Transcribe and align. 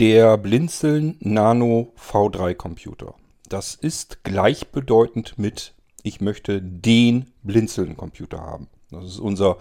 Der 0.00 0.38
Blinzeln 0.38 1.18
Nano 1.20 1.92
V3 1.98 2.54
Computer. 2.54 3.16
Das 3.50 3.74
ist 3.74 4.24
gleichbedeutend 4.24 5.36
mit 5.36 5.74
ich 6.02 6.22
möchte 6.22 6.62
den 6.62 7.32
Blinzeln 7.42 7.98
Computer 7.98 8.40
haben. 8.40 8.68
Das 8.90 9.04
ist 9.04 9.18
unser 9.18 9.58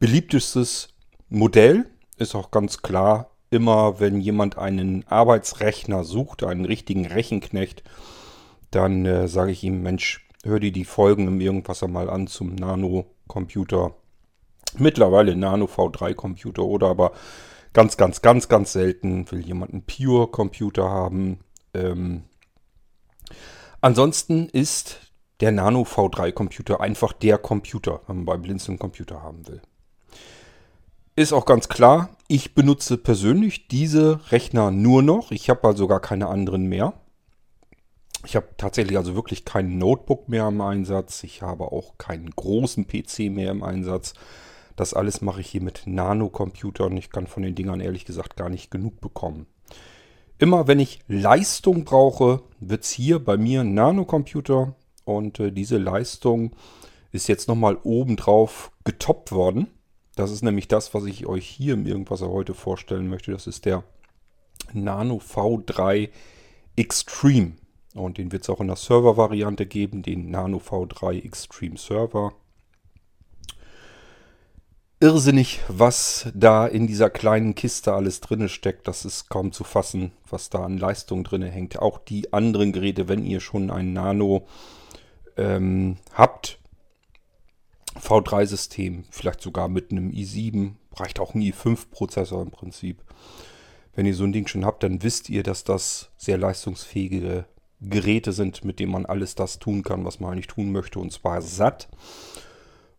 beliebtestes 0.00 0.88
Modell. 1.28 1.86
Ist 2.16 2.34
auch 2.34 2.50
ganz 2.50 2.82
klar, 2.82 3.30
immer 3.50 4.00
wenn 4.00 4.20
jemand 4.20 4.58
einen 4.58 5.06
Arbeitsrechner 5.06 6.02
sucht, 6.02 6.42
einen 6.42 6.64
richtigen 6.64 7.06
Rechenknecht, 7.06 7.84
dann 8.72 9.06
äh, 9.06 9.28
sage 9.28 9.52
ich 9.52 9.62
ihm, 9.62 9.84
Mensch, 9.84 10.26
hör 10.42 10.58
dir 10.58 10.72
die 10.72 10.84
Folgen 10.84 11.28
im 11.28 11.40
Irgendwasser 11.40 11.86
mal 11.86 12.10
an 12.10 12.26
zum 12.26 12.56
Nano-Computer. 12.56 13.94
Mittlerweile 14.78 15.36
Nano 15.36 15.66
V3 15.66 16.14
Computer 16.14 16.64
oder 16.64 16.88
aber 16.88 17.12
Ganz, 17.76 17.98
ganz, 17.98 18.22
ganz, 18.22 18.48
ganz 18.48 18.72
selten 18.72 19.30
will 19.30 19.44
jemand 19.44 19.74
einen 19.74 19.84
Pure-Computer 19.84 20.88
haben. 20.88 21.40
Ähm, 21.74 22.22
ansonsten 23.82 24.48
ist 24.48 25.12
der 25.40 25.52
Nano 25.52 25.82
V3 25.82 26.32
Computer 26.32 26.80
einfach 26.80 27.12
der 27.12 27.36
Computer, 27.36 28.00
wenn 28.06 28.16
man 28.16 28.24
bei 28.24 28.38
Blinzeln 28.38 28.78
Computer 28.78 29.22
haben 29.22 29.46
will. 29.46 29.60
Ist 31.16 31.34
auch 31.34 31.44
ganz 31.44 31.68
klar, 31.68 32.16
ich 32.28 32.54
benutze 32.54 32.96
persönlich 32.96 33.68
diese 33.68 34.20
Rechner 34.32 34.70
nur 34.70 35.02
noch. 35.02 35.30
Ich 35.30 35.50
habe 35.50 35.68
also 35.68 35.86
gar 35.86 36.00
keine 36.00 36.28
anderen 36.28 36.70
mehr. 36.70 36.94
Ich 38.24 38.36
habe 38.36 38.48
tatsächlich 38.56 38.96
also 38.96 39.14
wirklich 39.14 39.44
kein 39.44 39.76
Notebook 39.76 40.30
mehr 40.30 40.48
im 40.48 40.62
Einsatz. 40.62 41.22
Ich 41.24 41.42
habe 41.42 41.64
auch 41.64 41.98
keinen 41.98 42.30
großen 42.30 42.86
PC 42.86 43.30
mehr 43.30 43.50
im 43.50 43.62
Einsatz. 43.62 44.14
Das 44.76 44.92
alles 44.92 45.22
mache 45.22 45.40
ich 45.40 45.48
hier 45.48 45.62
mit 45.62 45.82
Nanocomputern. 45.86 46.96
Ich 46.98 47.10
kann 47.10 47.26
von 47.26 47.42
den 47.42 47.54
Dingern 47.54 47.80
ehrlich 47.80 48.04
gesagt 48.04 48.36
gar 48.36 48.50
nicht 48.50 48.70
genug 48.70 49.00
bekommen. 49.00 49.46
Immer 50.38 50.68
wenn 50.68 50.78
ich 50.78 51.00
Leistung 51.08 51.84
brauche, 51.84 52.42
wird 52.60 52.84
es 52.84 52.90
hier 52.90 53.18
bei 53.18 53.38
mir 53.38 53.62
ein 53.62 53.72
Nanocomputer. 53.72 54.74
Und 55.04 55.40
äh, 55.40 55.50
diese 55.50 55.78
Leistung 55.78 56.54
ist 57.10 57.26
jetzt 57.26 57.48
nochmal 57.48 57.78
obendrauf 57.82 58.70
getoppt 58.84 59.32
worden. 59.32 59.68
Das 60.14 60.30
ist 60.30 60.42
nämlich 60.42 60.68
das, 60.68 60.92
was 60.92 61.04
ich 61.04 61.26
euch 61.26 61.46
hier 61.46 61.74
im 61.74 61.86
Irgendwasser 61.86 62.28
heute 62.28 62.52
vorstellen 62.52 63.08
möchte. 63.08 63.32
Das 63.32 63.46
ist 63.46 63.64
der 63.64 63.82
Nano 64.74 65.16
V3 65.16 66.10
Extreme. 66.76 67.52
Und 67.94 68.18
den 68.18 68.30
wird 68.30 68.42
es 68.42 68.50
auch 68.50 68.60
in 68.60 68.66
der 68.66 68.76
Server-Variante 68.76 69.64
geben, 69.64 70.02
den 70.02 70.30
Nano 70.30 70.58
V3 70.58 71.24
Extreme 71.24 71.78
Server 71.78 72.34
irrsinnig, 75.00 75.60
was 75.68 76.28
da 76.34 76.66
in 76.66 76.86
dieser 76.86 77.10
kleinen 77.10 77.54
Kiste 77.54 77.92
alles 77.92 78.20
drinne 78.20 78.48
steckt. 78.48 78.88
Das 78.88 79.04
ist 79.04 79.28
kaum 79.28 79.52
zu 79.52 79.64
fassen, 79.64 80.12
was 80.28 80.50
da 80.50 80.64
an 80.64 80.78
Leistung 80.78 81.24
drinne 81.24 81.50
hängt. 81.50 81.78
Auch 81.78 81.98
die 81.98 82.32
anderen 82.32 82.72
Geräte, 82.72 83.08
wenn 83.08 83.24
ihr 83.24 83.40
schon 83.40 83.70
ein 83.70 83.92
Nano 83.92 84.46
ähm, 85.36 85.98
habt, 86.14 86.58
V3-System, 88.00 89.04
vielleicht 89.10 89.40
sogar 89.40 89.68
mit 89.68 89.90
einem 89.90 90.10
i7, 90.10 90.72
reicht 90.94 91.20
auch 91.20 91.34
ein 91.34 91.42
i5-Prozessor 91.42 92.42
im 92.42 92.50
Prinzip. 92.50 93.02
Wenn 93.94 94.06
ihr 94.06 94.14
so 94.14 94.24
ein 94.24 94.32
Ding 94.32 94.46
schon 94.46 94.64
habt, 94.64 94.82
dann 94.82 95.02
wisst 95.02 95.30
ihr, 95.30 95.42
dass 95.42 95.64
das 95.64 96.10
sehr 96.16 96.36
leistungsfähige 96.36 97.46
Geräte 97.80 98.32
sind, 98.32 98.64
mit 98.64 98.78
denen 98.78 98.92
man 98.92 99.06
alles 99.06 99.34
das 99.34 99.58
tun 99.58 99.82
kann, 99.82 100.04
was 100.04 100.20
man 100.20 100.32
eigentlich 100.32 100.46
tun 100.46 100.72
möchte, 100.72 100.98
und 100.98 101.12
zwar 101.12 101.42
satt. 101.42 101.88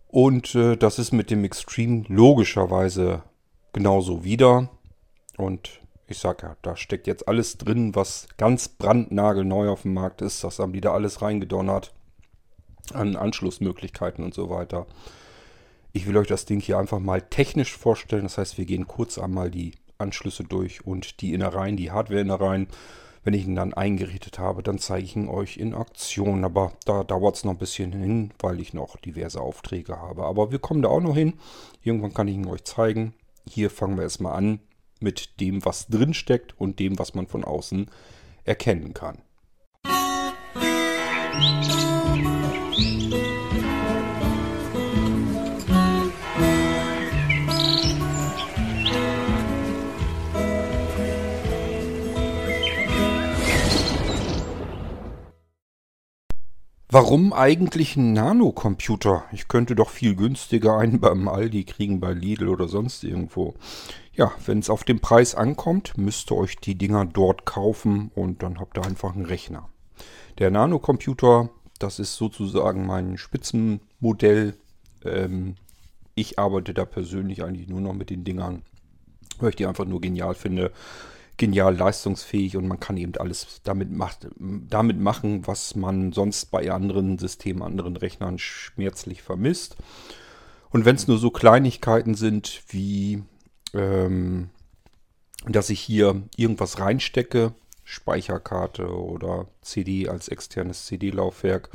Und 0.08 0.56
äh, 0.56 0.78
das 0.78 1.00
ist 1.00 1.12
mit 1.12 1.30
dem 1.32 1.44
Extreme 1.44 2.06
logischerweise 2.08 3.24
genauso 3.74 4.24
wieder. 4.24 4.70
Und 5.38 5.82
ich 6.08 6.18
sage 6.18 6.48
ja, 6.48 6.58
da 6.62 6.76
steckt 6.78 7.08
jetzt 7.08 7.28
alles 7.28 7.58
drin, 7.58 7.94
was 7.94 8.28
ganz 8.38 8.70
brandnagelneu 8.70 9.70
auf 9.70 9.82
dem 9.82 9.94
Markt 9.94 10.22
ist. 10.22 10.44
Das 10.44 10.60
haben 10.60 10.74
die 10.74 10.82
da 10.82 10.94
alles 10.94 11.22
reingedonnert. 11.22 11.94
An 12.94 13.18
Anschlussmöglichkeiten 13.18 14.24
und 14.24 14.34
so 14.34 14.50
weiter. 14.50 14.88
Ich 15.92 16.08
will 16.08 16.16
euch 16.16 16.28
das 16.28 16.46
Ding 16.46 16.62
hier 16.62 16.78
einfach 16.78 17.00
mal 17.00 17.22
technisch 17.22 17.76
vorstellen. 17.76 18.24
Das 18.24 18.38
heißt, 18.38 18.58
wir 18.58 18.66
gehen 18.66 18.88
kurz 18.88 19.18
einmal 19.18 19.52
die 19.52 19.74
Anschlüsse 19.98 20.44
durch 20.44 20.86
und 20.86 21.22
die 21.22 21.34
Innereien, 21.34 21.76
die 21.76 21.92
Hardware-Innereien. 21.92 22.68
Wenn 23.28 23.34
ich 23.34 23.46
ihn 23.46 23.56
dann 23.56 23.74
eingerichtet 23.74 24.40
habe, 24.40 24.64
dann 24.64 24.80
zeige 24.80 25.04
ich 25.04 25.18
ihn 25.18 25.28
euch 25.28 25.58
in 25.58 25.74
Aktion. 25.74 26.46
Aber 26.46 26.72
da 26.86 27.04
dauert 27.04 27.36
es 27.36 27.44
noch 27.44 27.52
ein 27.52 27.58
bisschen 27.58 27.92
hin, 27.92 28.32
weil 28.40 28.62
ich 28.62 28.74
noch 28.74 28.96
diverse 28.96 29.42
Aufträge 29.42 30.00
habe. 30.00 30.24
Aber 30.24 30.50
wir 30.54 30.60
kommen 30.60 30.82
da 30.82 30.88
auch 30.88 31.02
noch 31.02 31.18
hin. 31.18 31.34
Irgendwann 31.84 32.14
kann 32.14 32.30
ich 32.30 32.36
ihn 32.36 32.48
euch 32.48 32.64
zeigen. 32.64 33.14
Hier 33.46 33.70
fangen 33.70 33.98
wir 33.98 34.04
erstmal 34.04 34.38
an 34.38 34.62
mit 35.02 35.42
dem, 35.42 35.66
was 35.66 35.88
drin 35.88 36.14
steckt 36.14 36.58
und 36.58 36.80
dem, 36.80 36.98
was 37.00 37.16
man 37.16 37.28
von 37.28 37.44
außen 37.44 37.92
erkennen 38.46 38.94
kann. 38.94 39.18
Musik 42.78 43.27
Warum 56.90 57.34
eigentlich 57.34 57.98
ein 57.98 58.14
Nanocomputer? 58.14 59.26
Ich 59.34 59.50
könnte 59.50 59.76
doch 59.76 59.90
viel 59.90 60.16
günstiger 60.16 60.78
einen 60.78 61.02
beim 61.02 61.28
Aldi 61.28 61.66
kriegen, 61.66 62.00
bei 62.00 62.14
Lidl 62.14 62.48
oder 62.48 62.70
sonst 62.70 63.04
irgendwo. 63.04 63.56
Ja, 64.14 64.32
wenn 64.46 64.60
es 64.60 64.70
auf 64.70 64.86
den 64.86 65.02
Preis 65.02 65.36
ankommt, 65.36 65.98
müsst 65.98 66.32
ihr 66.32 66.38
euch 66.38 66.56
die 66.56 66.76
Dinger 66.76 67.04
dort 67.04 67.46
kaufen 67.46 68.10
und 68.16 68.42
dann 68.42 68.62
habt 68.62 68.78
ihr 68.78 68.86
einfach 68.86 69.14
einen 69.14 69.26
Rechner. 69.26 69.68
Der 70.38 70.50
Nanocomputer, 70.50 71.50
das 71.78 72.00
ist 72.00 72.16
sozusagen 72.16 72.86
mein 72.86 73.18
Spitzenmodell. 73.18 74.56
Ähm, 75.04 75.56
ich 76.16 76.40
arbeite 76.40 76.74
da 76.74 76.86
persönlich 76.86 77.44
eigentlich 77.44 77.68
nur 77.68 77.82
noch 77.82 77.96
mit 77.96 78.10
den 78.10 78.24
Dingern, 78.24 78.62
weil 79.40 79.50
ich 79.50 79.58
die 79.58 79.66
einfach 79.66 79.86
nur 79.86 80.00
genial 80.00 80.36
finde 80.36 80.72
genial 81.38 81.76
leistungsfähig 81.76 82.58
und 82.58 82.68
man 82.68 82.80
kann 82.80 82.98
eben 82.98 83.16
alles 83.18 83.62
damit, 83.64 83.92
macht, 83.92 84.28
damit 84.38 85.00
machen, 85.00 85.46
was 85.46 85.76
man 85.76 86.12
sonst 86.12 86.48
bei 86.52 86.72
anderen 86.72 87.20
Systemen, 87.20 87.62
anderen 87.62 87.96
Rechnern 87.96 88.40
schmerzlich 88.40 89.22
vermisst. 89.22 89.78
Und 90.70 90.86
wenn 90.86 90.96
es 90.96 91.08
nur 91.08 91.18
so 91.18 91.30
Kleinigkeiten 91.30 92.16
sind 92.16 92.64
wie, 92.70 93.24
ähm, 93.74 94.50
dass 95.46 95.70
ich 95.70 95.80
hier 95.80 96.24
irgendwas 96.36 96.80
reinstecke, 96.80 97.54
Speicherkarte 97.84 98.90
oder 98.90 99.48
CD 99.62 100.10
als 100.10 100.28
externes 100.28 100.88
CD-Laufwerk, 100.88 101.70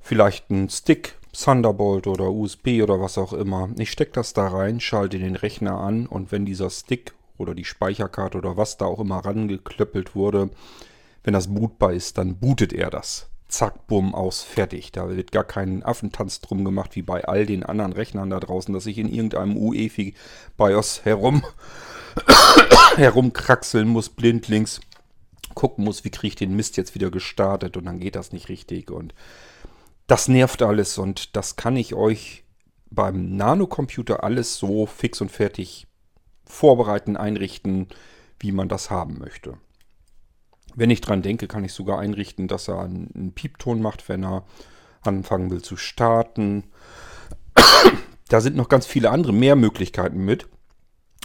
vielleicht 0.00 0.50
ein 0.50 0.68
Stick, 0.68 1.16
Thunderbolt 1.32 2.06
oder 2.06 2.30
USB 2.30 2.82
oder 2.82 3.00
was 3.00 3.16
auch 3.16 3.32
immer. 3.32 3.70
Ich 3.78 3.92
stecke 3.92 4.12
das 4.12 4.32
da 4.32 4.48
rein, 4.48 4.80
schalte 4.80 5.18
den 5.18 5.36
Rechner 5.36 5.78
an 5.78 6.06
und 6.06 6.32
wenn 6.32 6.44
dieser 6.44 6.70
Stick 6.70 7.14
oder 7.40 7.54
die 7.54 7.64
Speicherkarte 7.64 8.38
oder 8.38 8.56
was 8.56 8.76
da 8.76 8.84
auch 8.84 9.00
immer 9.00 9.24
rangeklöppelt 9.24 10.14
wurde, 10.14 10.50
wenn 11.24 11.34
das 11.34 11.52
bootbar 11.52 11.92
ist, 11.92 12.18
dann 12.18 12.36
bootet 12.36 12.72
er 12.72 12.90
das. 12.90 13.28
Zack, 13.48 13.88
bumm, 13.88 14.14
aus, 14.14 14.42
fertig. 14.42 14.92
Da 14.92 15.08
wird 15.08 15.32
gar 15.32 15.42
kein 15.42 15.82
Affentanz 15.82 16.40
drum 16.40 16.64
gemacht, 16.64 16.94
wie 16.94 17.02
bei 17.02 17.24
all 17.24 17.46
den 17.46 17.64
anderen 17.64 17.92
Rechnern 17.92 18.30
da 18.30 18.38
draußen, 18.38 18.72
dass 18.72 18.86
ich 18.86 18.98
in 18.98 19.12
irgendeinem 19.12 19.56
UEFI 19.56 20.14
BIOS 20.56 21.04
herum 21.04 21.42
herumkraxeln 22.96 23.88
muss, 23.88 24.08
blindlings 24.08 24.80
gucken 25.54 25.84
muss, 25.84 26.04
wie 26.04 26.10
kriege 26.10 26.28
ich 26.28 26.36
den 26.36 26.54
Mist 26.54 26.76
jetzt 26.76 26.94
wieder 26.94 27.10
gestartet 27.10 27.76
und 27.76 27.86
dann 27.86 27.98
geht 27.98 28.14
das 28.14 28.32
nicht 28.32 28.48
richtig 28.48 28.90
und 28.90 29.14
das 30.06 30.28
nervt 30.28 30.62
alles 30.62 30.96
und 30.96 31.36
das 31.36 31.56
kann 31.56 31.76
ich 31.76 31.94
euch 31.94 32.44
beim 32.90 33.36
Nanocomputer 33.36 34.24
alles 34.24 34.56
so 34.56 34.86
fix 34.86 35.20
und 35.20 35.30
fertig 35.30 35.86
vorbereiten, 36.50 37.16
einrichten, 37.16 37.88
wie 38.38 38.52
man 38.52 38.68
das 38.68 38.90
haben 38.90 39.18
möchte. 39.18 39.54
Wenn 40.74 40.90
ich 40.90 41.00
dran 41.00 41.22
denke, 41.22 41.48
kann 41.48 41.64
ich 41.64 41.72
sogar 41.72 41.98
einrichten, 41.98 42.48
dass 42.48 42.68
er 42.68 42.80
einen 42.80 43.32
Piepton 43.34 43.82
macht, 43.82 44.08
wenn 44.08 44.24
er 44.24 44.44
anfangen 45.02 45.50
will 45.50 45.62
zu 45.62 45.76
starten. 45.76 46.64
Da 48.28 48.40
sind 48.40 48.56
noch 48.56 48.68
ganz 48.68 48.86
viele 48.86 49.10
andere 49.10 49.32
mehr 49.32 49.56
Möglichkeiten 49.56 50.24
mit. 50.24 50.46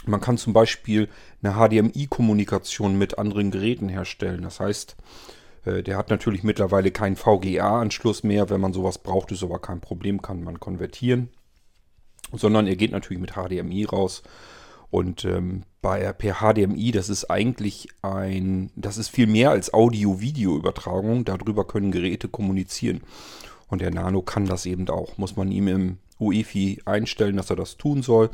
Man 0.06 0.20
kann 0.20 0.38
zum 0.38 0.52
Beispiel 0.52 1.08
eine 1.42 1.54
HDMI-Kommunikation 1.54 2.98
mit 2.98 3.18
anderen 3.18 3.50
Geräten 3.50 3.88
herstellen. 3.88 4.42
Das 4.42 4.60
heißt, 4.60 4.96
äh, 5.64 5.82
der 5.82 5.96
hat 5.96 6.10
natürlich 6.10 6.42
mittlerweile 6.42 6.90
keinen 6.90 7.16
VGA-Anschluss 7.16 8.22
mehr. 8.22 8.50
Wenn 8.50 8.60
man 8.60 8.72
sowas 8.72 8.98
braucht, 8.98 9.32
ist 9.32 9.42
aber 9.42 9.58
kein 9.58 9.80
Problem, 9.80 10.22
kann 10.22 10.42
man 10.42 10.60
konvertieren. 10.60 11.28
Sondern 12.32 12.66
er 12.66 12.76
geht 12.76 12.92
natürlich 12.92 13.20
mit 13.20 13.34
HDMI 13.34 13.84
raus 13.84 14.22
und 14.90 15.24
ähm, 15.24 15.64
bei 15.82 16.12
per 16.12 16.36
HDMI, 16.40 16.90
das 16.90 17.08
ist 17.08 17.30
eigentlich 17.30 17.88
ein, 18.02 18.70
das 18.76 18.98
ist 18.98 19.08
viel 19.08 19.26
mehr 19.26 19.50
als 19.50 19.72
Audio-Video-Übertragung. 19.72 21.24
Darüber 21.24 21.66
können 21.66 21.92
Geräte 21.92 22.28
kommunizieren. 22.28 23.02
Und 23.68 23.80
der 23.80 23.92
Nano 23.92 24.22
kann 24.22 24.46
das 24.46 24.66
eben 24.66 24.88
auch. 24.88 25.18
Muss 25.18 25.36
man 25.36 25.50
ihm 25.50 25.68
im 25.68 25.98
UEFI 26.18 26.82
einstellen, 26.84 27.36
dass 27.36 27.50
er 27.50 27.56
das 27.56 27.76
tun 27.76 28.02
soll. 28.02 28.30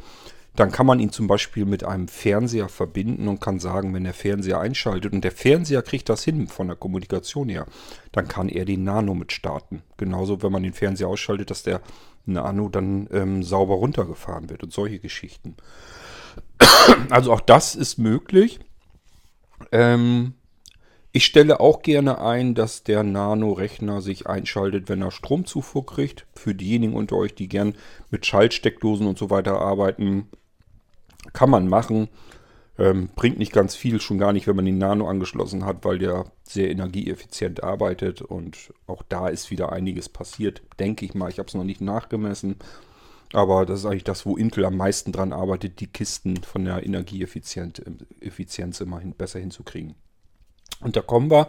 dann 0.54 0.70
kann 0.70 0.84
man 0.84 1.00
ihn 1.00 1.10
zum 1.10 1.26
Beispiel 1.26 1.64
mit 1.64 1.82
einem 1.82 2.08
Fernseher 2.08 2.68
verbinden 2.68 3.26
und 3.26 3.40
kann 3.40 3.58
sagen, 3.58 3.94
wenn 3.94 4.04
der 4.04 4.12
Fernseher 4.12 4.60
einschaltet 4.60 5.14
und 5.14 5.24
der 5.24 5.32
Fernseher 5.32 5.80
kriegt 5.80 6.10
das 6.10 6.24
hin 6.24 6.46
von 6.46 6.66
der 6.66 6.76
Kommunikation 6.76 7.48
her, 7.48 7.66
dann 8.12 8.28
kann 8.28 8.50
er 8.50 8.66
den 8.66 8.84
Nano 8.84 9.14
mit 9.14 9.32
starten. 9.32 9.82
Genauso, 9.96 10.42
wenn 10.42 10.52
man 10.52 10.62
den 10.62 10.74
Fernseher 10.74 11.08
ausschaltet, 11.08 11.50
dass 11.50 11.62
der 11.62 11.80
Nano 12.26 12.68
dann 12.68 13.08
ähm, 13.12 13.42
sauber 13.42 13.76
runtergefahren 13.76 14.50
wird 14.50 14.62
und 14.62 14.74
solche 14.74 14.98
Geschichten. 14.98 15.56
Also 17.10 17.32
auch 17.32 17.40
das 17.40 17.74
ist 17.74 17.98
möglich. 17.98 18.60
Ähm, 19.70 20.34
ich 21.12 21.26
stelle 21.26 21.60
auch 21.60 21.82
gerne 21.82 22.22
ein, 22.22 22.54
dass 22.54 22.84
der 22.84 23.02
Nano-Rechner 23.02 24.00
sich 24.00 24.26
einschaltet, 24.26 24.88
wenn 24.88 25.02
er 25.02 25.10
Stromzufuhr 25.10 25.84
kriegt. 25.84 26.26
Für 26.34 26.54
diejenigen 26.54 26.94
unter 26.94 27.16
euch, 27.16 27.34
die 27.34 27.48
gern 27.48 27.74
mit 28.10 28.24
Schaltsteckdosen 28.24 29.06
und 29.06 29.18
so 29.18 29.28
weiter 29.28 29.60
arbeiten, 29.60 30.28
kann 31.34 31.50
man 31.50 31.68
machen. 31.68 32.08
Ähm, 32.78 33.10
bringt 33.14 33.38
nicht 33.38 33.52
ganz 33.52 33.74
viel, 33.74 34.00
schon 34.00 34.16
gar 34.16 34.32
nicht, 34.32 34.46
wenn 34.46 34.56
man 34.56 34.64
den 34.64 34.78
Nano 34.78 35.06
angeschlossen 35.06 35.66
hat, 35.66 35.84
weil 35.84 35.98
der 35.98 36.32
sehr 36.44 36.70
energieeffizient 36.70 37.62
arbeitet. 37.62 38.22
Und 38.22 38.72
auch 38.86 39.02
da 39.06 39.28
ist 39.28 39.50
wieder 39.50 39.70
einiges 39.70 40.08
passiert, 40.08 40.62
denke 40.80 41.04
ich 41.04 41.12
mal. 41.12 41.28
Ich 41.28 41.38
habe 41.38 41.48
es 41.48 41.54
noch 41.54 41.64
nicht 41.64 41.82
nachgemessen. 41.82 42.56
Aber 43.32 43.64
das 43.66 43.80
ist 43.80 43.86
eigentlich 43.86 44.04
das, 44.04 44.26
wo 44.26 44.36
Intel 44.36 44.64
am 44.64 44.76
meisten 44.76 45.12
dran 45.12 45.32
arbeitet, 45.32 45.80
die 45.80 45.86
Kisten 45.86 46.36
von 46.42 46.64
der 46.64 46.84
Energieeffizienz 46.84 48.80
immer 48.80 49.00
hin, 49.00 49.14
besser 49.16 49.40
hinzukriegen. 49.40 49.94
Und 50.80 50.96
da 50.96 51.00
kommen 51.00 51.30
wir 51.30 51.48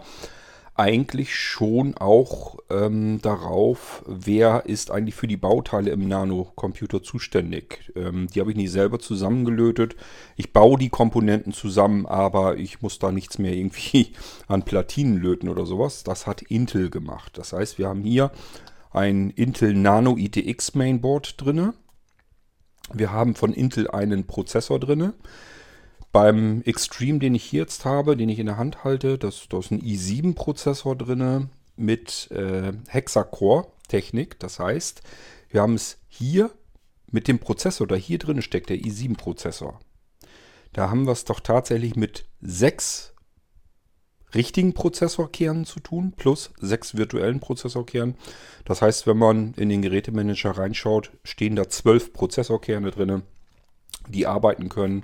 eigentlich 0.76 1.36
schon 1.36 1.96
auch 1.98 2.58
ähm, 2.72 3.22
darauf, 3.22 4.04
wer 4.08 4.66
ist 4.66 4.90
eigentlich 4.90 5.14
für 5.14 5.28
die 5.28 5.38
Bauteile 5.38 5.92
im 5.92 6.08
Nano-Computer 6.08 7.04
zuständig. 7.04 7.92
Ähm, 7.96 8.28
die 8.34 8.40
habe 8.40 8.50
ich 8.50 8.58
nicht 8.58 8.72
selber 8.72 8.98
zusammengelötet. 8.98 9.96
Ich 10.36 10.52
baue 10.52 10.80
die 10.80 10.90
Komponenten 10.90 11.54
zusammen, 11.54 12.08
aber 12.08 12.58
ich 12.58 12.82
muss 12.82 12.98
da 12.98 13.12
nichts 13.12 13.38
mehr 13.38 13.54
irgendwie 13.54 14.14
an 14.48 14.64
Platinen 14.64 15.18
löten 15.18 15.48
oder 15.48 15.68
sowas. 15.68 16.04
Das 16.04 16.26
hat 16.26 16.42
Intel 16.42 16.90
gemacht. 16.90 17.38
Das 17.38 17.54
heißt, 17.54 17.78
wir 17.78 17.88
haben 17.88 18.02
hier 18.02 18.32
ein 18.94 19.32
Intel 19.32 19.74
Nano 19.74 20.18
ITX 20.18 20.76
Mainboard 20.76 21.42
drin. 21.42 21.74
Wir 22.94 23.12
haben 23.12 23.36
von 23.36 23.54
Intel 23.54 23.90
einen 23.90 24.26
Prozessor 24.26 24.80
drin. 24.80 25.14
Beim 26.12 26.62
Extreme, 26.62 27.20
den 27.20 27.34
ich 27.34 27.52
jetzt 27.52 27.86
habe, 27.86 28.16
den 28.16 28.30
ich 28.30 28.38
in 28.38 28.46
der 28.46 28.58
Hand 28.58 28.84
halte, 28.84 29.18
das, 29.18 29.48
da 29.50 29.58
ist 29.58 29.72
ein 29.72 29.82
i7-Prozessor 29.82 30.96
drin 30.96 31.50
mit 31.76 32.30
äh, 32.32 32.74
Hexacore-Technik. 32.88 34.40
Das 34.40 34.60
heißt, 34.60 35.02
wir 35.50 35.62
haben 35.62 35.74
es 35.74 35.98
hier 36.08 36.52
mit 37.10 37.28
dem 37.28 37.40
Prozessor, 37.40 37.88
da 37.88 37.96
hier 37.96 38.20
drin 38.20 38.44
steckt 38.44 38.70
der 38.70 38.78
i7-Prozessor. 38.78 39.80
Da 40.72 40.90
haben 40.90 41.06
wir 41.06 41.14
es 41.14 41.26
doch 41.26 41.40
tatsächlich 41.40 41.96
mit 41.96 42.26
sechs 42.42 43.13
richtigen 44.36 44.74
Prozessorkernen 44.74 45.66
zu 45.66 45.80
tun, 45.80 46.14
plus 46.16 46.52
sechs 46.60 46.96
virtuellen 46.96 47.40
Prozessorkernen. 47.40 48.16
Das 48.66 48.82
heißt, 48.82 49.08
wenn 49.08 49.18
man 49.18 49.54
in 49.56 49.70
den 49.70 49.82
Gerätemanager 49.82 50.52
reinschaut, 50.52 51.12
stehen 51.24 51.56
da 51.56 51.70
zwölf 51.70 52.14
Prozessorkerne 52.14 52.92
drin, 52.92 53.24
die 54.10 54.28
arbeiten 54.28 54.70
können 54.70 55.04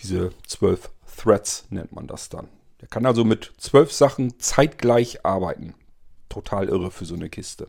diese 0.00 0.30
zwölf 0.46 0.90
Threads 1.16 1.66
nennt 1.70 1.92
man 1.92 2.06
das 2.06 2.28
dann. 2.28 2.48
Der 2.80 2.88
kann 2.88 3.06
also 3.06 3.24
mit 3.24 3.52
zwölf 3.56 3.92
Sachen 3.92 4.38
zeitgleich 4.38 5.24
arbeiten. 5.24 5.74
Total 6.28 6.68
irre 6.68 6.90
für 6.90 7.06
so 7.06 7.14
eine 7.14 7.30
Kiste. 7.30 7.68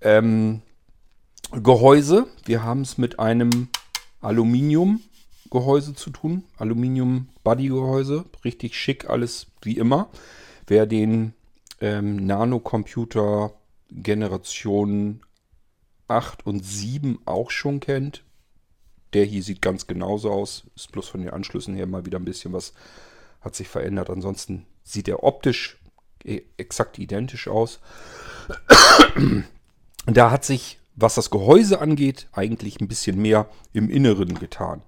Ähm, 0.00 0.62
Gehäuse. 1.52 2.26
Wir 2.44 2.62
haben 2.62 2.82
es 2.82 2.98
mit 2.98 3.18
einem 3.18 3.68
Aluminium-Gehäuse 5.50 5.94
zu 5.94 6.10
tun. 6.10 6.44
Aluminium-Buddy-Gehäuse. 6.58 8.24
Richtig 8.44 8.76
schick, 8.76 9.08
alles 9.10 9.46
wie 9.62 9.76
immer. 9.76 10.08
Wer 10.66 10.86
den 10.86 11.34
ähm, 11.80 12.24
Nano-Computer 12.26 13.52
Generation 13.90 15.20
8 16.08 16.46
und 16.46 16.64
7 16.64 17.18
auch 17.24 17.50
schon 17.50 17.80
kennt, 17.80 18.22
der 19.12 19.24
hier 19.24 19.42
sieht 19.42 19.60
ganz 19.60 19.86
genauso 19.86 20.30
aus. 20.30 20.64
Ist 20.76 20.92
bloß 20.92 21.08
von 21.08 21.20
den 21.20 21.30
Anschlüssen 21.30 21.74
her 21.74 21.86
mal 21.86 22.06
wieder 22.06 22.18
ein 22.18 22.24
bisschen 22.24 22.52
was 22.52 22.72
hat 23.40 23.54
sich 23.54 23.68
verändert. 23.68 24.10
Ansonsten 24.10 24.66
sieht 24.84 25.08
er 25.08 25.24
optisch 25.24 25.78
e- 26.24 26.42
exakt 26.56 26.98
identisch 26.98 27.48
aus. 27.48 27.80
Da 30.06 30.30
hat 30.30 30.44
sich, 30.44 30.78
was 30.94 31.14
das 31.14 31.30
Gehäuse 31.30 31.80
angeht, 31.80 32.28
eigentlich 32.32 32.80
ein 32.80 32.88
bisschen 32.88 33.20
mehr 33.20 33.48
im 33.72 33.88
Inneren 33.90 34.38
getan. 34.38 34.82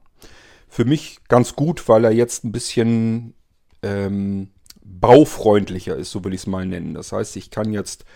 Für 0.72 0.86
mich 0.86 1.18
ganz 1.28 1.54
gut, 1.54 1.86
weil 1.90 2.02
er 2.02 2.12
jetzt 2.12 2.44
ein 2.44 2.50
bisschen 2.50 3.34
ähm, 3.82 4.48
baufreundlicher 4.82 5.94
ist, 5.94 6.10
so 6.10 6.24
will 6.24 6.32
ich 6.32 6.40
es 6.40 6.46
mal 6.46 6.64
nennen. 6.64 6.94
Das 6.94 7.12
heißt, 7.12 7.36
ich 7.36 7.50
kann 7.50 7.74
jetzt 7.74 8.06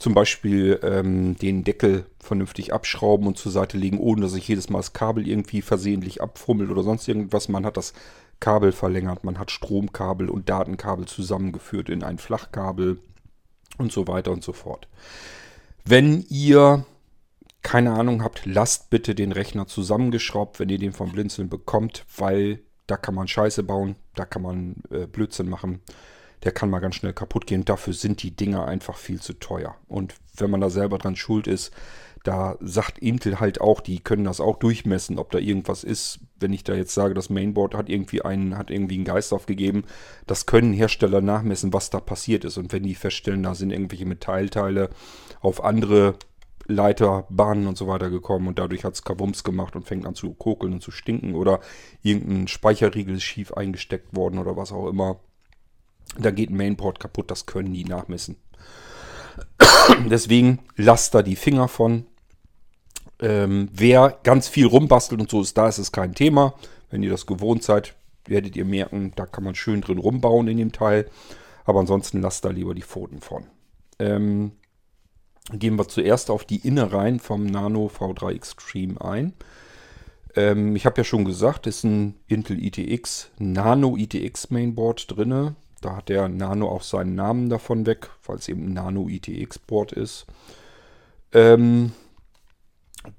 zum 0.00 0.12
Beispiel 0.12 0.80
ähm, 0.82 1.36
den 1.36 1.62
Deckel 1.62 2.06
vernünftig 2.18 2.72
abschrauben 2.72 3.28
und 3.28 3.38
zur 3.38 3.52
Seite 3.52 3.78
legen, 3.78 4.00
ohne 4.00 4.22
dass 4.22 4.34
ich 4.34 4.48
jedes 4.48 4.68
Mal 4.68 4.80
das 4.80 4.94
Kabel 4.94 5.28
irgendwie 5.28 5.62
versehentlich 5.62 6.20
abfummelt 6.20 6.72
oder 6.72 6.82
sonst 6.82 7.06
irgendwas. 7.06 7.48
Man 7.48 7.64
hat 7.64 7.76
das 7.76 7.92
Kabel 8.40 8.72
verlängert, 8.72 9.22
man 9.22 9.38
hat 9.38 9.52
Stromkabel 9.52 10.28
und 10.28 10.48
Datenkabel 10.48 11.06
zusammengeführt 11.06 11.88
in 11.88 12.02
ein 12.02 12.18
Flachkabel 12.18 12.98
und 13.78 13.92
so 13.92 14.08
weiter 14.08 14.32
und 14.32 14.42
so 14.42 14.52
fort. 14.52 14.88
Wenn 15.84 16.26
ihr 16.28 16.84
keine 17.62 17.92
Ahnung 17.92 18.22
habt, 18.22 18.44
lasst 18.44 18.90
bitte 18.90 19.14
den 19.14 19.32
Rechner 19.32 19.66
zusammengeschraubt, 19.66 20.58
wenn 20.58 20.68
ihr 20.68 20.78
den 20.78 20.92
vom 20.92 21.12
Blinzeln 21.12 21.48
bekommt, 21.48 22.04
weil 22.16 22.60
da 22.86 22.96
kann 22.96 23.14
man 23.14 23.28
Scheiße 23.28 23.62
bauen, 23.62 23.96
da 24.14 24.24
kann 24.24 24.42
man 24.42 24.82
äh, 24.90 25.06
Blödsinn 25.06 25.48
machen 25.48 25.80
der 26.42 26.52
kann 26.52 26.70
mal 26.70 26.80
ganz 26.80 26.96
schnell 26.96 27.12
kaputt 27.12 27.46
gehen. 27.46 27.64
Dafür 27.64 27.92
sind 27.92 28.22
die 28.22 28.34
Dinger 28.34 28.66
einfach 28.66 28.96
viel 28.96 29.20
zu 29.20 29.34
teuer. 29.34 29.76
Und 29.86 30.14
wenn 30.36 30.50
man 30.50 30.60
da 30.60 30.70
selber 30.70 30.98
dran 30.98 31.16
schuld 31.16 31.46
ist, 31.46 31.72
da 32.24 32.56
sagt 32.60 32.98
Intel 32.98 33.40
halt 33.40 33.60
auch, 33.60 33.80
die 33.80 33.98
können 33.98 34.24
das 34.24 34.40
auch 34.40 34.56
durchmessen, 34.58 35.18
ob 35.18 35.32
da 35.32 35.38
irgendwas 35.38 35.82
ist. 35.82 36.20
Wenn 36.38 36.52
ich 36.52 36.62
da 36.62 36.74
jetzt 36.74 36.94
sage, 36.94 37.14
das 37.14 37.30
Mainboard 37.30 37.74
hat 37.74 37.88
irgendwie 37.88 38.22
einen, 38.22 38.56
hat 38.56 38.70
irgendwie 38.70 38.94
einen 38.94 39.04
Geist 39.04 39.32
aufgegeben, 39.32 39.84
das 40.26 40.46
können 40.46 40.72
Hersteller 40.72 41.20
nachmessen, 41.20 41.72
was 41.72 41.90
da 41.90 41.98
passiert 41.98 42.44
ist. 42.44 42.58
Und 42.58 42.72
wenn 42.72 42.84
die 42.84 42.94
feststellen, 42.94 43.42
da 43.42 43.54
sind 43.54 43.70
irgendwelche 43.70 44.06
Metallteile 44.06 44.90
auf 45.40 45.64
andere 45.64 46.14
Leiterbahnen 46.66 47.66
und 47.66 47.76
so 47.76 47.86
weiter 47.88 48.10
gekommen 48.10 48.48
und 48.48 48.58
dadurch 48.58 48.84
hat 48.84 48.94
es 48.94 49.02
Kabums 49.02 49.44
gemacht 49.44 49.74
und 49.74 49.86
fängt 49.86 50.06
an 50.06 50.14
zu 50.14 50.34
kokeln 50.34 50.74
und 50.74 50.82
zu 50.82 50.90
stinken 50.90 51.34
oder 51.34 51.60
irgendein 52.02 52.48
Speicherriegel 52.48 53.16
ist 53.16 53.24
schief 53.24 53.52
eingesteckt 53.52 54.14
worden 54.14 54.38
oder 54.38 54.56
was 54.56 54.72
auch 54.72 54.88
immer, 54.88 55.18
da 56.18 56.30
geht 56.30 56.50
ein 56.50 56.56
Mainport 56.56 57.00
kaputt, 57.00 57.30
das 57.30 57.46
können 57.46 57.72
die 57.72 57.84
nachmessen. 57.84 58.36
Deswegen 60.10 60.60
lasst 60.76 61.14
da 61.14 61.22
die 61.22 61.36
Finger 61.36 61.68
von. 61.68 62.06
Ähm, 63.18 63.68
wer 63.72 64.18
ganz 64.24 64.48
viel 64.48 64.66
rumbastelt 64.66 65.20
und 65.20 65.30
so 65.30 65.40
ist, 65.40 65.56
da 65.56 65.68
ist 65.68 65.78
es 65.78 65.92
kein 65.92 66.14
Thema. 66.14 66.54
Wenn 66.90 67.02
ihr 67.02 67.10
das 67.10 67.26
gewohnt 67.26 67.62
seid, 67.62 67.94
werdet 68.26 68.56
ihr 68.56 68.64
merken, 68.64 69.12
da 69.16 69.26
kann 69.26 69.44
man 69.44 69.54
schön 69.54 69.80
drin 69.80 69.98
rumbauen 69.98 70.48
in 70.48 70.58
dem 70.58 70.72
Teil. 70.72 71.08
Aber 71.64 71.80
ansonsten 71.80 72.20
lasst 72.20 72.44
da 72.44 72.50
lieber 72.50 72.74
die 72.74 72.82
Pfoten 72.82 73.20
von. 73.20 73.46
Ähm, 73.98 74.52
gehen 75.50 75.76
wir 75.76 75.88
zuerst 75.88 76.30
auf 76.30 76.44
die 76.44 76.66
Innereien 76.66 77.20
vom 77.20 77.46
Nano 77.46 77.90
V3 77.94 78.34
Extreme 78.34 79.00
ein. 79.00 79.32
Ähm, 80.34 80.76
ich 80.76 80.86
habe 80.86 80.98
ja 80.98 81.04
schon 81.04 81.24
gesagt, 81.24 81.66
ist 81.66 81.84
ein 81.84 82.14
Intel 82.28 82.62
ITX 82.62 83.30
Nano 83.38 83.96
ITX 83.96 84.50
Mainboard 84.50 85.16
drin. 85.16 85.56
Da 85.80 85.96
hat 85.96 86.08
der 86.08 86.28
Nano 86.28 86.68
auch 86.68 86.82
seinen 86.82 87.16
Namen 87.16 87.50
davon 87.50 87.86
weg, 87.86 88.10
weil 88.24 88.36
es 88.36 88.48
eben 88.48 88.66
ein 88.66 88.72
Nano 88.72 89.08
ITX-Board 89.08 89.92
ist. 89.92 90.26
Ähm, 91.32 91.92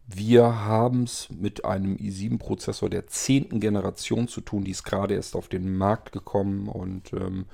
wir 0.07 0.63
haben 0.63 1.03
es 1.03 1.27
mit 1.29 1.65
einem 1.65 1.97
i7-Prozessor 1.97 2.89
der 2.89 3.07
10. 3.07 3.59
Generation 3.59 4.29
zu 4.29 4.39
tun. 4.39 4.63
Die 4.63 4.71
ist 4.71 4.85
gerade 4.85 5.15
erst 5.15 5.35
auf 5.35 5.49
den 5.49 5.75
Markt 5.75 6.13
gekommen 6.13 6.69
und 6.69 7.11
ähm, 7.11 7.45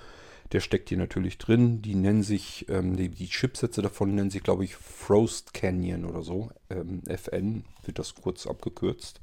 der 0.52 0.62
steckt 0.62 0.90
hier 0.90 0.98
natürlich 0.98 1.38
drin. 1.38 1.82
Die 1.82 1.96
nennen 1.96 2.24
sich, 2.24 2.66
ähm, 2.70 2.98
die, 2.98 3.10
die, 3.10 3.28
Chipsätze 3.28 3.82
davon 3.82 4.16
nennen 4.16 4.32
sich, 4.32 4.44
glaube 4.44 4.64
ich, 4.64 4.76
Frost 4.76 5.54
Canyon 5.54 6.06
oder 6.06 6.24
so. 6.24 6.50
Ähm, 6.70 7.04
FN 7.06 7.66
wird 7.84 8.00
das 8.00 8.16
kurz 8.16 8.48
abgekürzt. 8.48 9.20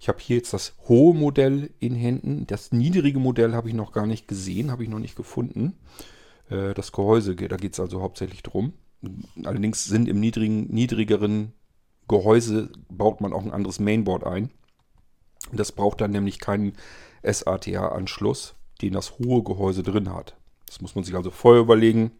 Ich 0.00 0.08
habe 0.08 0.18
hier 0.20 0.36
jetzt 0.36 0.52
das 0.52 0.74
hohe 0.88 1.14
Modell 1.14 1.70
in 1.78 1.94
Händen. 1.94 2.46
Das 2.46 2.72
niedrige 2.72 3.18
Modell 3.18 3.54
habe 3.54 3.68
ich 3.68 3.74
noch 3.74 3.92
gar 3.92 4.06
nicht 4.06 4.28
gesehen, 4.28 4.70
habe 4.70 4.82
ich 4.82 4.88
noch 4.88 5.00
nicht 5.00 5.16
gefunden. 5.16 5.76
Äh, 6.50 6.74
das 6.74 6.92
Gehäuse, 6.92 7.36
da 7.36 7.56
geht 7.56 7.74
es 7.74 7.80
also 7.80 8.00
hauptsächlich 8.02 8.42
drum. 8.42 8.72
Allerdings 9.44 9.84
sind 9.84 10.08
im 10.08 10.18
niedrigen, 10.18 10.66
niedrigeren 10.72 11.52
Gehäuse 12.08 12.70
baut 12.88 13.20
man 13.20 13.32
auch 13.32 13.44
ein 13.44 13.52
anderes 13.52 13.78
Mainboard 13.78 14.24
ein. 14.24 14.50
Das 15.52 15.72
braucht 15.72 16.00
dann 16.00 16.10
nämlich 16.10 16.40
keinen 16.40 16.72
SATA-Anschluss, 17.22 18.54
den 18.82 18.94
das 18.94 19.18
hohe 19.18 19.42
Gehäuse 19.44 19.82
drin 19.82 20.12
hat. 20.12 20.36
Das 20.68 20.80
muss 20.80 20.94
man 20.94 21.04
sich 21.04 21.14
also 21.14 21.30
vorher 21.30 21.62
überlegen. 21.62 22.12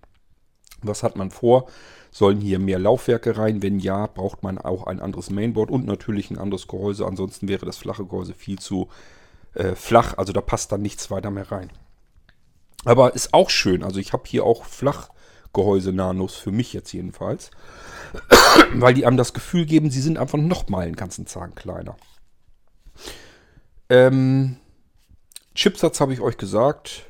Was 0.82 1.02
hat 1.02 1.16
man 1.16 1.30
vor? 1.30 1.68
Sollen 2.10 2.40
hier 2.40 2.58
mehr 2.58 2.78
Laufwerke 2.78 3.36
rein? 3.36 3.62
Wenn 3.62 3.80
ja, 3.80 4.06
braucht 4.06 4.42
man 4.42 4.58
auch 4.58 4.86
ein 4.86 5.00
anderes 5.00 5.30
Mainboard 5.30 5.70
und 5.70 5.86
natürlich 5.86 6.30
ein 6.30 6.38
anderes 6.38 6.66
Gehäuse. 6.68 7.06
Ansonsten 7.06 7.48
wäre 7.48 7.66
das 7.66 7.78
flache 7.78 8.04
Gehäuse 8.06 8.34
viel 8.34 8.58
zu 8.58 8.88
äh, 9.54 9.74
flach. 9.74 10.16
Also 10.16 10.32
da 10.32 10.40
passt 10.40 10.72
dann 10.72 10.82
nichts 10.82 11.10
weiter 11.10 11.30
mehr 11.30 11.50
rein. 11.50 11.70
Aber 12.84 13.14
ist 13.14 13.34
auch 13.34 13.50
schön. 13.50 13.82
Also 13.82 13.98
ich 13.98 14.12
habe 14.12 14.22
hier 14.26 14.44
auch 14.44 14.64
Flachgehäuse-Nanos 14.64 16.36
für 16.36 16.52
mich 16.52 16.72
jetzt 16.72 16.92
jedenfalls. 16.92 17.50
Weil 18.74 18.94
die 18.94 19.04
einem 19.04 19.16
das 19.16 19.34
Gefühl 19.34 19.66
geben, 19.66 19.90
sie 19.90 20.00
sind 20.00 20.16
einfach 20.16 20.38
nochmal 20.38 20.86
einen 20.86 20.96
ganzen 20.96 21.26
Zahn 21.26 21.54
kleiner. 21.54 21.96
Ähm, 23.90 24.56
Chipsatz 25.54 26.00
habe 26.00 26.12
ich 26.12 26.20
euch 26.20 26.38
gesagt. 26.38 27.04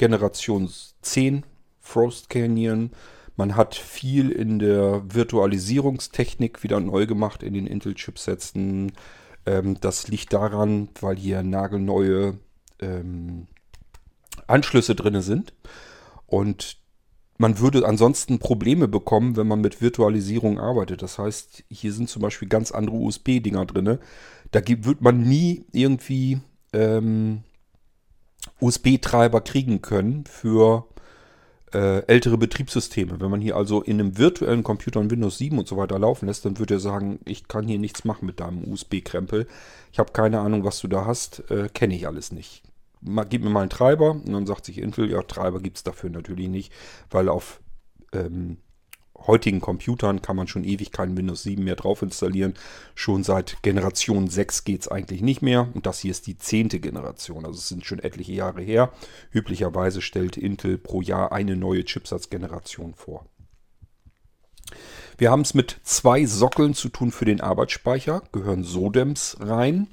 Generation 0.00 0.70
10 1.02 1.44
Frost 1.78 2.30
Canyon. 2.30 2.90
Man 3.36 3.54
hat 3.54 3.74
viel 3.74 4.30
in 4.30 4.58
der 4.58 5.02
Virtualisierungstechnik 5.06 6.62
wieder 6.62 6.80
neu 6.80 7.04
gemacht 7.04 7.42
in 7.42 7.52
den 7.52 7.66
Intel-Chipsätzen. 7.66 8.92
Ähm, 9.44 9.76
das 9.82 10.08
liegt 10.08 10.32
daran, 10.32 10.88
weil 11.02 11.16
hier 11.16 11.42
nagelneue 11.42 12.38
ähm, 12.80 13.46
Anschlüsse 14.46 14.94
drin 14.94 15.20
sind. 15.20 15.52
Und 16.26 16.78
man 17.36 17.58
würde 17.58 17.86
ansonsten 17.86 18.38
Probleme 18.38 18.88
bekommen, 18.88 19.36
wenn 19.36 19.48
man 19.48 19.60
mit 19.60 19.82
Virtualisierung 19.82 20.58
arbeitet. 20.58 21.02
Das 21.02 21.18
heißt, 21.18 21.64
hier 21.68 21.92
sind 21.92 22.08
zum 22.08 22.22
Beispiel 22.22 22.48
ganz 22.48 22.72
andere 22.72 22.96
USB-Dinger 22.96 23.66
drin. 23.66 23.98
Da 24.50 24.60
wird 24.66 25.02
man 25.02 25.20
nie 25.20 25.66
irgendwie 25.72 26.40
ähm, 26.72 27.42
USB-Treiber 28.60 29.40
kriegen 29.40 29.82
können 29.82 30.24
für 30.26 30.86
äh, 31.72 32.04
ältere 32.06 32.36
Betriebssysteme. 32.36 33.20
Wenn 33.20 33.30
man 33.30 33.40
hier 33.40 33.56
also 33.56 33.82
in 33.82 34.00
einem 34.00 34.18
virtuellen 34.18 34.62
Computer 34.62 35.00
ein 35.00 35.10
Windows 35.10 35.38
7 35.38 35.58
und 35.58 35.68
so 35.68 35.76
weiter 35.76 35.98
laufen 35.98 36.26
lässt, 36.26 36.44
dann 36.44 36.58
würde 36.58 36.74
er 36.74 36.80
sagen, 36.80 37.20
ich 37.24 37.48
kann 37.48 37.66
hier 37.66 37.78
nichts 37.78 38.04
machen 38.04 38.26
mit 38.26 38.40
deinem 38.40 38.70
USB-Krempel. 38.70 39.46
Ich 39.92 39.98
habe 39.98 40.12
keine 40.12 40.40
Ahnung, 40.40 40.64
was 40.64 40.80
du 40.80 40.88
da 40.88 41.06
hast, 41.06 41.50
äh, 41.50 41.68
kenne 41.72 41.94
ich 41.94 42.06
alles 42.06 42.32
nicht. 42.32 42.62
Mal, 43.00 43.24
gib 43.24 43.42
mir 43.42 43.50
mal 43.50 43.60
einen 43.60 43.70
Treiber 43.70 44.10
und 44.10 44.32
dann 44.32 44.46
sagt 44.46 44.66
sich 44.66 44.78
Intel, 44.78 45.10
ja, 45.10 45.22
Treiber 45.22 45.60
gibt 45.60 45.78
es 45.78 45.84
dafür 45.84 46.10
natürlich 46.10 46.48
nicht, 46.48 46.72
weil 47.10 47.28
auf 47.28 47.60
ähm, 48.12 48.58
heutigen 49.26 49.60
Computern 49.60 50.22
kann 50.22 50.36
man 50.36 50.48
schon 50.48 50.64
ewig 50.64 50.92
kein 50.92 51.16
Windows 51.16 51.42
7 51.42 51.62
mehr 51.62 51.76
drauf 51.76 52.02
installieren. 52.02 52.54
Schon 52.94 53.22
seit 53.22 53.62
Generation 53.62 54.28
6 54.28 54.64
geht 54.64 54.82
es 54.82 54.88
eigentlich 54.88 55.22
nicht 55.22 55.42
mehr. 55.42 55.68
Und 55.74 55.86
das 55.86 56.00
hier 56.00 56.10
ist 56.10 56.26
die 56.26 56.38
zehnte 56.38 56.80
Generation. 56.80 57.44
Also 57.44 57.58
es 57.58 57.68
sind 57.68 57.84
schon 57.84 57.98
etliche 57.98 58.32
Jahre 58.32 58.62
her. 58.62 58.92
Üblicherweise 59.32 60.00
stellt 60.00 60.36
Intel 60.36 60.78
pro 60.78 61.02
Jahr 61.02 61.32
eine 61.32 61.56
neue 61.56 61.84
Chipsatzgeneration 61.84 62.94
vor. 62.94 63.26
Wir 65.18 65.30
haben 65.30 65.42
es 65.42 65.54
mit 65.54 65.76
zwei 65.82 66.24
Sockeln 66.24 66.74
zu 66.74 66.88
tun 66.88 67.10
für 67.10 67.26
den 67.26 67.40
Arbeitsspeicher. 67.40 68.22
Gehören 68.32 68.64
Sodems 68.64 69.36
rein. 69.40 69.88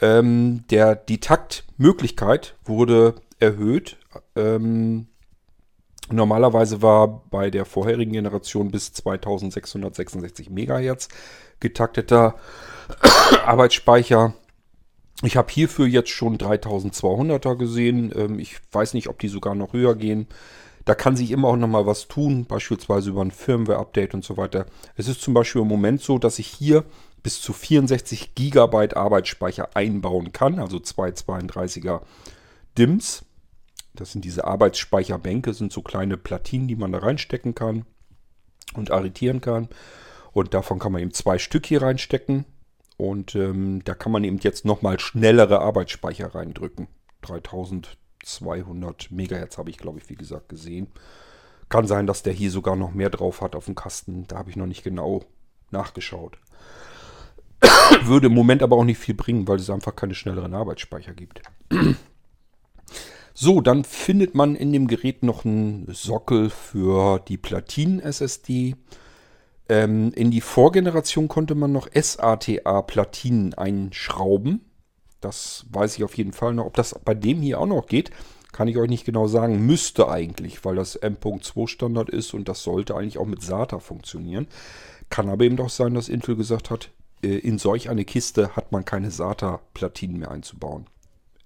Ähm, 0.00 0.64
der, 0.70 0.94
die 0.94 1.18
Taktmöglichkeit 1.18 2.56
wurde 2.64 3.14
erhöht. 3.38 3.96
Ähm, 4.36 5.06
Normalerweise 6.12 6.82
war 6.82 7.22
bei 7.30 7.50
der 7.50 7.64
vorherigen 7.64 8.12
Generation 8.12 8.70
bis 8.70 8.92
2666 8.92 10.50
MHz 10.50 11.08
getakteter 11.60 12.36
Arbeitsspeicher. 13.44 14.34
Ich 15.22 15.36
habe 15.36 15.52
hierfür 15.52 15.86
jetzt 15.86 16.10
schon 16.10 16.38
3200er 16.38 17.56
gesehen. 17.56 18.12
Ähm, 18.16 18.38
ich 18.38 18.56
weiß 18.72 18.94
nicht, 18.94 19.08
ob 19.08 19.18
die 19.18 19.28
sogar 19.28 19.54
noch 19.54 19.72
höher 19.72 19.94
gehen. 19.94 20.26
Da 20.84 20.94
kann 20.94 21.14
sich 21.14 21.30
immer 21.30 21.48
auch 21.48 21.56
noch 21.56 21.68
mal 21.68 21.86
was 21.86 22.08
tun, 22.08 22.46
beispielsweise 22.46 23.10
über 23.10 23.22
ein 23.22 23.30
Firmware-Update 23.30 24.14
und 24.14 24.24
so 24.24 24.36
weiter. 24.36 24.66
Es 24.96 25.08
ist 25.08 25.20
zum 25.20 25.34
Beispiel 25.34 25.62
im 25.62 25.68
Moment 25.68 26.00
so, 26.00 26.18
dass 26.18 26.38
ich 26.38 26.46
hier 26.46 26.84
bis 27.22 27.42
zu 27.42 27.52
64 27.52 28.34
GB 28.34 28.94
Arbeitsspeicher 28.94 29.76
einbauen 29.76 30.32
kann, 30.32 30.58
also 30.58 30.80
zwei 30.80 31.10
32er 31.10 32.00
DIMMs. 32.78 33.24
Das 34.00 34.12
sind 34.12 34.24
diese 34.24 34.46
Arbeitsspeicherbänke, 34.46 35.52
sind 35.52 35.72
so 35.72 35.82
kleine 35.82 36.16
Platinen, 36.16 36.68
die 36.68 36.76
man 36.76 36.90
da 36.90 36.98
reinstecken 36.98 37.54
kann 37.54 37.84
und 38.74 38.90
arretieren 38.90 39.42
kann. 39.42 39.68
Und 40.32 40.54
davon 40.54 40.78
kann 40.78 40.92
man 40.92 41.02
eben 41.02 41.12
zwei 41.12 41.38
Stück 41.38 41.66
hier 41.66 41.82
reinstecken. 41.82 42.46
Und 42.96 43.34
ähm, 43.34 43.82
da 43.84 43.94
kann 43.94 44.12
man 44.12 44.24
eben 44.24 44.38
jetzt 44.38 44.64
nochmal 44.64 44.98
schnellere 44.98 45.60
Arbeitsspeicher 45.60 46.34
reindrücken. 46.34 46.88
3200 47.22 49.10
Megahertz 49.10 49.58
habe 49.58 49.70
ich, 49.70 49.76
glaube 49.76 49.98
ich, 49.98 50.08
wie 50.08 50.16
gesagt, 50.16 50.48
gesehen. 50.48 50.88
Kann 51.68 51.86
sein, 51.86 52.06
dass 52.06 52.22
der 52.22 52.32
hier 52.32 52.50
sogar 52.50 52.76
noch 52.76 52.92
mehr 52.92 53.10
drauf 53.10 53.42
hat 53.42 53.54
auf 53.54 53.66
dem 53.66 53.74
Kasten. 53.74 54.26
Da 54.28 54.38
habe 54.38 54.50
ich 54.50 54.56
noch 54.56 54.66
nicht 54.66 54.82
genau 54.82 55.24
nachgeschaut. 55.70 56.38
Würde 58.04 58.28
im 58.28 58.34
Moment 58.34 58.62
aber 58.62 58.76
auch 58.76 58.84
nicht 58.84 58.98
viel 58.98 59.14
bringen, 59.14 59.46
weil 59.46 59.58
es 59.58 59.68
einfach 59.68 59.94
keine 59.94 60.14
schnelleren 60.14 60.54
Arbeitsspeicher 60.54 61.12
gibt. 61.12 61.42
So, 63.42 63.62
dann 63.62 63.84
findet 63.84 64.34
man 64.34 64.54
in 64.54 64.70
dem 64.70 64.86
Gerät 64.86 65.22
noch 65.22 65.46
einen 65.46 65.86
Sockel 65.90 66.50
für 66.50 67.20
die 67.20 67.38
Platinen-SSD. 67.38 68.76
Ähm, 69.70 70.12
in 70.12 70.30
die 70.30 70.42
Vorgeneration 70.42 71.26
konnte 71.26 71.54
man 71.54 71.72
noch 71.72 71.88
SATA-Platinen 71.90 73.54
einschrauben. 73.54 74.60
Das 75.22 75.64
weiß 75.70 75.96
ich 75.96 76.04
auf 76.04 76.18
jeden 76.18 76.34
Fall 76.34 76.52
noch. 76.52 76.66
Ob 76.66 76.74
das 76.74 76.94
bei 77.02 77.14
dem 77.14 77.40
hier 77.40 77.60
auch 77.60 77.66
noch 77.66 77.86
geht, 77.86 78.10
kann 78.52 78.68
ich 78.68 78.76
euch 78.76 78.90
nicht 78.90 79.06
genau 79.06 79.26
sagen. 79.26 79.64
Müsste 79.64 80.10
eigentlich, 80.10 80.62
weil 80.66 80.76
das 80.76 80.96
M.2 80.96 81.66
Standard 81.66 82.10
ist 82.10 82.34
und 82.34 82.46
das 82.46 82.62
sollte 82.62 82.94
eigentlich 82.94 83.16
auch 83.16 83.24
mit 83.24 83.40
SATA 83.40 83.78
funktionieren. 83.78 84.48
Kann 85.08 85.30
aber 85.30 85.44
eben 85.44 85.56
doch 85.56 85.70
sein, 85.70 85.94
dass 85.94 86.10
Intel 86.10 86.36
gesagt 86.36 86.68
hat, 86.68 86.90
äh, 87.22 87.38
in 87.38 87.56
solch 87.56 87.88
eine 87.88 88.04
Kiste 88.04 88.54
hat 88.54 88.70
man 88.70 88.84
keine 88.84 89.10
SATA-Platinen 89.10 90.18
mehr 90.18 90.30
einzubauen. 90.30 90.88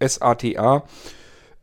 SATA 0.00 0.88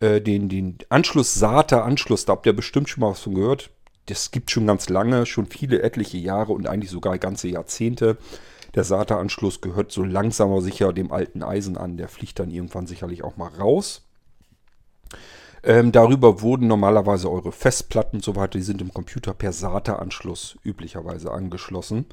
äh, 0.01 0.19
den, 0.19 0.49
den 0.49 0.77
Anschluss, 0.89 1.35
SATA-Anschluss, 1.35 2.25
da 2.25 2.33
habt 2.33 2.45
ihr 2.45 2.53
bestimmt 2.53 2.89
schon 2.89 3.01
mal 3.01 3.11
was 3.11 3.21
von 3.21 3.35
gehört. 3.35 3.69
Das 4.07 4.31
gibt 4.31 4.51
schon 4.51 4.67
ganz 4.67 4.89
lange, 4.89 5.25
schon 5.25 5.45
viele 5.45 5.83
etliche 5.83 6.17
Jahre 6.17 6.53
und 6.53 6.67
eigentlich 6.67 6.91
sogar 6.91 7.17
ganze 7.17 7.47
Jahrzehnte. 7.47 8.17
Der 8.73 8.83
SATA-Anschluss 8.83 9.61
gehört 9.61 9.91
so 9.91 10.03
langsam 10.03 10.49
aber 10.49 10.61
sicher 10.61 10.91
dem 10.91 11.11
alten 11.11 11.43
Eisen 11.43 11.77
an. 11.77 11.97
Der 11.97 12.07
fliegt 12.07 12.39
dann 12.39 12.49
irgendwann 12.49 12.87
sicherlich 12.87 13.23
auch 13.23 13.37
mal 13.37 13.49
raus. 13.49 14.03
Ähm, 15.63 15.91
darüber 15.91 16.41
wurden 16.41 16.67
normalerweise 16.67 17.29
eure 17.29 17.51
Festplatten 17.51 18.17
und 18.17 18.23
so 18.23 18.35
weiter, 18.35 18.57
die 18.57 18.63
sind 18.63 18.81
im 18.81 18.93
Computer 18.93 19.35
per 19.35 19.51
SATA-Anschluss 19.51 20.57
üblicherweise 20.63 21.31
angeschlossen. 21.31 22.05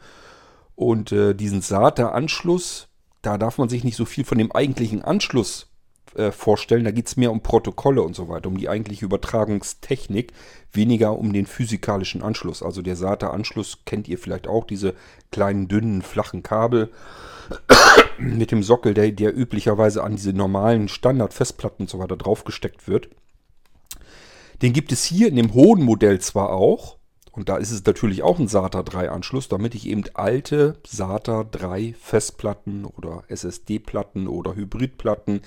Und 0.74 1.12
äh, 1.12 1.34
diesen 1.34 1.62
SATA-Anschluss, 1.62 2.88
da 3.22 3.38
darf 3.38 3.56
man 3.56 3.70
sich 3.70 3.82
nicht 3.82 3.96
so 3.96 4.04
viel 4.04 4.24
von 4.24 4.36
dem 4.36 4.52
eigentlichen 4.52 5.02
Anschluss 5.02 5.68
äh, 6.14 6.32
vorstellen. 6.32 6.84
Da 6.84 6.90
geht 6.90 7.06
es 7.06 7.16
mehr 7.16 7.30
um 7.30 7.42
Protokolle 7.42 8.02
und 8.02 8.14
so 8.14 8.28
weiter, 8.28 8.48
um 8.48 8.58
die 8.58 8.68
eigentliche 8.68 9.04
Übertragungstechnik, 9.04 10.32
weniger 10.72 11.18
um 11.18 11.32
den 11.32 11.46
physikalischen 11.46 12.22
Anschluss. 12.22 12.62
Also 12.62 12.82
der 12.82 12.96
SATA-Anschluss 12.96 13.78
kennt 13.84 14.08
ihr 14.08 14.18
vielleicht 14.18 14.46
auch, 14.46 14.64
diese 14.64 14.94
kleinen, 15.30 15.68
dünnen, 15.68 16.02
flachen 16.02 16.42
Kabel 16.42 16.90
mit 18.18 18.50
dem 18.50 18.62
Sockel, 18.62 18.94
der, 18.94 19.10
der 19.12 19.36
üblicherweise 19.36 20.02
an 20.02 20.16
diese 20.16 20.32
normalen 20.32 20.88
Standard-Festplatten 20.88 21.84
und 21.84 21.90
so 21.90 21.98
weiter 21.98 22.16
draufgesteckt 22.16 22.88
wird. 22.88 23.08
Den 24.62 24.72
gibt 24.72 24.92
es 24.92 25.04
hier 25.04 25.28
in 25.28 25.36
dem 25.36 25.54
hohen 25.54 25.82
Modell 25.82 26.20
zwar 26.20 26.50
auch, 26.50 26.98
und 27.38 27.48
da 27.48 27.56
ist 27.56 27.70
es 27.70 27.84
natürlich 27.86 28.24
auch 28.24 28.40
ein 28.40 28.48
SATA 28.48 28.82
3 28.82 29.10
Anschluss, 29.10 29.48
damit 29.48 29.76
ich 29.76 29.86
eben 29.86 30.02
alte 30.14 30.76
SATA 30.84 31.44
3 31.44 31.94
Festplatten 31.96 32.84
oder 32.84 33.22
SSD-Platten 33.28 34.26
oder 34.26 34.56
Hybridplatten 34.56 35.42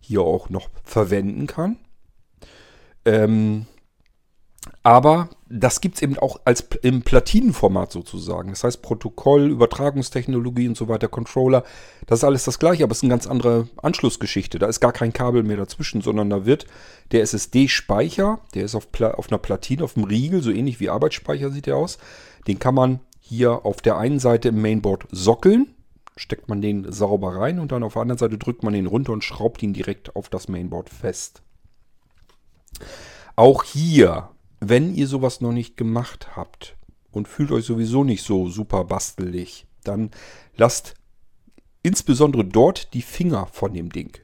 hier 0.00 0.22
auch 0.22 0.48
noch 0.48 0.68
verwenden 0.84 1.46
kann. 1.46 1.78
Ähm, 3.04 3.66
aber 4.82 5.30
das 5.48 5.80
gibt 5.80 5.96
es 5.96 6.02
eben 6.02 6.18
auch 6.18 6.40
als 6.44 6.66
im 6.82 7.02
Platinenformat 7.02 7.90
sozusagen. 7.90 8.50
Das 8.50 8.64
heißt 8.64 8.82
Protokoll, 8.82 9.50
Übertragungstechnologie 9.50 10.68
und 10.68 10.76
so 10.76 10.88
weiter, 10.88 11.08
Controller. 11.08 11.64
Das 12.06 12.20
ist 12.20 12.24
alles 12.24 12.44
das 12.44 12.58
gleiche, 12.58 12.84
aber 12.84 12.92
es 12.92 12.98
ist 12.98 13.04
eine 13.04 13.10
ganz 13.10 13.26
andere 13.26 13.68
Anschlussgeschichte. 13.82 14.58
Da 14.58 14.66
ist 14.66 14.80
gar 14.80 14.92
kein 14.92 15.12
Kabel 15.12 15.42
mehr 15.42 15.56
dazwischen, 15.56 16.02
sondern 16.02 16.30
da 16.30 16.44
wird 16.44 16.66
der 17.12 17.22
SSD-Speicher, 17.22 18.40
der 18.54 18.64
ist 18.64 18.74
auf, 18.74 18.88
auf 19.00 19.30
einer 19.30 19.38
Platine, 19.38 19.84
auf 19.84 19.94
dem 19.94 20.04
Riegel, 20.04 20.42
so 20.42 20.50
ähnlich 20.50 20.80
wie 20.80 20.90
Arbeitsspeicher 20.90 21.50
sieht 21.50 21.66
der 21.66 21.76
aus. 21.76 21.98
Den 22.46 22.58
kann 22.58 22.74
man 22.74 23.00
hier 23.20 23.64
auf 23.64 23.80
der 23.80 23.96
einen 23.96 24.18
Seite 24.18 24.48
im 24.48 24.60
Mainboard 24.60 25.06
sockeln 25.10 25.74
steckt 26.18 26.48
man 26.48 26.60
den 26.60 26.90
sauber 26.90 27.36
rein 27.36 27.58
und 27.58 27.72
dann 27.72 27.82
auf 27.82 27.94
der 27.94 28.02
anderen 28.02 28.18
Seite 28.18 28.38
drückt 28.38 28.62
man 28.62 28.74
ihn 28.74 28.86
runter 28.86 29.12
und 29.12 29.24
schraubt 29.24 29.62
ihn 29.62 29.72
direkt 29.72 30.16
auf 30.16 30.28
das 30.28 30.48
Mainboard 30.48 30.90
fest. 30.90 31.42
Auch 33.36 33.62
hier, 33.62 34.30
wenn 34.60 34.94
ihr 34.94 35.06
sowas 35.06 35.40
noch 35.40 35.52
nicht 35.52 35.76
gemacht 35.76 36.36
habt 36.36 36.76
und 37.12 37.28
fühlt 37.28 37.52
euch 37.52 37.64
sowieso 37.64 38.02
nicht 38.04 38.24
so 38.24 38.48
super 38.48 38.84
bastelig, 38.84 39.66
dann 39.84 40.10
lasst 40.56 40.94
insbesondere 41.82 42.44
dort 42.44 42.92
die 42.94 43.02
Finger 43.02 43.46
von 43.46 43.72
dem 43.72 43.90
Ding. 43.90 44.18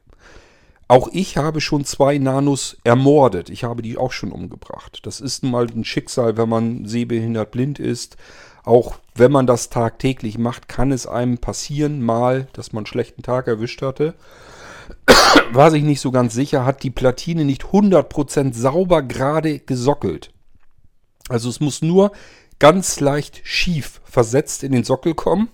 auch 0.88 1.08
ich 1.12 1.36
habe 1.36 1.60
schon 1.60 1.84
zwei 1.84 2.18
Nanos 2.18 2.76
ermordet. 2.84 3.48
Ich 3.48 3.64
habe 3.64 3.82
die 3.82 3.96
auch 3.96 4.12
schon 4.12 4.32
umgebracht. 4.32 5.00
Das 5.04 5.20
ist 5.20 5.42
nun 5.42 5.52
mal 5.52 5.66
ein 5.68 5.84
Schicksal, 5.84 6.36
wenn 6.36 6.48
man 6.48 6.84
sehbehindert 6.84 7.52
blind 7.52 7.78
ist. 7.78 8.16
Auch 8.64 8.96
wenn 9.14 9.30
man 9.30 9.46
das 9.46 9.68
tagtäglich 9.68 10.38
macht, 10.38 10.68
kann 10.68 10.90
es 10.90 11.06
einem 11.06 11.38
passieren, 11.38 12.02
mal, 12.02 12.48
dass 12.54 12.72
man 12.72 12.80
einen 12.80 12.86
schlechten 12.86 13.22
Tag 13.22 13.46
erwischt 13.46 13.82
hatte. 13.82 14.14
War 15.52 15.70
sich 15.70 15.84
nicht 15.84 16.00
so 16.00 16.10
ganz 16.10 16.34
sicher, 16.34 16.64
hat 16.64 16.82
die 16.82 16.90
Platine 16.90 17.44
nicht 17.44 17.64
100% 17.64 18.54
sauber 18.54 19.02
gerade 19.02 19.58
gesockelt. 19.60 20.30
Also 21.28 21.48
es 21.48 21.60
muss 21.60 21.82
nur 21.82 22.12
ganz 22.58 23.00
leicht 23.00 23.42
schief 23.44 24.00
versetzt 24.04 24.64
in 24.64 24.72
den 24.72 24.84
Sockel 24.84 25.14
kommen. 25.14 25.48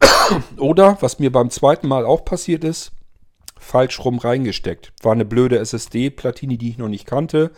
Oder, 0.58 0.98
was 1.00 1.18
mir 1.18 1.32
beim 1.32 1.50
zweiten 1.50 1.88
Mal 1.88 2.06
auch 2.06 2.24
passiert 2.24 2.64
ist, 2.64 2.92
falsch 3.58 4.04
rum 4.04 4.18
reingesteckt. 4.18 4.92
War 5.02 5.12
eine 5.12 5.24
blöde 5.24 5.58
SSD-Platine, 5.58 6.58
die 6.58 6.70
ich 6.70 6.78
noch 6.78 6.88
nicht 6.88 7.06
kannte. 7.06 7.50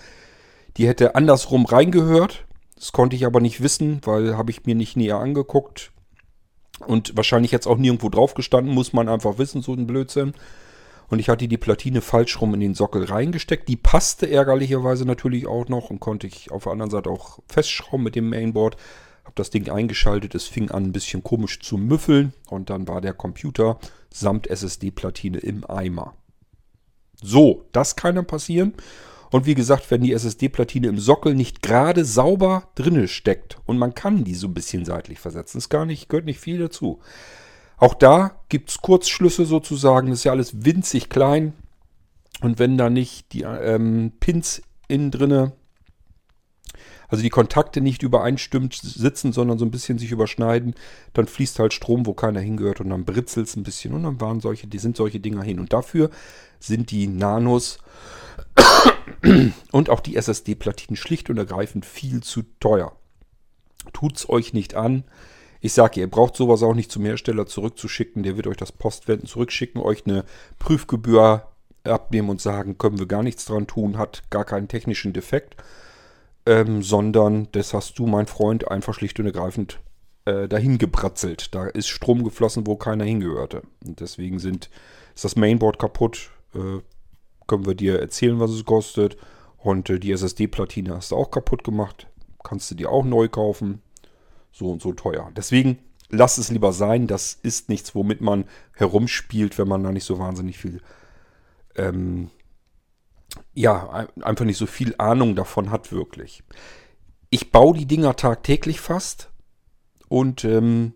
Die 0.77 0.89
hätte 0.89 1.15
andersrum 1.15 1.67
reingehört. 1.67 2.45
Das 2.77 2.93
konnte 2.93 3.17
ich 3.17 3.27
aber 3.27 3.41
nicht 3.41 3.63
wissen, 3.63 4.01
weil 4.05 4.37
habe 4.37 4.51
ich 4.51 4.65
mir 4.65 4.75
nicht 4.75 4.97
näher 4.97 5.19
angeguckt. 5.19 5.93
Und 6.87 7.17
wahrscheinlich 7.17 7.53
jetzt 7.53 7.67
auch 7.67 7.79
nirgendwo 7.79 8.11
drauf 8.11 8.35
gestanden, 8.35 8.75
muss 8.75 8.93
man 8.93 9.09
einfach 9.09 9.39
wissen, 9.39 9.63
so 9.63 9.73
ein 9.73 9.87
Blödsinn. 9.87 10.35
Und 11.09 11.21
ich 11.21 11.29
hatte 11.29 11.49
die 11.49 11.57
Platine 11.57 12.01
falsch 12.01 12.41
rum 12.41 12.53
in 12.55 12.61
den 12.61 12.75
Sockel 12.75 13.05
reingesteckt. 13.05 13.69
Die 13.69 13.77
passte 13.77 14.29
ärgerlicherweise 14.31 15.07
natürlich 15.07 15.47
auch 15.47 15.69
noch 15.69 15.91
und 15.91 16.01
konnte 16.01 16.27
ich 16.27 16.51
auf 16.51 16.65
der 16.65 16.73
anderen 16.73 16.91
Seite 16.91 17.11
auch 17.11 17.39
festschrauben 17.49 18.03
mit 18.03 18.15
dem 18.15 18.29
Mainboard. 18.29 18.77
Habe 19.25 19.35
das 19.37 19.51
Ding 19.51 19.71
eingeschaltet, 19.71 20.35
es 20.35 20.47
fing 20.47 20.71
an 20.71 20.85
ein 20.85 20.93
bisschen 20.93 21.23
komisch 21.23 21.61
zu 21.61 21.79
müffeln 21.79 22.33
und 22.49 22.71
dann 22.71 22.87
war 22.87 23.01
der 23.01 23.13
Computer 23.13 23.79
samt 24.13 24.49
SSD-Platine 24.49 25.39
im 25.39 25.69
Eimer. 25.69 26.15
So, 27.23 27.65
das 27.73 27.97
kann 27.97 28.15
dann 28.15 28.27
passieren. 28.27 28.75
Und 29.31 29.47
wie 29.47 29.55
gesagt, 29.55 29.91
wenn 29.91 30.03
die 30.03 30.13
SSD-Platine 30.13 30.89
im 30.89 30.99
Sockel 30.99 31.35
nicht 31.35 31.63
gerade 31.63 32.05
sauber 32.05 32.69
drinne 32.75 33.09
steckt 33.09 33.59
und 33.67 33.79
man 33.79 33.95
kann 33.95 34.25
die 34.25 34.35
so 34.35 34.47
ein 34.47 34.55
bisschen 34.55 34.85
seitlich 34.85 35.19
versetzen, 35.19 35.59
ist 35.59 35.69
gar 35.69 35.87
nicht, 35.87 36.09
gehört 36.09 36.27
nicht 36.27 36.41
viel 36.41 36.59
dazu. 36.59 37.01
Auch 37.77 37.95
da 37.95 38.41
gibt 38.49 38.71
es 38.71 38.79
Kurzschlüsse 38.79 39.45
sozusagen, 39.45 40.09
das 40.09 40.21
ist 40.21 40.25
ja 40.25 40.33
alles 40.33 40.65
winzig 40.65 41.09
klein. 41.09 41.53
Und 42.41 42.59
wenn 42.59 42.79
da 42.79 42.91
nicht 42.91 43.33
die 43.33 43.43
ähm, 43.43 44.13
Pins 44.21 44.63
innen 44.89 45.11
drinne, 45.11 45.53
also 47.09 47.23
die 47.23 47.31
Kontakte 47.31 47.81
nicht 47.81 48.03
übereinstimmt 48.03 48.75
sitzen, 48.75 49.33
sondern 49.33 49.59
so 49.59 49.65
ein 49.65 49.71
bisschen 49.71 49.99
sich 49.99 50.11
überschneiden, 50.11 50.75
dann 51.13 51.27
fließt 51.27 51.59
halt 51.59 51.73
Strom, 51.73 52.07
wo 52.07 52.15
keiner 52.15 52.41
hingehört 52.41 52.81
und 52.81 52.91
dann 52.91 53.05
britzelt 53.05 53.47
es 53.47 53.57
ein 53.57 53.63
bisschen 53.63 53.95
und 53.95 54.03
dann 54.03 54.21
waren 54.21 54.41
solche, 54.41 54.67
die 54.67 54.79
sind 54.79 54.97
solche 54.97 55.21
Dinger 55.21 55.43
hin. 55.43 55.61
Und 55.61 55.73
dafür 55.73 56.11
sind 56.59 56.91
die 56.91 57.07
Nanos 57.07 57.79
und 59.73 59.91
auch 59.91 60.01
die 60.01 60.17
SSD-Platinen 60.17 60.97
schlicht 60.97 61.31
und 61.31 61.39
ergreifend 61.39 61.87
viel 61.87 62.23
zu 62.23 62.43
teuer. 62.61 62.93
Tut's 63.93 64.29
euch 64.29 64.53
nicht 64.53 64.75
an. 64.75 65.05
Ich 65.61 65.73
sage, 65.73 66.01
ihr 66.01 66.11
braucht 66.11 66.37
sowas 66.37 66.63
auch 66.63 66.75
nicht 66.75 66.93
zum 66.93 67.05
Hersteller 67.05 67.47
zurückzuschicken. 67.47 68.23
Der 68.23 68.37
wird 68.37 68.47
euch 68.47 68.57
das 68.57 68.73
Postwenden 68.73 69.27
zurückschicken, 69.27 69.81
euch 69.81 70.07
eine 70.07 70.25
Prüfgebühr 70.59 71.49
abnehmen 71.85 72.31
und 72.31 72.41
sagen, 72.41 72.79
können 72.79 72.99
wir 72.99 73.07
gar 73.07 73.23
nichts 73.23 73.45
dran 73.45 73.67
tun, 73.67 73.99
hat 73.99 74.25
gar 74.31 74.45
keinen 74.45 74.69
technischen 74.69 75.13
Defekt. 75.13 75.57
Ähm, 76.45 76.83
sondern 76.83 77.49
das 77.53 77.75
hast 77.75 77.99
du, 77.99 78.07
mein 78.07 78.27
Freund, 78.27 78.71
einfach 78.71 78.95
schlicht 78.95 79.19
und 79.19 79.27
ergreifend 79.27 79.81
äh, 80.27 80.47
dahin 80.47 80.79
gebratzelt. 80.79 81.55
Da 81.55 81.67
ist 81.67 81.89
Strom 81.89 82.23
geflossen, 82.23 82.67
wo 82.67 82.77
keiner 82.77 83.05
hingehörte. 83.05 83.63
Und 83.85 84.01
deswegen 84.01 84.39
sind, 84.39 84.71
ist 85.15 85.25
das 85.25 85.37
Mainboard 85.37 85.79
kaputt. 85.79 86.31
Äh, 86.55 86.81
können 87.47 87.67
wir 87.67 87.75
dir 87.75 88.01
erzählen, 88.01 88.41
was 88.41 88.51
es 88.51 88.65
kostet. 88.65 89.17
Und 89.59 89.91
äh, 89.91 89.99
die 89.99 90.13
SSD-Platine 90.13 90.95
hast 90.95 91.11
du 91.13 91.17
auch 91.17 91.31
kaputt 91.31 91.65
gemacht. 91.65 92.07
Kannst 92.43 92.71
du 92.71 92.75
dir 92.75 92.91
auch 92.91 93.05
neu 93.05 93.29
kaufen. 93.29 93.83
So 94.53 94.71
und 94.71 94.81
so 94.81 94.93
teuer. 94.93 95.31
Deswegen 95.37 95.79
lass 96.09 96.39
es 96.39 96.51
lieber 96.51 96.73
sein. 96.73 97.07
Das 97.07 97.35
ist 97.35 97.69
nichts, 97.69 97.95
womit 97.95 98.21
man 98.21 98.45
herumspielt, 98.75 99.59
wenn 99.59 99.69
man 99.69 99.83
da 99.83 99.93
nicht 99.93 100.05
so 100.05 100.19
wahnsinnig 100.19 100.59
viel, 100.59 100.81
ähm, 101.75 102.31
ja, 103.55 104.07
einfach 104.23 104.45
nicht 104.45 104.57
so 104.57 104.67
viel 104.67 104.95
Ahnung 104.99 105.35
davon 105.35 105.71
hat, 105.71 105.93
wirklich. 105.93 106.43
Ich 107.31 107.53
baue 107.53 107.77
die 107.77 107.87
Dinger 107.87 108.17
tagtäglich 108.17 108.81
fast. 108.81 109.31
Und 110.09 110.45
ähm, 110.45 110.95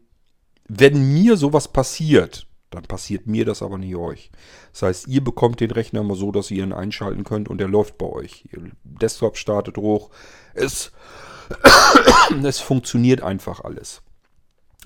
wenn 0.68 1.12
mir 1.12 1.36
sowas 1.36 1.68
passiert, 1.68 2.46
dann 2.70 2.84
passiert 2.84 3.26
mir 3.26 3.44
das 3.44 3.62
aber 3.62 3.78
nicht 3.78 3.96
euch. 3.96 4.30
Das 4.72 4.82
heißt, 4.82 5.08
ihr 5.08 5.22
bekommt 5.22 5.60
den 5.60 5.72
Rechner 5.72 6.02
mal 6.02 6.16
so, 6.16 6.30
dass 6.30 6.50
ihr 6.50 6.62
ihn 6.62 6.72
einschalten 6.72 7.24
könnt 7.24 7.48
und 7.48 7.58
der 7.58 7.68
läuft 7.68 7.98
bei 7.98 8.06
euch. 8.06 8.44
Ihr 8.52 8.70
Desktop 8.84 9.36
startet 9.36 9.76
hoch. 9.76 10.10
Es, 10.54 10.92
es 12.44 12.60
funktioniert 12.60 13.22
einfach 13.22 13.60
alles. 13.64 14.02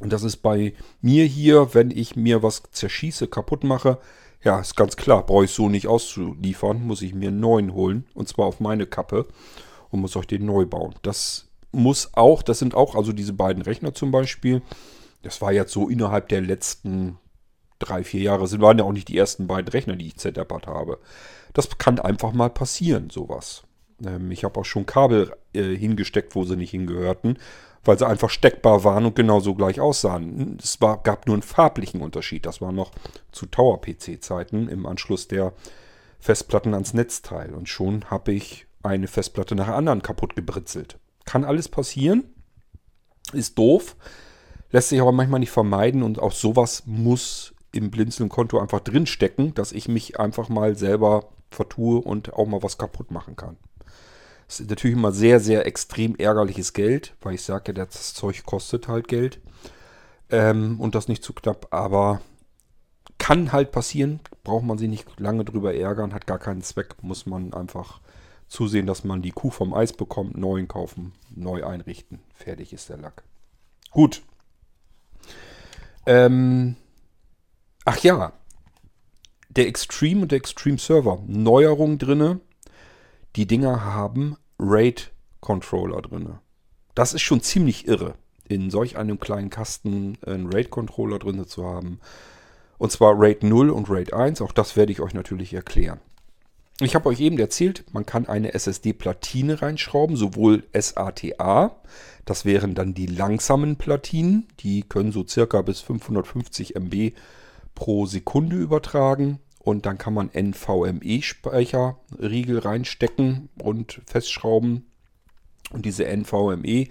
Und 0.00 0.12
das 0.12 0.22
ist 0.22 0.38
bei 0.38 0.74
mir 1.02 1.24
hier, 1.24 1.74
wenn 1.74 1.90
ich 1.90 2.16
mir 2.16 2.42
was 2.42 2.62
zerschieße, 2.72 3.28
kaputt 3.28 3.64
mache, 3.64 3.98
ja, 4.42 4.60
ist 4.60 4.76
ganz 4.76 4.96
klar, 4.96 5.24
brauche 5.24 5.44
ich 5.44 5.52
so 5.52 5.68
nicht 5.68 5.86
auszuliefern, 5.86 6.86
muss 6.86 7.00
ich 7.00 7.14
mir 7.14 7.28
einen 7.28 7.40
neuen 7.40 7.72
holen. 7.74 8.06
Und 8.14 8.28
zwar 8.28 8.46
auf 8.46 8.60
meine 8.60 8.86
Kappe 8.86 9.26
und 9.90 10.00
muss 10.00 10.16
euch 10.16 10.26
den 10.26 10.44
neu 10.44 10.66
bauen. 10.66 10.94
Das 11.02 11.48
muss 11.70 12.10
auch, 12.14 12.42
das 12.42 12.58
sind 12.58 12.74
auch 12.74 12.94
also 12.94 13.12
diese 13.12 13.32
beiden 13.32 13.62
Rechner 13.62 13.94
zum 13.94 14.10
Beispiel. 14.10 14.62
Das 15.22 15.40
war 15.40 15.52
jetzt 15.52 15.72
so 15.72 15.88
innerhalb 15.88 16.28
der 16.28 16.40
letzten 16.40 17.18
drei, 17.84 18.04
vier 18.04 18.22
Jahre 18.22 18.46
sind, 18.46 18.62
waren 18.62 18.78
ja 18.78 18.84
auch 18.84 18.92
nicht 18.92 19.08
die 19.08 19.18
ersten 19.18 19.46
beiden 19.46 19.68
Rechner, 19.68 19.96
die 19.96 20.08
ich 20.08 20.16
zerdeppert 20.16 20.66
habe. 20.66 20.98
Das 21.52 21.78
kann 21.78 21.98
einfach 21.98 22.32
mal 22.32 22.50
passieren, 22.50 23.10
sowas. 23.10 23.62
Ähm, 24.04 24.30
ich 24.30 24.44
habe 24.44 24.60
auch 24.60 24.64
schon 24.64 24.86
Kabel 24.86 25.32
äh, 25.52 25.74
hingesteckt, 25.76 26.34
wo 26.34 26.44
sie 26.44 26.56
nicht 26.56 26.70
hingehörten, 26.70 27.38
weil 27.84 27.98
sie 27.98 28.06
einfach 28.06 28.30
steckbar 28.30 28.84
waren 28.84 29.04
und 29.04 29.16
genauso 29.16 29.54
gleich 29.54 29.80
aussahen. 29.80 30.58
Es 30.62 30.80
war, 30.80 31.02
gab 31.02 31.26
nur 31.26 31.34
einen 31.34 31.42
farblichen 31.42 32.00
Unterschied. 32.00 32.46
Das 32.46 32.60
war 32.60 32.72
noch 32.72 32.92
zu 33.30 33.46
Tower-PC-Zeiten 33.46 34.68
im 34.68 34.86
Anschluss 34.86 35.28
der 35.28 35.52
Festplatten 36.18 36.74
ans 36.74 36.94
Netzteil. 36.94 37.52
Und 37.52 37.68
schon 37.68 38.06
habe 38.10 38.32
ich 38.32 38.66
eine 38.82 39.06
Festplatte 39.06 39.54
nach 39.54 39.66
der 39.66 39.76
anderen 39.76 40.02
kaputt 40.02 40.34
gebritzelt. 40.34 40.98
Kann 41.24 41.44
alles 41.44 41.68
passieren. 41.68 42.24
Ist 43.32 43.58
doof. 43.58 43.96
Lässt 44.70 44.88
sich 44.88 45.00
aber 45.00 45.12
manchmal 45.12 45.40
nicht 45.40 45.50
vermeiden 45.50 46.02
und 46.02 46.18
auch 46.18 46.32
sowas 46.32 46.82
muss 46.86 47.53
im 47.74 47.90
Blinzeln-Konto 47.90 48.58
einfach 48.58 48.80
drinstecken, 48.80 49.54
dass 49.54 49.72
ich 49.72 49.88
mich 49.88 50.18
einfach 50.18 50.48
mal 50.48 50.76
selber 50.76 51.28
vertue 51.50 52.00
und 52.00 52.32
auch 52.32 52.46
mal 52.46 52.62
was 52.62 52.78
kaputt 52.78 53.10
machen 53.10 53.36
kann. 53.36 53.56
Das 54.46 54.60
ist 54.60 54.70
natürlich 54.70 54.96
immer 54.96 55.12
sehr, 55.12 55.40
sehr 55.40 55.66
extrem 55.66 56.16
ärgerliches 56.16 56.72
Geld, 56.72 57.14
weil 57.22 57.34
ich 57.34 57.42
sage 57.42 57.72
das 57.72 58.14
Zeug 58.14 58.44
kostet 58.44 58.88
halt 58.88 59.08
Geld. 59.08 59.40
Ähm, 60.30 60.80
und 60.80 60.94
das 60.94 61.08
nicht 61.08 61.22
zu 61.22 61.32
knapp, 61.32 61.68
aber 61.70 62.20
kann 63.18 63.52
halt 63.52 63.72
passieren, 63.72 64.20
braucht 64.42 64.64
man 64.64 64.78
sich 64.78 64.88
nicht 64.88 65.18
lange 65.18 65.44
drüber 65.44 65.74
ärgern, 65.74 66.12
hat 66.12 66.26
gar 66.26 66.38
keinen 66.38 66.62
Zweck, 66.62 66.96
muss 67.02 67.26
man 67.26 67.54
einfach 67.54 68.00
zusehen, 68.48 68.86
dass 68.86 69.04
man 69.04 69.22
die 69.22 69.30
Kuh 69.30 69.50
vom 69.50 69.74
Eis 69.74 69.92
bekommt, 69.92 70.36
neuen 70.36 70.68
kaufen, 70.68 71.12
neu 71.34 71.64
einrichten. 71.64 72.20
Fertig 72.34 72.72
ist 72.72 72.88
der 72.88 72.98
Lack. 72.98 73.24
Gut. 73.90 74.22
Ähm, 76.06 76.76
Ach 77.86 77.98
ja, 77.98 78.32
der 79.50 79.68
Extreme 79.68 80.22
und 80.22 80.32
der 80.32 80.38
Extreme 80.38 80.78
Server. 80.78 81.22
Neuerung 81.26 81.98
drinne. 81.98 82.40
Die 83.36 83.46
Dinger 83.46 83.84
haben 83.84 84.36
RAID-Controller 84.58 86.00
drinne. 86.00 86.40
Das 86.94 87.12
ist 87.12 87.22
schon 87.22 87.42
ziemlich 87.42 87.86
irre, 87.86 88.14
in 88.48 88.70
solch 88.70 88.96
einem 88.96 89.20
kleinen 89.20 89.50
Kasten 89.50 90.16
einen 90.24 90.50
RAID-Controller 90.50 91.18
drinne 91.18 91.46
zu 91.46 91.66
haben. 91.66 92.00
Und 92.78 92.90
zwar 92.90 93.20
RAID 93.20 93.42
0 93.42 93.70
und 93.70 93.90
RAID 93.90 94.14
1. 94.14 94.40
Auch 94.40 94.52
das 94.52 94.76
werde 94.76 94.92
ich 94.92 95.00
euch 95.00 95.12
natürlich 95.12 95.52
erklären. 95.52 96.00
Ich 96.80 96.94
habe 96.94 97.08
euch 97.08 97.20
eben 97.20 97.38
erzählt, 97.38 97.84
man 97.92 98.06
kann 98.06 98.26
eine 98.26 98.54
SSD-Platine 98.54 99.62
reinschrauben, 99.62 100.16
sowohl 100.16 100.64
SATA, 100.72 101.76
das 102.24 102.44
wären 102.44 102.74
dann 102.74 102.94
die 102.94 103.06
langsamen 103.06 103.76
Platinen, 103.76 104.48
die 104.60 104.82
können 104.82 105.12
so 105.12 105.24
circa 105.24 105.62
bis 105.62 105.80
550 105.80 106.74
MB 106.74 107.12
pro 107.74 108.06
Sekunde 108.06 108.56
übertragen 108.56 109.40
und 109.58 109.86
dann 109.86 109.98
kann 109.98 110.14
man 110.14 110.30
NVMe-Speicherriegel 110.32 112.58
reinstecken 112.58 113.48
und 113.60 114.00
festschrauben. 114.06 114.86
Und 115.70 115.86
diese 115.86 116.04
NVMe 116.04 116.88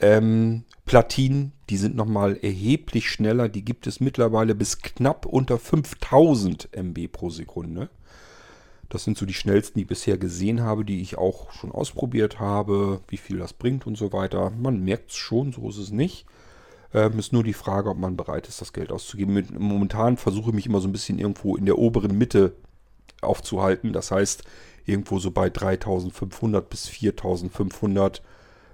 ähm, 0.00 0.64
Platinen, 0.84 1.52
die 1.70 1.76
sind 1.76 1.94
nochmal 1.94 2.36
erheblich 2.42 3.10
schneller. 3.10 3.48
Die 3.48 3.64
gibt 3.64 3.86
es 3.86 4.00
mittlerweile 4.00 4.54
bis 4.54 4.78
knapp 4.78 5.26
unter 5.26 5.58
5000 5.58 6.70
MB 6.72 7.12
pro 7.12 7.30
Sekunde. 7.30 7.88
Das 8.88 9.04
sind 9.04 9.16
so 9.16 9.24
die 9.24 9.34
schnellsten, 9.34 9.78
die 9.78 9.82
ich 9.82 9.88
bisher 9.88 10.18
gesehen 10.18 10.62
habe, 10.62 10.84
die 10.84 11.00
ich 11.00 11.16
auch 11.16 11.52
schon 11.52 11.72
ausprobiert 11.72 12.40
habe, 12.40 13.00
wie 13.08 13.16
viel 13.16 13.38
das 13.38 13.52
bringt 13.52 13.86
und 13.86 13.96
so 13.96 14.12
weiter. 14.12 14.50
Man 14.50 14.84
merkt 14.84 15.12
es 15.12 15.16
schon, 15.16 15.52
so 15.52 15.68
ist 15.68 15.78
es 15.78 15.92
nicht. 15.92 16.26
Ähm, 16.94 17.18
ist 17.18 17.32
nur 17.32 17.44
die 17.44 17.54
Frage, 17.54 17.90
ob 17.90 17.98
man 17.98 18.16
bereit 18.16 18.48
ist, 18.48 18.60
das 18.60 18.72
Geld 18.72 18.92
auszugeben. 18.92 19.46
Momentan 19.58 20.16
versuche 20.16 20.50
ich 20.50 20.54
mich 20.54 20.66
immer 20.66 20.80
so 20.80 20.88
ein 20.88 20.92
bisschen 20.92 21.18
irgendwo 21.18 21.56
in 21.56 21.66
der 21.66 21.78
oberen 21.78 22.16
Mitte 22.18 22.54
aufzuhalten. 23.22 23.92
Das 23.92 24.10
heißt, 24.10 24.44
irgendwo 24.84 25.18
so 25.18 25.30
bei 25.30 25.48
3500 25.48 26.68
bis 26.68 26.88
4500 26.88 28.22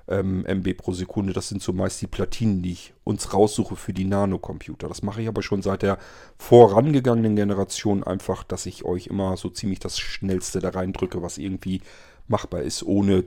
ähm, 0.09 0.45
MB 0.47 0.77
pro 0.77 0.93
Sekunde. 0.93 1.33
Das 1.33 1.49
sind 1.49 1.63
so 1.63 1.73
meist 1.73 2.01
die 2.01 2.07
Platinen, 2.07 2.63
die 2.63 2.73
ich 2.73 2.95
uns 3.05 3.33
raussuche 3.33 3.77
für 3.77 3.93
die 3.93 4.05
Nanocomputer. 4.05 4.89
Das 4.89 5.03
mache 5.03 5.23
ich 5.23 5.29
aber 5.29 5.43
schon 5.43 5.63
seit 5.63 5.83
der 5.83 5.99
vorangegangenen 6.39 7.37
Generation 7.37 8.03
einfach, 8.03 8.43
dass 8.43 8.67
ich 8.67 8.85
euch 8.85 9.07
immer 9.07 9.37
so 9.37 9.49
ziemlich 9.51 9.79
das 9.79 9.99
Schnellste 9.99 10.61
da 10.61 10.71
reindrücke, 10.71 11.23
was 11.23 11.39
irgendwie 11.39 11.83
machbar 12.27 12.63
ist, 12.63 12.83
ohne 12.83 13.25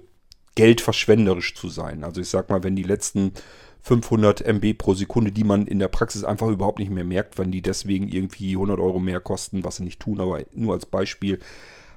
geldverschwenderisch 0.55 1.55
zu 1.55 1.69
sein. 1.69 2.03
Also 2.03 2.19
ich 2.19 2.29
sag 2.29 2.49
mal, 2.49 2.63
wenn 2.63 2.75
die 2.75 2.83
letzten 2.83 3.33
500 3.81 4.41
MB 4.41 4.77
pro 4.77 4.93
Sekunde, 4.93 5.31
die 5.31 5.43
man 5.43 5.65
in 5.65 5.79
der 5.79 5.87
Praxis 5.87 6.23
einfach 6.23 6.47
überhaupt 6.47 6.79
nicht 6.79 6.91
mehr 6.91 7.03
merkt, 7.03 7.37
wenn 7.37 7.51
die 7.51 7.61
deswegen 7.61 8.07
irgendwie 8.07 8.53
100 8.53 8.79
Euro 8.79 8.99
mehr 8.99 9.19
kosten, 9.19 9.63
was 9.63 9.77
sie 9.77 9.83
nicht 9.83 9.99
tun, 9.99 10.19
aber 10.19 10.41
nur 10.53 10.73
als 10.73 10.85
Beispiel, 10.85 11.39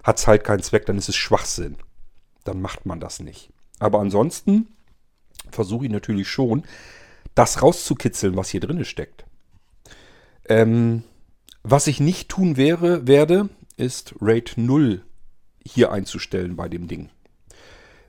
hat 0.03 0.19
es 0.19 0.27
halt 0.27 0.45
keinen 0.45 0.63
Zweck, 0.63 0.87
dann 0.87 0.99
ist 0.99 1.09
es 1.09 1.17
Schwachsinn. 1.17 1.77
Dann 2.45 2.61
macht 2.61 2.87
man 2.87 3.01
das 3.01 3.21
nicht. 3.21 3.51
Aber 3.79 4.01
ansonsten 4.01 4.69
versuche 5.51 5.87
ich 5.87 5.91
natürlich 5.91 6.29
schon, 6.29 6.65
das 7.35 7.63
rauszukitzeln, 7.63 8.37
was 8.37 8.51
hier 8.51 8.61
drin 8.61 8.85
steckt. 8.85 9.25
Ähm, 10.49 11.05
was 11.63 11.87
ich 11.87 12.01
nicht 12.01 12.29
tun 12.29 12.57
wäre, 12.57 13.07
werde, 13.07 13.49
ist 13.77 14.15
RAID 14.21 14.55
0 14.57 15.03
hier 15.67 15.91
einzustellen 15.91 16.57
bei 16.57 16.69
dem 16.69 16.87
Ding. 16.87 17.09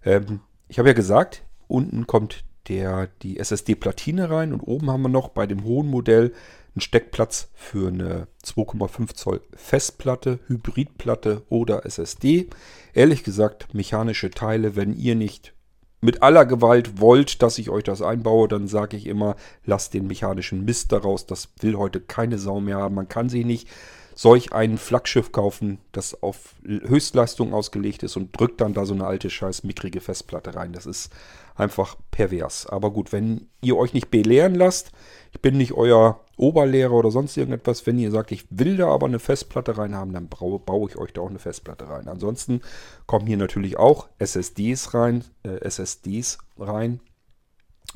Ähm, 0.03 0.41
ich 0.67 0.77
habe 0.79 0.89
ja 0.89 0.93
gesagt, 0.93 1.43
unten 1.67 2.05
kommt 2.07 2.43
der, 2.67 3.09
die 3.21 3.39
SSD-Platine 3.39 4.29
rein 4.29 4.53
und 4.53 4.61
oben 4.61 4.89
haben 4.89 5.03
wir 5.03 5.09
noch 5.09 5.29
bei 5.29 5.47
dem 5.47 5.63
hohen 5.63 5.87
Modell 5.87 6.33
einen 6.75 6.81
Steckplatz 6.81 7.49
für 7.53 7.87
eine 7.87 8.27
2,5 8.43 9.13
Zoll 9.15 9.41
Festplatte, 9.53 10.39
Hybridplatte 10.47 11.43
oder 11.49 11.85
SSD. 11.85 12.49
Ehrlich 12.93 13.23
gesagt, 13.23 13.73
mechanische 13.73 14.29
Teile, 14.29 14.75
wenn 14.75 14.93
ihr 14.93 15.15
nicht 15.15 15.53
mit 16.01 16.21
aller 16.21 16.45
Gewalt 16.45 16.99
wollt, 16.99 17.41
dass 17.41 17.57
ich 17.57 17.69
euch 17.69 17.83
das 17.83 18.01
einbaue, 18.01 18.47
dann 18.47 18.67
sage 18.67 18.97
ich 18.97 19.07
immer, 19.07 19.35
lasst 19.65 19.93
den 19.93 20.07
mechanischen 20.07 20.63
Mist 20.65 20.91
daraus. 20.91 21.25
Das 21.25 21.49
will 21.61 21.75
heute 21.77 21.99
keine 21.99 22.37
Sau 22.37 22.59
mehr 22.59 22.77
haben. 22.77 22.95
Man 22.95 23.09
kann 23.09 23.29
sich 23.29 23.45
nicht 23.45 23.67
solch 24.15 24.53
ein 24.53 24.77
Flaggschiff 24.77 25.33
kaufen, 25.33 25.79
das 25.91 26.23
auf 26.23 26.55
Höchstleistung 26.63 27.53
ausgelegt 27.53 28.01
ist 28.01 28.15
und 28.15 28.39
drückt 28.39 28.61
dann 28.61 28.73
da 28.73 28.85
so 28.85 28.93
eine 28.93 29.05
alte 29.05 29.29
scheiß 29.29 29.63
mickrige 29.63 29.99
Festplatte 29.99 30.55
rein. 30.55 30.71
Das 30.71 30.85
ist 30.85 31.11
einfach 31.53 31.97
pervers. 32.11 32.65
Aber 32.65 32.91
gut, 32.91 33.11
wenn 33.11 33.47
ihr 33.61 33.75
euch 33.75 33.93
nicht 33.93 34.09
belehren 34.09 34.55
lasst, 34.55 34.91
ich 35.33 35.41
bin 35.41 35.57
nicht 35.57 35.73
euer 35.73 36.21
Oberlehrer 36.37 36.93
oder 36.93 37.11
sonst 37.11 37.35
irgendetwas, 37.35 37.85
wenn 37.85 37.99
ihr 37.99 38.09
sagt, 38.09 38.31
ich 38.31 38.45
will 38.49 38.77
da 38.77 38.87
aber 38.87 39.05
eine 39.05 39.19
Festplatte 39.19 39.77
rein 39.77 39.93
haben, 39.93 40.13
dann 40.13 40.29
baue, 40.29 40.59
baue 40.59 40.89
ich 40.89 40.97
euch 40.97 41.11
da 41.11 41.21
auch 41.21 41.29
eine 41.29 41.39
Festplatte 41.39 41.89
rein. 41.89 42.07
Ansonsten 42.07 42.61
kommen 43.07 43.27
hier 43.27 43.37
natürlich 43.37 43.77
auch 43.77 44.07
SSDs 44.17 44.93
rein, 44.93 45.25
äh, 45.43 45.59
SSDs 45.59 46.37
rein. 46.57 47.01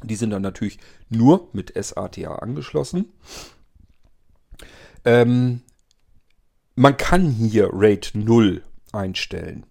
Die 0.03 0.15
sind 0.15 0.31
dann 0.31 0.41
natürlich 0.41 0.79
nur 1.09 1.47
mit 1.53 1.73
SATA 1.75 2.35
angeschlossen. 2.35 3.13
Ähm, 5.05 5.61
man 6.79 6.95
kann 6.95 7.29
hier 7.29 7.71
RAID 7.73 8.11
0 8.13 8.63
einstellen. 8.93 9.65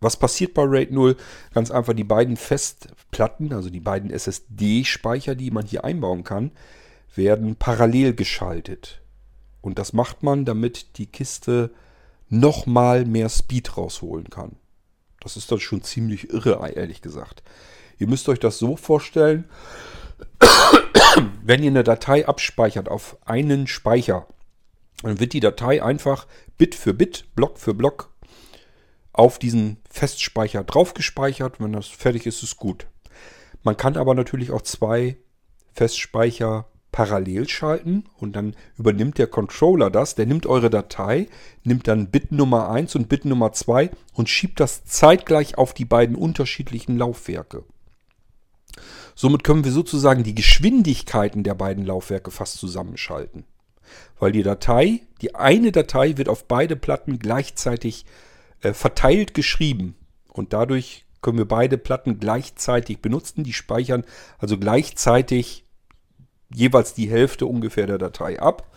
Was 0.00 0.18
passiert 0.18 0.52
bei 0.52 0.62
RAID 0.62 0.92
0? 0.92 1.16
Ganz 1.54 1.70
einfach 1.70 1.94
die 1.94 2.04
beiden 2.04 2.36
Festplatten, 2.36 3.54
also 3.54 3.70
die 3.70 3.80
beiden 3.80 4.10
SSD-Speicher, 4.10 5.34
die 5.34 5.50
man 5.50 5.64
hier 5.64 5.82
einbauen 5.82 6.22
kann, 6.22 6.50
werden 7.14 7.56
parallel 7.56 8.14
geschaltet. 8.14 9.00
Und 9.62 9.78
das 9.78 9.94
macht 9.94 10.22
man, 10.22 10.44
damit 10.44 10.98
die 10.98 11.06
Kiste 11.06 11.70
nochmal 12.28 13.06
mehr 13.06 13.30
Speed 13.30 13.78
rausholen 13.78 14.28
kann. 14.28 14.56
Das 15.20 15.38
ist 15.38 15.50
dann 15.50 15.60
schon 15.60 15.82
ziemlich 15.82 16.28
irre, 16.28 16.70
ehrlich 16.74 17.00
gesagt. 17.00 17.42
Ihr 17.96 18.08
müsst 18.08 18.28
euch 18.28 18.40
das 18.40 18.58
so 18.58 18.76
vorstellen, 18.76 19.48
wenn 21.42 21.62
ihr 21.62 21.70
eine 21.70 21.82
Datei 21.82 22.28
abspeichert 22.28 22.90
auf 22.90 23.16
einen 23.24 23.66
Speicher, 23.66 24.26
dann 25.08 25.20
wird 25.20 25.32
die 25.32 25.40
Datei 25.40 25.82
einfach 25.82 26.26
Bit 26.56 26.74
für 26.74 26.94
Bit, 26.94 27.26
Block 27.34 27.58
für 27.58 27.74
Block 27.74 28.10
auf 29.12 29.38
diesen 29.38 29.78
Festspeicher 29.88 30.64
draufgespeichert. 30.64 31.60
Wenn 31.60 31.72
das 31.72 31.86
fertig 31.88 32.26
ist, 32.26 32.42
ist 32.42 32.56
gut. 32.56 32.86
Man 33.62 33.76
kann 33.76 33.96
aber 33.96 34.14
natürlich 34.14 34.50
auch 34.50 34.62
zwei 34.62 35.16
Festspeicher 35.72 36.66
parallel 36.92 37.48
schalten 37.48 38.04
und 38.18 38.36
dann 38.36 38.54
übernimmt 38.76 39.18
der 39.18 39.26
Controller 39.26 39.90
das. 39.90 40.14
Der 40.14 40.26
nimmt 40.26 40.46
eure 40.46 40.70
Datei, 40.70 41.28
nimmt 41.64 41.88
dann 41.88 42.10
Bit 42.10 42.30
Nummer 42.30 42.70
1 42.70 42.94
und 42.94 43.08
Bit 43.08 43.24
Nummer 43.24 43.52
2 43.52 43.90
und 44.12 44.28
schiebt 44.28 44.60
das 44.60 44.84
zeitgleich 44.84 45.58
auf 45.58 45.74
die 45.74 45.84
beiden 45.84 46.14
unterschiedlichen 46.14 46.96
Laufwerke. 46.96 47.64
Somit 49.16 49.44
können 49.44 49.64
wir 49.64 49.72
sozusagen 49.72 50.22
die 50.22 50.34
Geschwindigkeiten 50.34 51.42
der 51.42 51.54
beiden 51.54 51.84
Laufwerke 51.84 52.30
fast 52.30 52.58
zusammenschalten 52.58 53.44
weil 54.18 54.32
die 54.32 54.42
Datei, 54.42 55.02
die 55.20 55.34
eine 55.34 55.72
Datei 55.72 56.16
wird 56.16 56.28
auf 56.28 56.46
beide 56.46 56.76
Platten 56.76 57.18
gleichzeitig 57.18 58.04
äh, 58.62 58.72
verteilt 58.72 59.34
geschrieben 59.34 59.96
und 60.32 60.52
dadurch 60.52 61.04
können 61.22 61.38
wir 61.38 61.48
beide 61.48 61.78
Platten 61.78 62.20
gleichzeitig 62.20 63.00
benutzen. 63.00 63.44
Die 63.44 63.54
speichern 63.54 64.04
also 64.38 64.58
gleichzeitig 64.58 65.64
jeweils 66.52 66.92
die 66.92 67.08
Hälfte 67.08 67.46
ungefähr 67.46 67.86
der 67.86 67.98
Datei 67.98 68.38
ab 68.38 68.70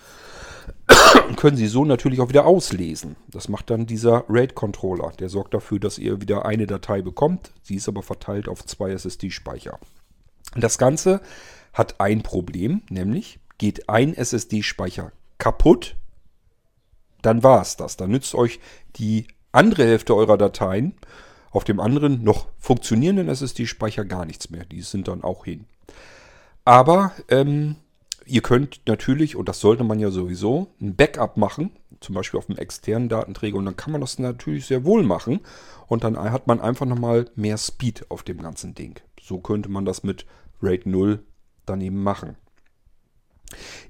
und 1.28 1.36
können 1.38 1.58
sie 1.58 1.67
so 1.67 1.86
natürlich 1.86 2.22
auch 2.22 2.30
wieder 2.30 2.46
auslesen. 2.46 3.17
Das 3.28 3.50
macht 3.50 3.70
dann 3.70 3.86
dieser 3.86 4.24
RAID-Controller. 4.30 5.12
Der 5.20 5.30
sorgt 5.30 5.54
dafür, 5.54 5.80
dass 5.80 5.98
ihr 5.98 6.22
wieder 6.22 6.46
eine 6.46 6.67
Datei 6.67 7.02
bekommt. 7.02 7.52
Sie 7.62 7.76
ist 7.76 7.89
aber 7.89 8.02
verteilt 8.02 8.48
auf 8.48 8.65
zwei 8.65 8.91
SSD-Speicher. 8.91 9.78
Das 10.56 10.78
Ganze 10.78 11.22
hat 11.74 12.00
ein 12.00 12.24
Problem, 12.24 12.82
nämlich 12.89 13.39
geht 13.58 13.89
ein 13.89 14.13
SSD-Speicher 14.13 15.12
kaputt, 15.38 15.96
dann 17.22 17.43
war 17.43 17.62
es 17.62 17.78
das. 17.78 17.98
Dann 17.98 18.12
nützt 18.12 18.36
euch 18.36 18.60
die 18.98 19.28
andere 19.52 19.86
Hälfte 19.86 20.15
eurer 20.15 20.38
Dateien 20.38 20.93
auf 21.52 21.63
dem 21.63 21.80
anderen 21.80 22.24
noch 22.24 22.48
funktionierenden 22.60 23.30
SSD-Speicher 23.30 24.06
gar 24.06 24.26
nichts 24.26 24.50
mehr. 24.50 24.65
Die 24.65 24.82
sind 24.82 25.08
dann 25.08 25.24
auch 25.24 25.46
hin. 25.46 25.65
Aber 26.65 27.13
ähm, 27.30 27.78
ihr 28.26 28.41
könnt 28.41 28.82
natürlich, 28.86 29.36
und 29.36 29.50
das 29.50 29.60
sollte 29.60 29.84
man 29.84 30.00
ja 30.00 30.12
sowieso, 30.12 30.67
ein 30.82 30.96
Backup 30.96 31.38
machen, 31.38 31.72
zum 32.02 32.13
Beispiel 32.13 32.38
auf 32.38 32.50
einem 32.50 32.60
externen 32.60 33.10
Datenträger. 33.10 33.58
Und 33.58 33.65
dann 33.65 33.78
kann 33.78 33.91
man 33.91 34.02
das 34.02 34.20
natürlich 34.20 34.65
sehr 34.67 34.86
wohl 34.86 35.04
machen. 35.04 35.39
Und 35.88 36.04
dann 36.04 36.17
hat 36.17 36.48
man 36.48 36.60
einfach 36.60 36.86
nochmal 36.86 37.30
mehr 37.36 37.58
Speed 37.58 38.12
auf 38.12 38.24
dem 38.24 38.41
ganzen 38.41 38.76
Ding. 38.76 39.00
So 39.22 39.39
könnte 39.39 39.70
man 39.70 39.86
das 39.86 40.04
mit 40.04 40.26
RAID 40.62 40.86
0 40.86 41.24
dann 41.65 41.82
eben 41.82 42.04
machen. 42.04 42.36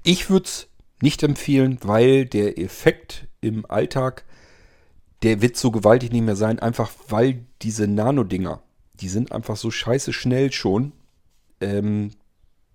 Ich 0.02 0.30
würde 0.30 0.46
es 0.46 0.68
nicht 1.00 1.22
empfehlen, 1.22 1.78
weil 1.82 2.26
der 2.26 2.58
Effekt 2.58 3.28
im 3.40 3.66
Alltag, 3.66 4.24
der 5.22 5.40
wird 5.42 5.56
so 5.56 5.70
gewaltig 5.70 6.12
nicht 6.12 6.24
mehr 6.24 6.36
sein, 6.36 6.58
einfach 6.58 6.90
weil 7.08 7.44
diese 7.62 7.86
Nano-Dinger, 7.86 8.62
die 8.94 9.08
sind 9.08 9.32
einfach 9.32 9.56
so 9.56 9.70
scheiße 9.70 10.12
schnell 10.12 10.52
schon. 10.52 10.92
Ähm, 11.60 12.10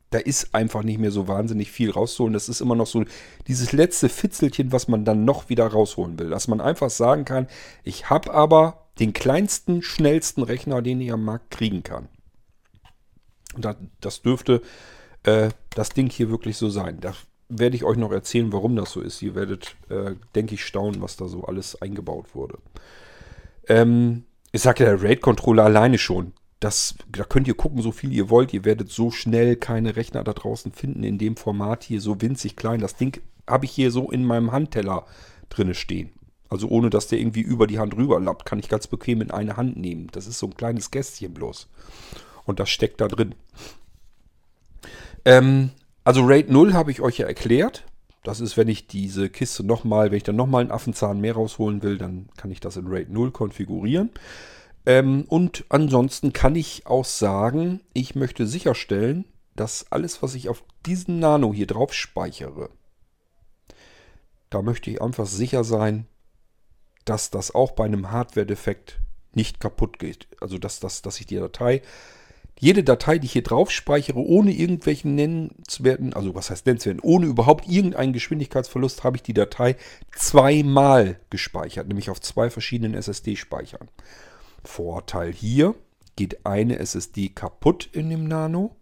da 0.10 0.20
ist 0.20 0.54
einfach 0.54 0.84
nicht 0.84 1.00
mehr 1.00 1.12
so 1.12 1.28
wahnsinnig 1.28 1.72
viel 1.72 1.90
rauszuholen. 1.90 2.34
Das 2.34 2.48
ist 2.48 2.62
immer 2.62 2.76
noch 2.76 2.86
so 2.86 3.04
dieses 3.48 3.72
letzte 3.72 4.10
Fitzelchen, 4.10 4.72
was 4.72 4.88
man 4.88 5.06
dann 5.06 5.26
noch 5.26 5.50
wieder 5.50 5.66
rausholen 5.66 6.20
will. 6.20 6.30
Dass 6.30 6.48
man 6.48 6.62
einfach 6.62 6.92
sagen 6.92 7.26
kann, 7.26 7.48
ich 7.84 8.10
habe 8.10 8.34
aber 8.34 8.86
den 9.00 9.14
kleinsten, 9.14 9.82
schnellsten 9.82 10.44
Rechner, 10.44 10.82
den 10.82 11.02
ich 11.02 11.12
am 11.12 11.26
Markt 11.26 11.50
kriegen 11.50 11.82
kann. 11.82 12.10
Und 13.56 13.68
das 14.02 14.22
dürfte 14.22 14.62
äh, 15.24 15.50
das 15.76 15.90
Ding 15.90 16.10
hier 16.10 16.30
wirklich 16.30 16.58
so 16.58 16.70
sein. 16.70 17.00
Da 17.00 17.14
werde 17.50 17.76
ich 17.76 17.84
euch 17.84 17.98
noch 17.98 18.12
erzählen, 18.12 18.52
warum 18.52 18.76
das 18.76 18.92
so 18.92 19.02
ist. 19.02 19.22
Ihr 19.22 19.36
werdet, 19.36 19.76
äh, 19.90 20.16
denke 20.36 20.56
ich, 20.56 20.66
staunen, 20.66 21.02
was 21.02 21.18
da 21.18 21.28
so 21.28 21.44
alles 21.44 21.82
eingebaut 21.82 22.34
wurde. 22.34 22.58
Ähm, 23.68 24.24
ich 24.52 24.62
sage 24.62 24.84
ja, 24.84 24.96
der 24.96 25.04
RAID-Controller 25.04 25.64
alleine 25.64 25.98
schon. 25.98 26.34
Das, 26.60 26.96
da 27.12 27.24
könnt 27.24 27.48
ihr 27.48 27.56
gucken, 27.56 27.82
so 27.82 27.92
viel 27.92 28.14
ihr 28.14 28.30
wollt. 28.30 28.54
Ihr 28.54 28.66
werdet 28.66 28.90
so 28.90 29.12
schnell 29.12 29.56
keine 29.56 29.96
Rechner 29.96 30.24
da 30.24 30.34
draußen 30.34 30.72
finden 30.72 31.04
in 31.04 31.18
dem 31.18 31.36
Format 31.36 31.84
hier, 31.84 32.00
so 32.00 32.22
winzig 32.22 32.56
klein. 32.56 32.80
Das 32.80 32.96
Ding 32.96 33.22
habe 33.48 33.66
ich 33.66 33.72
hier 33.72 33.92
so 33.92 34.10
in 34.10 34.26
meinem 34.26 34.52
Handteller 34.52 35.06
drinne 35.50 35.76
stehen. 35.76 36.12
Also 36.50 36.68
ohne, 36.68 36.90
dass 36.90 37.08
der 37.08 37.20
irgendwie 37.20 37.42
über 37.42 37.68
die 37.68 37.80
Hand 37.80 37.98
rüberlappt, 37.98 38.46
kann 38.46 38.60
ich 38.60 38.70
ganz 38.70 38.88
bequem 38.88 39.22
in 39.22 39.32
eine 39.32 39.58
Hand 39.58 39.76
nehmen. 39.76 40.08
Das 40.12 40.28
ist 40.28 40.40
so 40.40 40.46
ein 40.46 40.56
kleines 40.56 40.92
Kästchen 40.92 41.34
bloß. 41.34 41.68
Und 42.46 42.60
das 42.60 42.70
steckt 42.70 43.02
da 43.02 43.08
drin. 43.08 43.36
Ähm, 45.26 45.72
also 46.04 46.26
RAID 46.26 46.50
0 46.50 46.74
habe 46.74 46.92
ich 46.92 47.02
euch 47.02 47.18
ja 47.18 47.28
erklärt. 47.28 47.86
Das 48.24 48.40
ist, 48.40 48.56
wenn 48.56 48.70
ich 48.70 48.88
diese 48.88 49.30
Kiste 49.30 49.64
nochmal, 49.64 50.12
wenn 50.12 50.18
ich 50.18 50.24
dann 50.24 50.36
nochmal 50.36 50.62
einen 50.62 50.72
Affenzahn 50.72 51.20
mehr 51.20 51.34
rausholen 51.34 51.84
will, 51.84 51.98
dann 51.98 52.30
kann 52.38 52.52
ich 52.52 52.60
das 52.60 52.78
in 52.78 52.88
RAID 52.88 53.10
0 53.10 53.32
konfigurieren. 53.32 54.12
Ähm, 54.86 55.26
und 55.28 55.66
ansonsten 55.70 56.34
kann 56.34 56.56
ich 56.56 56.88
auch 56.88 57.06
sagen, 57.06 57.82
ich 57.94 58.16
möchte 58.16 58.48
sicherstellen, 58.48 59.26
dass 59.56 59.92
alles, 59.92 60.22
was 60.24 60.36
ich 60.36 60.50
auf 60.50 60.64
diesen 60.86 61.20
Nano 61.20 61.54
hier 61.54 61.68
drauf 61.68 61.94
speichere, 61.94 62.70
da 64.50 64.62
möchte 64.62 64.90
ich 64.90 65.02
einfach 65.02 65.26
sicher 65.26 65.64
sein, 65.64 66.06
dass 67.06 67.30
das 67.30 67.54
auch 67.54 67.72
bei 67.72 67.86
einem 67.86 68.12
Hardware-Defekt 68.12 69.00
nicht 69.34 69.60
kaputt 69.60 70.00
geht. 70.00 70.28
Also 70.40 70.58
dass, 70.58 70.80
dass, 70.80 71.02
dass 71.02 71.20
ich 71.20 71.26
die 71.26 71.38
Datei, 71.38 71.82
jede 72.60 72.84
Datei, 72.84 73.18
die 73.18 73.26
ich 73.26 73.34
hier 73.34 73.44
drauf 73.44 73.72
speichere, 73.72 74.20
ohne 74.20 74.52
irgendwelchen 74.52 75.16
nennenswerten, 75.16 76.14
also 76.14 76.36
was 76.36 76.50
heißt 76.50 76.66
nennenswerten, 76.66 77.02
ohne 77.02 77.26
überhaupt 77.26 77.68
irgendeinen 77.68 78.14
Geschwindigkeitsverlust, 78.14 79.04
habe 79.04 79.18
ich 79.18 79.24
die 79.24 79.34
Datei 79.34 79.76
zweimal 80.16 81.20
gespeichert, 81.30 81.88
nämlich 81.88 82.10
auf 82.10 82.22
zwei 82.22 82.50
verschiedenen 82.50 82.94
SSD-Speichern. 82.94 83.90
Vorteil 84.64 85.34
hier, 85.34 85.76
geht 86.16 86.46
eine 86.46 86.80
SSD 86.80 87.30
kaputt 87.30 87.90
in 87.92 88.10
dem 88.10 88.28
Nano, 88.28 88.76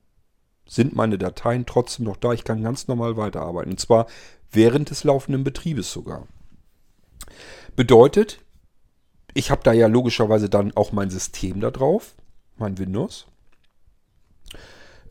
sind 0.68 0.96
meine 0.96 1.18
Dateien 1.18 1.66
trotzdem 1.66 2.06
noch 2.06 2.18
da. 2.18 2.34
Ich 2.34 2.44
kann 2.44 2.64
ganz 2.64 2.88
normal 2.88 3.18
weiterarbeiten. 3.18 3.72
Und 3.72 3.80
zwar 3.80 4.08
während 4.52 4.90
des 4.90 5.04
laufenden 5.04 5.44
Betriebes 5.44 5.92
sogar. 5.92 6.28
Bedeutet, 7.76 8.40
ich 9.34 9.52
habe 9.52 9.64
da 9.64 9.74
ja 9.74 9.88
logischerweise 9.88 10.50
dann 10.50 10.76
auch 10.76 10.92
mein 10.92 11.10
System 11.10 11.62
da 11.62 11.72
drauf, 11.72 12.16
mein 12.58 12.78
Windows. 12.78 13.28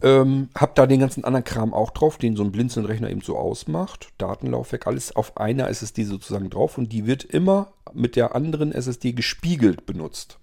Ähm, 0.03 0.49
habe 0.57 0.73
da 0.75 0.87
den 0.87 1.01
ganzen 1.01 1.25
anderen 1.25 1.45
Kram 1.45 1.75
auch 1.75 1.91
drauf, 1.91 2.17
den 2.17 2.35
so 2.35 2.43
ein 2.43 2.53
Blinzeln-Rechner 2.53 3.11
eben 3.11 3.21
so 3.21 3.37
ausmacht. 3.37 4.09
Datenlaufwerk, 4.19 4.87
alles 4.87 5.15
auf 5.15 5.37
einer 5.37 5.69
SSD 5.69 6.05
sozusagen 6.05 6.49
drauf 6.49 6.79
und 6.79 6.91
die 6.93 7.07
wird 7.07 7.25
immer 7.25 7.73
mit 7.93 8.17
der 8.17 8.35
anderen 8.35 8.73
SSD 8.73 9.13
gespiegelt 9.13 9.85
benutzt. 9.85 10.39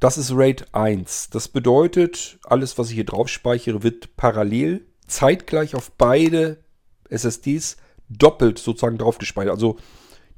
Das 0.00 0.18
ist 0.18 0.32
RAID 0.34 0.66
1. 0.72 1.30
Das 1.30 1.48
bedeutet, 1.48 2.38
alles, 2.44 2.76
was 2.76 2.88
ich 2.88 2.94
hier 2.94 3.06
drauf 3.06 3.28
speichere, 3.28 3.82
wird 3.82 4.16
parallel 4.16 4.84
zeitgleich 5.06 5.74
auf 5.74 5.90
beide 5.92 6.58
SSDs 7.08 7.78
doppelt 8.10 8.58
sozusagen 8.58 8.98
drauf 8.98 9.16
gespeichert. 9.16 9.54
Also 9.54 9.78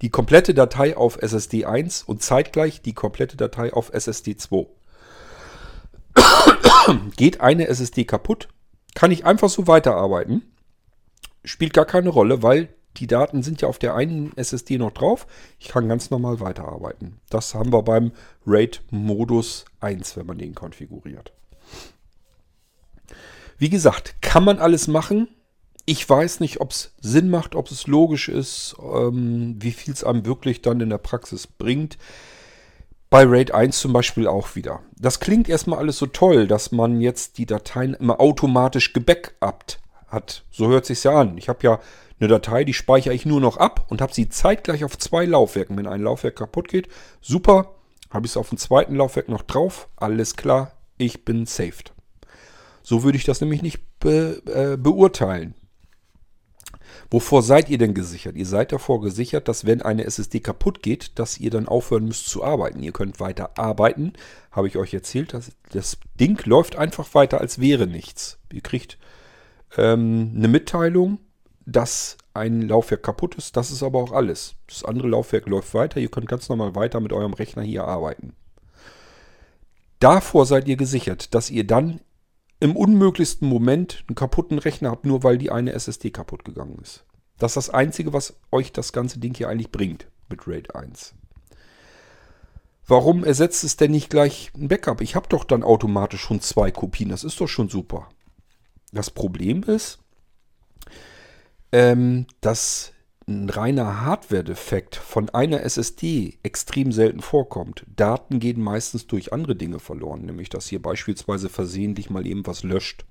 die 0.02 0.10
komplette 0.10 0.54
Datei 0.54 0.96
auf 0.96 1.20
SSD 1.20 1.64
1 1.64 2.04
und 2.04 2.22
zeitgleich 2.22 2.82
die 2.82 2.92
komplette 2.92 3.36
Datei 3.36 3.72
auf 3.72 3.92
SSD 3.92 4.36
2. 4.36 4.66
Geht 7.16 7.40
eine 7.40 7.68
SSD 7.68 8.04
kaputt, 8.04 8.48
kann 8.94 9.10
ich 9.10 9.24
einfach 9.24 9.48
so 9.48 9.66
weiterarbeiten. 9.66 10.42
Spielt 11.44 11.74
gar 11.74 11.84
keine 11.84 12.08
Rolle, 12.08 12.42
weil 12.42 12.68
die 12.96 13.06
Daten 13.06 13.42
sind 13.42 13.60
ja 13.60 13.68
auf 13.68 13.78
der 13.78 13.94
einen 13.94 14.36
SSD 14.36 14.78
noch 14.78 14.92
drauf. 14.92 15.26
Ich 15.58 15.68
kann 15.68 15.88
ganz 15.88 16.10
normal 16.10 16.40
weiterarbeiten. 16.40 17.20
Das 17.28 17.54
haben 17.54 17.72
wir 17.72 17.82
beim 17.82 18.12
RAID-Modus 18.46 19.66
1, 19.80 20.16
wenn 20.16 20.26
man 20.26 20.38
den 20.38 20.54
konfiguriert. 20.54 21.32
Wie 23.58 23.70
gesagt, 23.70 24.16
kann 24.20 24.44
man 24.44 24.58
alles 24.58 24.88
machen. 24.88 25.28
Ich 25.84 26.08
weiß 26.08 26.40
nicht, 26.40 26.60
ob 26.60 26.72
es 26.72 26.94
Sinn 27.00 27.30
macht, 27.30 27.54
ob 27.54 27.70
es 27.70 27.86
logisch 27.86 28.28
ist, 28.28 28.74
ähm, 28.82 29.56
wie 29.58 29.70
viel 29.70 29.94
es 29.94 30.04
einem 30.04 30.26
wirklich 30.26 30.62
dann 30.62 30.80
in 30.80 30.90
der 30.90 30.98
Praxis 30.98 31.46
bringt. 31.46 31.96
Bei 33.16 33.24
RAID 33.24 33.52
1 33.52 33.80
zum 33.80 33.94
Beispiel 33.94 34.26
auch 34.26 34.56
wieder. 34.56 34.80
Das 34.98 35.20
klingt 35.20 35.48
erstmal 35.48 35.78
alles 35.78 35.96
so 35.96 36.04
toll, 36.04 36.46
dass 36.46 36.70
man 36.70 37.00
jetzt 37.00 37.38
die 37.38 37.46
Dateien 37.46 37.94
immer 37.94 38.20
automatisch 38.20 38.92
gebackupt 38.92 39.80
hat. 40.08 40.44
So 40.50 40.68
hört 40.68 40.84
sich 40.84 41.02
ja 41.02 41.18
an. 41.18 41.38
Ich 41.38 41.48
habe 41.48 41.60
ja 41.62 41.80
eine 42.20 42.28
Datei, 42.28 42.64
die 42.64 42.74
speichere 42.74 43.14
ich 43.14 43.24
nur 43.24 43.40
noch 43.40 43.56
ab 43.56 43.86
und 43.88 44.02
habe 44.02 44.12
sie 44.12 44.28
zeitgleich 44.28 44.84
auf 44.84 44.98
zwei 44.98 45.24
Laufwerken. 45.24 45.78
Wenn 45.78 45.86
ein 45.86 46.02
Laufwerk 46.02 46.36
kaputt 46.36 46.68
geht, 46.68 46.88
super, 47.22 47.76
habe 48.10 48.26
ich 48.26 48.32
es 48.32 48.36
auf 48.36 48.50
dem 48.50 48.58
zweiten 48.58 48.96
Laufwerk 48.96 49.30
noch 49.30 49.40
drauf. 49.40 49.88
Alles 49.96 50.36
klar, 50.36 50.72
ich 50.98 51.24
bin 51.24 51.46
saved. 51.46 51.94
So 52.82 53.02
würde 53.02 53.16
ich 53.16 53.24
das 53.24 53.40
nämlich 53.40 53.62
nicht 53.62 53.98
be, 53.98 54.42
äh, 54.44 54.76
beurteilen. 54.76 55.54
Wovor 57.10 57.42
seid 57.42 57.68
ihr 57.68 57.78
denn 57.78 57.94
gesichert? 57.94 58.36
Ihr 58.36 58.46
seid 58.46 58.72
davor 58.72 59.00
gesichert, 59.00 59.46
dass 59.48 59.64
wenn 59.64 59.80
eine 59.82 60.04
SSD 60.04 60.40
kaputt 60.40 60.82
geht, 60.82 61.18
dass 61.18 61.38
ihr 61.38 61.50
dann 61.50 61.68
aufhören 61.68 62.04
müsst 62.04 62.28
zu 62.28 62.42
arbeiten. 62.42 62.82
Ihr 62.82 62.92
könnt 62.92 63.20
weiter 63.20 63.56
arbeiten, 63.58 64.14
habe 64.50 64.66
ich 64.66 64.76
euch 64.76 64.92
erzählt. 64.92 65.32
Das, 65.32 65.52
das 65.72 65.98
Ding 66.18 66.40
läuft 66.46 66.76
einfach 66.76 67.14
weiter, 67.14 67.40
als 67.40 67.60
wäre 67.60 67.86
nichts. 67.86 68.38
Ihr 68.52 68.60
kriegt 68.60 68.98
ähm, 69.76 70.32
eine 70.36 70.48
Mitteilung, 70.48 71.18
dass 71.64 72.16
ein 72.34 72.62
Laufwerk 72.62 73.02
kaputt 73.02 73.36
ist. 73.36 73.56
Das 73.56 73.70
ist 73.70 73.82
aber 73.82 74.00
auch 74.00 74.12
alles. 74.12 74.54
Das 74.66 74.84
andere 74.84 75.08
Laufwerk 75.08 75.46
läuft 75.46 75.74
weiter. 75.74 76.00
Ihr 76.00 76.10
könnt 76.10 76.28
ganz 76.28 76.48
normal 76.48 76.74
weiter 76.74 77.00
mit 77.00 77.12
eurem 77.12 77.34
Rechner 77.34 77.62
hier 77.62 77.84
arbeiten. 77.84 78.34
Davor 80.00 80.44
seid 80.44 80.68
ihr 80.68 80.76
gesichert, 80.76 81.34
dass 81.34 81.50
ihr 81.50 81.66
dann 81.66 82.00
im 82.60 82.76
unmöglichsten 82.76 83.48
Moment 83.48 84.04
einen 84.08 84.14
kaputten 84.14 84.58
Rechner 84.58 84.90
habt, 84.90 85.04
nur 85.04 85.22
weil 85.22 85.38
die 85.38 85.50
eine 85.50 85.72
SSD 85.72 86.10
kaputt 86.10 86.44
gegangen 86.44 86.78
ist. 86.82 87.04
Das 87.38 87.52
ist 87.52 87.56
das 87.56 87.70
Einzige, 87.70 88.12
was 88.12 88.36
euch 88.50 88.72
das 88.72 88.92
ganze 88.92 89.18
Ding 89.18 89.34
hier 89.34 89.48
eigentlich 89.48 89.70
bringt 89.70 90.06
mit 90.28 90.46
RAID 90.46 90.74
1. 90.74 91.14
Warum 92.86 93.24
ersetzt 93.24 93.64
es 93.64 93.76
denn 93.76 93.90
nicht 93.90 94.10
gleich 94.10 94.52
ein 94.56 94.68
Backup? 94.68 95.00
Ich 95.00 95.16
habe 95.16 95.28
doch 95.28 95.44
dann 95.44 95.64
automatisch 95.64 96.20
schon 96.20 96.40
zwei 96.40 96.70
Kopien. 96.70 97.08
Das 97.08 97.24
ist 97.24 97.40
doch 97.40 97.48
schon 97.48 97.68
super. 97.68 98.08
Das 98.92 99.10
Problem 99.10 99.64
ist, 99.64 99.98
ähm, 101.72 102.26
dass 102.40 102.92
ein 103.28 103.50
reiner 103.50 104.02
Hardware-Defekt 104.02 104.94
von 104.94 105.30
einer 105.30 105.62
SSD 105.62 106.38
extrem 106.44 106.92
selten 106.92 107.20
vorkommt. 107.20 107.84
Daten 107.96 108.38
gehen 108.38 108.60
meistens 108.60 109.08
durch 109.08 109.32
andere 109.32 109.56
Dinge 109.56 109.80
verloren, 109.80 110.24
nämlich 110.26 110.48
dass 110.48 110.68
hier 110.68 110.80
beispielsweise 110.80 111.48
versehentlich 111.48 112.08
mal 112.08 112.24
eben 112.24 112.46
was 112.46 112.62
löscht. 112.62 113.04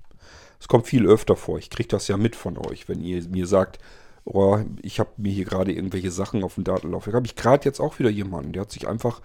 Es 0.58 0.68
kommt 0.68 0.86
viel 0.86 1.06
öfter 1.06 1.36
vor. 1.36 1.58
Ich 1.58 1.68
kriege 1.68 1.88
das 1.88 2.08
ja 2.08 2.16
mit 2.16 2.34
von 2.34 2.56
euch, 2.56 2.88
wenn 2.88 3.02
ihr 3.02 3.22
mir 3.28 3.46
sagt, 3.46 3.78
oh, 4.24 4.58
ich 4.80 5.00
habe 5.00 5.10
mir 5.18 5.32
hier 5.32 5.44
gerade 5.44 5.72
irgendwelche 5.72 6.10
Sachen 6.10 6.44
auf 6.44 6.54
dem 6.54 6.64
Datenlaufwerk. 6.64 7.14
Habe 7.14 7.26
ich 7.26 7.36
gerade 7.36 7.66
jetzt 7.66 7.80
auch 7.80 7.98
wieder 7.98 8.10
jemanden, 8.10 8.52
der 8.52 8.62
hat 8.62 8.72
sich 8.72 8.88
einfach 8.88 9.20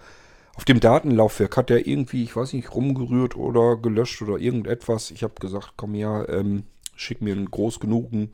auf 0.54 0.66
dem 0.66 0.80
Datenlaufwerk 0.80 1.56
hat 1.56 1.70
der 1.70 1.86
irgendwie, 1.86 2.24
ich 2.24 2.36
weiß 2.36 2.52
nicht, 2.52 2.74
rumgerührt 2.74 3.34
oder 3.34 3.78
gelöscht 3.78 4.20
oder 4.20 4.36
irgendetwas. 4.36 5.10
Ich 5.10 5.22
habe 5.22 5.32
gesagt, 5.40 5.72
komm 5.78 5.94
ja, 5.94 6.28
ähm, 6.28 6.64
schick 6.94 7.22
mir 7.22 7.32
einen 7.32 7.50
groß 7.50 7.80
genugen 7.80 8.32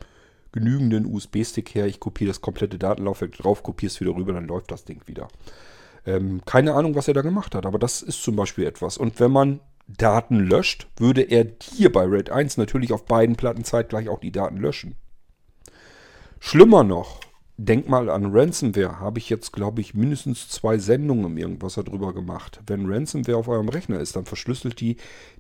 genügenden 0.53 1.07
USB-Stick 1.07 1.75
her. 1.75 1.87
Ich 1.87 2.01
kopiere 2.01 2.29
das 2.29 2.41
komplette 2.41 2.79
Datenlaufwerk 2.79 3.33
drauf, 3.33 3.63
kopiere 3.63 3.91
es 3.91 4.01
wieder 4.01 4.15
rüber, 4.15 4.33
dann 4.33 4.47
läuft 4.47 4.71
das 4.71 4.85
Ding 4.85 5.03
wieder. 5.07 5.29
Ähm, 6.07 6.43
keine 6.47 6.75
Ahnung, 6.75 6.95
was 6.95 7.09
er 7.09 7.15
da 7.15 7.23
gemacht 7.23 7.55
hat, 7.55 7.67
aber 7.67 7.79
das 7.79 8.03
ist 8.03 8.23
zum 8.23 8.37
Beispiel 8.37 8.67
etwas. 8.67 8.99
Und 8.99 9.21
wenn 9.21 9.33
man 9.33 9.61
Daten 9.89 10.37
löscht, 10.37 10.87
würde 10.97 11.23
er 11.23 11.47
hier 11.63 11.91
bei 11.93 12.05
RAID 12.05 12.31
1 12.31 12.57
natürlich 12.59 12.93
auf 12.93 13.07
beiden 13.07 13.37
Platten 13.37 13.65
zeitgleich 13.65 14.09
auch 14.09 14.21
die 14.21 14.33
Daten 14.33 14.59
löschen. 14.59 14.97
Schlimmer 16.41 16.85
noch, 16.85 17.21
denk 17.57 17.89
mal 17.89 18.09
an 18.11 18.31
Ransomware. 18.33 19.01
Habe 19.01 19.19
ich 19.19 19.29
jetzt, 19.29 19.53
glaube 19.53 19.81
ich, 19.81 19.95
mindestens 19.95 20.49
zwei 20.49 20.79
Sendungen 20.79 21.37
irgendwas 21.37 21.75
darüber 21.75 22.15
gemacht. 22.15 22.61
Wenn 22.67 22.91
Ransomware 22.91 23.39
auf 23.39 23.49
eurem 23.49 23.69
Rechner 23.69 23.99
ist, 23.99 24.15
dann 24.15 24.27
verschlüsselt 24.27 24.81
die 24.81 24.97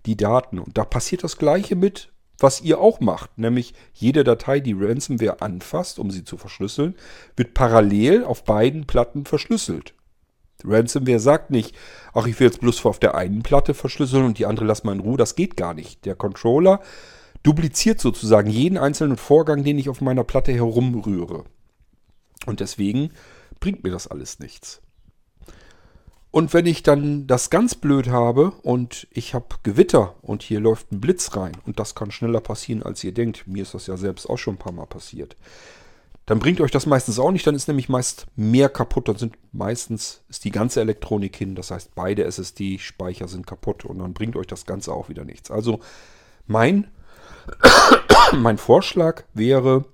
die 0.07 0.17
Daten. 0.17 0.59
Und 0.59 0.77
da 0.77 0.85
passiert 0.85 1.23
das 1.23 1.37
gleiche 1.37 1.77
mit 1.77 2.11
was 2.39 2.61
ihr 2.61 2.81
auch 2.81 3.01
macht, 3.01 3.37
nämlich 3.37 3.75
jede 3.93 4.25
Datei, 4.25 4.61
die 4.61 4.77
Ransomware 4.79 5.43
anfasst, 5.43 5.99
um 5.99 6.11
sie 6.11 6.25
zu 6.25 6.37
verschlüsseln, 6.37 6.95
wird 7.37 7.55
parallel 7.55 8.25
auf 8.25 8.45
beiden 8.45 8.87
Platten 8.87 9.25
verschlüsselt. 9.25 9.95
Ransomware 10.65 11.21
sagt 11.21 11.51
nicht, 11.51 11.75
ach, 12.13 12.27
ich 12.27 12.39
will 12.39 12.47
jetzt 12.47 12.61
bloß 12.61 12.85
auf 12.87 12.99
der 12.99 13.15
einen 13.15 13.43
Platte 13.43 13.75
verschlüsseln 13.75 14.25
und 14.25 14.39
die 14.39 14.47
andere 14.47 14.67
lass 14.67 14.85
mal 14.85 14.93
in 14.93 15.01
Ruhe. 15.01 15.17
Das 15.17 15.37
geht 15.37 15.57
gar 15.57 15.75
nicht. 15.75 16.05
Der 16.05 16.15
Controller 16.15 16.81
dupliziert 17.43 18.01
sozusagen 18.01 18.51
jeden 18.51 18.79
einzelnen 18.79 19.17
Vorgang, 19.17 19.63
den 19.63 19.79
ich 19.79 19.89
auf 19.89 20.01
meiner 20.01 20.25
Platte 20.25 20.53
herumrühre. 20.53 21.45
Und 22.47 22.61
deswegen 22.61 23.11
bringt 23.61 23.85
mir 23.85 23.91
das 23.91 24.09
alles 24.09 24.39
nichts. 24.39 24.81
Und 26.39 26.55
wenn 26.55 26.67
ich 26.67 26.85
dann 26.85 27.27
das 27.27 27.51
ganz 27.51 27.75
blöd 27.75 28.11
habe 28.11 28.53
und 28.63 29.09
ich 29.11 29.35
habe 29.35 29.57
Gewitter 29.65 30.15
und 30.23 30.45
hier 30.45 30.61
läuft 30.61 30.93
ein 30.93 31.01
Blitz 31.01 31.35
rein 31.37 31.57
und 31.67 31.81
das 31.81 31.97
kann 31.97 32.13
schneller 32.13 32.41
passieren, 32.41 32.85
als 32.85 33.03
ihr 33.03 33.13
denkt, 33.13 33.49
mir 33.49 33.65
ist 33.65 33.75
das 33.75 33.89
ja 33.89 33.97
selbst 33.97 34.31
auch 34.31 34.37
schon 34.37 34.55
ein 34.55 34.59
paar 34.59 34.71
Mal 34.71 34.87
passiert, 34.87 35.35
dann 36.27 36.39
bringt 36.39 36.61
euch 36.61 36.71
das 36.71 36.87
meistens 36.87 37.19
auch 37.19 37.33
nicht, 37.33 37.45
dann 37.45 37.57
ist 37.57 37.67
nämlich 37.67 37.89
meist 37.89 38.29
mehr 38.37 38.69
kaputt, 38.69 39.09
dann 39.09 39.17
sind 39.17 39.37
meistens 39.51 40.23
ist 40.29 40.45
die 40.45 40.53
ganze 40.53 40.81
Elektronik 40.81 41.35
hin, 41.35 41.57
das 41.57 41.73
heißt 41.73 41.97
beide 41.97 42.23
SSD-Speicher 42.23 43.27
sind 43.27 43.45
kaputt 43.45 43.85
und 43.85 43.99
dann 43.99 44.15
bringt 44.15 44.37
euch 44.37 44.47
das 44.47 44.65
Ganze 44.65 44.93
auch 44.93 45.09
wieder 45.09 45.25
nichts. 45.25 45.51
Also 45.51 45.81
mein, 46.47 46.87
mein 48.33 48.59
Vorschlag 48.59 49.25
wäre, 49.35 49.87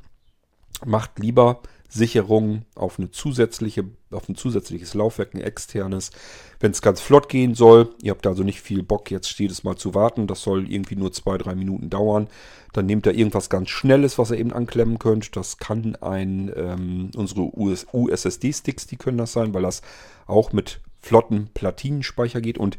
macht 0.84 1.18
lieber 1.18 1.62
Sicherung 1.94 2.64
auf 2.74 2.98
eine 2.98 3.12
zusätzliche, 3.12 3.84
auf 4.10 4.28
ein 4.28 4.34
zusätzliches 4.34 4.94
Laufwerk, 4.94 5.32
ein 5.32 5.40
externes. 5.40 6.10
Wenn 6.58 6.72
es 6.72 6.82
ganz 6.82 7.00
flott 7.00 7.28
gehen 7.28 7.54
soll, 7.54 7.94
ihr 8.02 8.10
habt 8.10 8.26
also 8.26 8.42
nicht 8.42 8.60
viel 8.60 8.82
Bock, 8.82 9.12
jetzt 9.12 9.38
jedes 9.38 9.62
Mal 9.62 9.76
zu 9.76 9.94
warten, 9.94 10.26
das 10.26 10.42
soll 10.42 10.70
irgendwie 10.70 10.96
nur 10.96 11.12
zwei, 11.12 11.38
drei 11.38 11.54
Minuten 11.54 11.90
dauern, 11.90 12.28
dann 12.72 12.86
nehmt 12.86 13.06
ihr 13.06 13.14
irgendwas 13.14 13.48
ganz 13.48 13.70
Schnelles, 13.70 14.18
was 14.18 14.32
ihr 14.32 14.38
eben 14.38 14.52
anklemmen 14.52 14.98
könnt. 14.98 15.36
Das 15.36 15.58
kann 15.58 15.94
ein, 15.96 16.52
ähm, 16.56 17.12
unsere 17.14 17.42
USSD-Sticks, 17.56 18.88
die 18.88 18.96
können 18.96 19.18
das 19.18 19.32
sein, 19.32 19.54
weil 19.54 19.62
das 19.62 19.80
auch 20.26 20.52
mit 20.52 20.80
flotten 21.00 21.50
Platinenspeicher 21.54 22.40
geht 22.40 22.58
und 22.58 22.76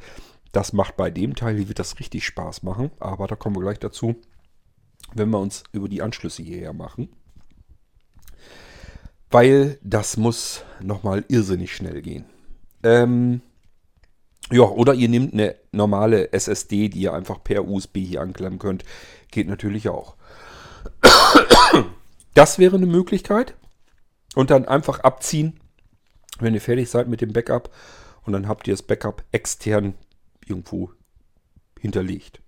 das 0.52 0.74
macht 0.74 0.98
bei 0.98 1.10
dem 1.10 1.36
Teil, 1.36 1.56
hier 1.56 1.70
wird 1.70 1.80
das 1.80 2.00
richtig 2.00 2.26
Spaß 2.26 2.64
machen, 2.64 2.92
aber 3.00 3.28
da 3.28 3.36
kommen 3.36 3.56
wir 3.56 3.62
gleich 3.62 3.80
dazu, 3.80 4.16
wenn 5.14 5.30
wir 5.30 5.40
uns 5.40 5.64
über 5.72 5.88
die 5.88 6.02
Anschlüsse 6.02 6.44
hierher 6.44 6.74
machen. 6.74 7.10
Weil 9.32 9.80
das 9.84 10.18
muss 10.18 10.64
nochmal 10.82 11.26
irrsinnig 11.28 11.76
schnell 11.76 12.02
gehen. 12.02 12.26
Ähm, 12.84 13.42
ja, 14.52 14.64
oder 14.64 14.94
ihr 14.94 15.10
nehmt 15.10 15.34
eine 15.34 15.56
normale 15.72 16.32
SSD, 16.32 16.90
die 16.90 17.02
ihr 17.02 17.14
einfach 17.14 17.44
per 17.44 17.68
USB 17.68 17.98
hier 17.98 18.22
anklemmen 18.22 18.60
könnt. 18.60 18.86
Geht 19.32 19.48
natürlich 19.48 19.90
auch. 19.90 20.16
Das 22.36 22.60
wäre 22.60 22.76
eine 22.76 22.86
Möglichkeit. 22.86 23.56
Und 24.36 24.52
dann 24.52 24.66
einfach 24.66 25.00
abziehen, 25.00 25.60
wenn 26.40 26.54
ihr 26.54 26.62
fertig 26.62 26.90
seid 26.90 27.08
mit 27.08 27.22
dem 27.22 27.34
Backup. 27.34 27.74
Und 28.24 28.34
dann 28.34 28.48
habt 28.48 28.68
ihr 28.68 28.74
das 28.74 28.84
Backup 28.84 29.24
extern 29.32 29.96
irgendwo 30.46 30.92
hinterlegt. 31.80 32.42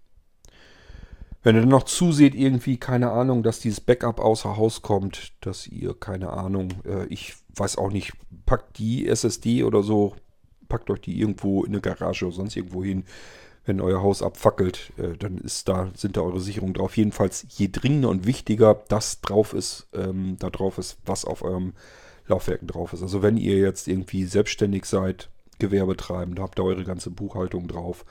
Wenn 1.48 1.56
ihr 1.56 1.62
dann 1.62 1.70
noch 1.70 1.84
zuseht, 1.84 2.36
irgendwie, 2.36 2.76
keine 2.76 3.10
Ahnung, 3.12 3.42
dass 3.42 3.62
dieses 3.62 3.80
Backup 3.80 4.20
außer 4.20 4.58
Haus 4.58 4.82
kommt, 4.82 5.32
dass 5.40 5.66
ihr, 5.66 5.96
keine 5.98 6.32
Ahnung, 6.32 6.74
äh, 6.86 7.06
ich 7.06 7.36
weiß 7.56 7.78
auch 7.78 7.90
nicht, 7.90 8.12
packt 8.46 8.78
die 8.80 9.08
SSD 9.08 9.64
oder 9.64 9.82
so, 9.82 10.14
packt 10.68 10.90
euch 10.90 11.00
die 11.00 11.18
irgendwo 11.18 11.64
in 11.64 11.72
eine 11.72 11.80
Garage 11.80 12.26
oder 12.26 12.36
sonst 12.36 12.58
irgendwo 12.58 12.84
hin. 12.84 13.06
Wenn 13.64 13.80
euer 13.80 14.02
Haus 14.02 14.22
abfackelt, 14.22 14.92
äh, 14.98 15.16
dann 15.18 15.38
ist 15.38 15.70
da, 15.70 15.90
sind 15.96 16.18
da 16.18 16.22
eure 16.22 16.42
Sicherungen 16.42 16.74
drauf. 16.74 16.98
Jedenfalls, 16.98 17.46
je 17.48 17.70
dringender 17.72 18.10
und 18.10 18.28
wichtiger 18.28 18.84
das 18.90 19.22
drauf 19.22 19.54
ist, 19.54 19.88
ähm, 19.94 20.36
da 20.40 20.50
drauf 20.50 20.78
ist, 20.78 20.98
was 21.06 21.24
auf 21.24 21.44
eurem 21.44 21.76
Laufwerken 22.28 22.68
drauf 22.68 22.92
ist. 22.92 23.04
Also 23.04 23.22
wenn 23.22 23.38
ihr 23.38 23.56
jetzt 23.56 23.88
irgendwie 23.88 24.26
selbstständig 24.26 24.84
seid, 24.84 25.30
Gewerbe 25.60 25.96
treiben, 25.96 26.36
da 26.36 26.44
habt 26.44 26.60
ihr 26.60 26.66
eure 26.66 26.84
ganze 26.84 27.10
Buchhaltung 27.10 27.70
drauf. 27.70 28.04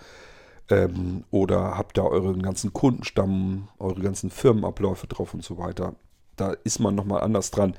Ähm, 0.68 1.24
oder 1.30 1.76
habt 1.76 1.96
da 1.96 2.02
euren 2.02 2.42
ganzen 2.42 2.72
Kundenstamm, 2.72 3.68
eure 3.78 4.00
ganzen 4.00 4.30
Firmenabläufe 4.30 5.06
drauf 5.06 5.32
und 5.34 5.44
so 5.44 5.58
weiter. 5.58 5.94
Da 6.36 6.52
ist 6.64 6.80
man 6.80 6.94
nochmal 6.94 7.22
anders 7.22 7.50
dran. 7.50 7.76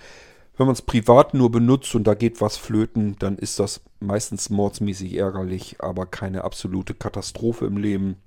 Wenn 0.57 0.65
man 0.65 0.73
es 0.73 0.81
privat 0.81 1.33
nur 1.33 1.51
benutzt 1.51 1.93
und 1.93 2.05
da 2.05 2.15
geht 2.15 2.41
was 2.41 2.57
flöten, 2.57 3.15
dann 3.19 3.37
ist 3.37 3.59
das 3.59 3.81
meistens 3.99 4.49
mordsmäßig 4.49 5.15
ärgerlich, 5.15 5.77
aber 5.79 6.07
keine 6.07 6.43
absolute 6.43 6.95
Katastrophe 6.95 7.65
im 7.65 7.77
Leben. 7.77 8.17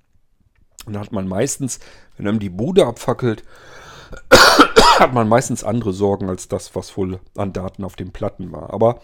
Und 0.87 0.95
dann 0.95 1.03
hat 1.03 1.13
man 1.13 1.27
meistens, 1.27 1.81
wenn 2.17 2.29
einem 2.29 2.39
die 2.39 2.51
Bude 2.51 2.87
abfackelt, 2.87 3.43
hat 4.99 5.13
man 5.13 5.29
meistens 5.29 5.65
andere 5.65 5.93
Sorgen 5.93 6.29
als 6.29 6.47
das, 6.47 6.75
was 6.77 6.97
wohl 6.97 7.19
an 7.37 7.53
Daten 7.53 7.85
auf 7.85 7.97
den 7.97 8.13
Platten 8.13 8.53
war. 8.53 8.73
Aber 8.73 9.01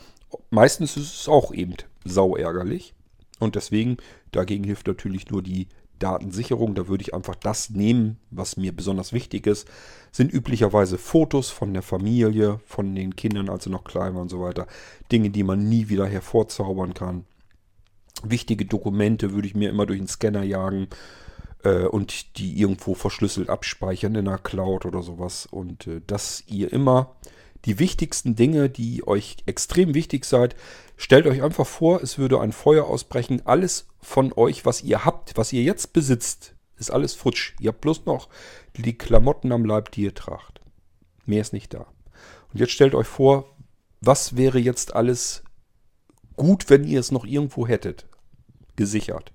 meistens 0.51 0.97
ist 0.97 1.21
es 1.21 1.29
auch 1.29 1.53
eben 1.53 1.75
sau 2.05 2.37
ärgerlich. 2.37 2.95
Und 3.39 3.55
deswegen, 3.55 3.99
dagegen 4.33 4.65
hilft 4.65 4.87
natürlich 4.87 5.31
nur 5.31 5.43
die 5.43 5.69
Datensicherung. 5.99 6.75
Da 6.75 6.89
würde 6.89 7.03
ich 7.03 7.15
einfach 7.15 7.35
das 7.35 7.71
nehmen, 7.71 8.19
was 8.31 8.57
mir 8.57 8.75
besonders 8.75 9.13
wichtig 9.13 9.47
ist. 9.47 9.69
Sind 10.13 10.33
üblicherweise 10.33 10.99
Fotos 10.99 11.51
von 11.51 11.73
der 11.73 11.83
Familie, 11.83 12.61
von 12.67 12.95
den 12.95 13.17
Kindern, 13.17 13.49
als 13.49 13.65
sie 13.65 13.71
noch 13.71 13.85
klein 13.85 14.15
waren 14.15 14.23
und 14.23 14.29
so 14.31 14.41
weiter. 14.41 14.67
Dinge, 15.13 15.31
die 15.31 15.43
man 15.43 15.69
nie 15.69 15.89
wieder 15.89 16.07
hervorzaubern 16.07 16.95
kann. 16.95 17.25
Wichtige 18.23 18.65
Dokumente 18.65 19.33
würde 19.33 19.49
ich 19.49 19.55
mir 19.55 19.69
immer 19.69 19.87
durch 19.87 19.99
den 19.99 20.09
Scanner 20.09 20.43
jagen 20.43 20.89
äh, 21.65 21.85
und 21.85 22.39
die 22.39 22.59
irgendwo 22.59 22.95
verschlüsselt 22.95 23.51
abspeichern 23.51 24.15
in 24.15 24.29
einer 24.29 24.39
Cloud 24.39 24.87
oder 24.87 25.03
sowas. 25.03 25.47
Und 25.51 25.87
äh, 25.87 26.01
dass 26.07 26.43
ihr 26.47 26.73
immer 26.73 27.17
die 27.65 27.79
wichtigsten 27.79 28.37
Dinge, 28.37 28.69
die 28.69 29.07
euch 29.07 29.37
extrem 29.47 29.95
wichtig 29.95 30.25
seid. 30.25 30.55
Stellt 30.97 31.27
euch 31.27 31.43
einfach 31.43 31.67
vor, 31.67 32.03
es 32.03 32.19
würde 32.19 32.41
ein 32.41 32.53
Feuer 32.53 32.87
ausbrechen. 32.87 33.43
Alles 33.45 33.89
von 34.01 34.33
euch, 34.35 34.65
was 34.65 34.83
ihr 34.83 35.05
habt, 35.05 35.37
was 35.37 35.53
ihr 35.53 35.63
jetzt 35.63 35.93
besitzt, 35.93 36.55
ist 36.77 36.91
alles 36.91 37.15
futsch. 37.15 37.55
Ihr 37.61 37.69
habt 37.69 37.81
bloß 37.81 38.07
noch 38.07 38.29
die 38.77 38.97
Klamotten 38.97 39.53
am 39.53 39.65
Leib, 39.65 39.91
die 39.93 40.03
ihr 40.03 40.15
tragt. 40.15 40.61
Mehr 41.25 41.41
ist 41.41 41.53
nicht 41.53 41.75
da. 41.75 41.87
Und 42.53 42.61
jetzt 42.61 42.73
stellt 42.73 42.95
euch 42.95 43.07
vor, 43.07 43.57
was 44.01 44.37
wäre 44.37 44.59
jetzt 44.59 44.95
alles 44.95 45.43
gut, 46.37 46.71
wenn 46.71 46.85
ihr 46.85 47.01
es 47.01 47.11
noch 47.11 47.25
irgendwo 47.25 47.67
hättet? 47.67 48.07
Gesichert. 48.77 49.33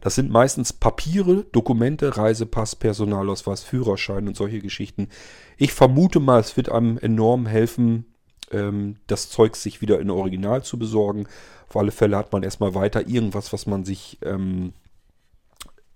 Das 0.00 0.14
sind 0.14 0.30
meistens 0.30 0.72
Papiere, 0.72 1.44
Dokumente, 1.52 2.16
Reisepass, 2.16 2.76
Personalausweis, 2.76 3.62
Führerschein 3.62 4.28
und 4.28 4.36
solche 4.36 4.60
Geschichten. 4.60 5.08
Ich 5.56 5.72
vermute 5.72 6.20
mal, 6.20 6.40
es 6.40 6.56
wird 6.56 6.70
einem 6.70 6.98
enorm 6.98 7.46
helfen, 7.46 8.06
ähm, 8.50 8.96
das 9.06 9.30
Zeug 9.30 9.56
sich 9.56 9.80
wieder 9.80 10.00
in 10.00 10.10
Original 10.10 10.62
zu 10.62 10.78
besorgen. 10.78 11.26
Auf 11.68 11.76
alle 11.76 11.92
Fälle 11.92 12.16
hat 12.16 12.32
man 12.32 12.42
erstmal 12.42 12.74
weiter 12.74 13.06
irgendwas, 13.06 13.52
was 13.52 13.66
man 13.66 13.84
sich, 13.84 14.18
ähm, 14.22 14.72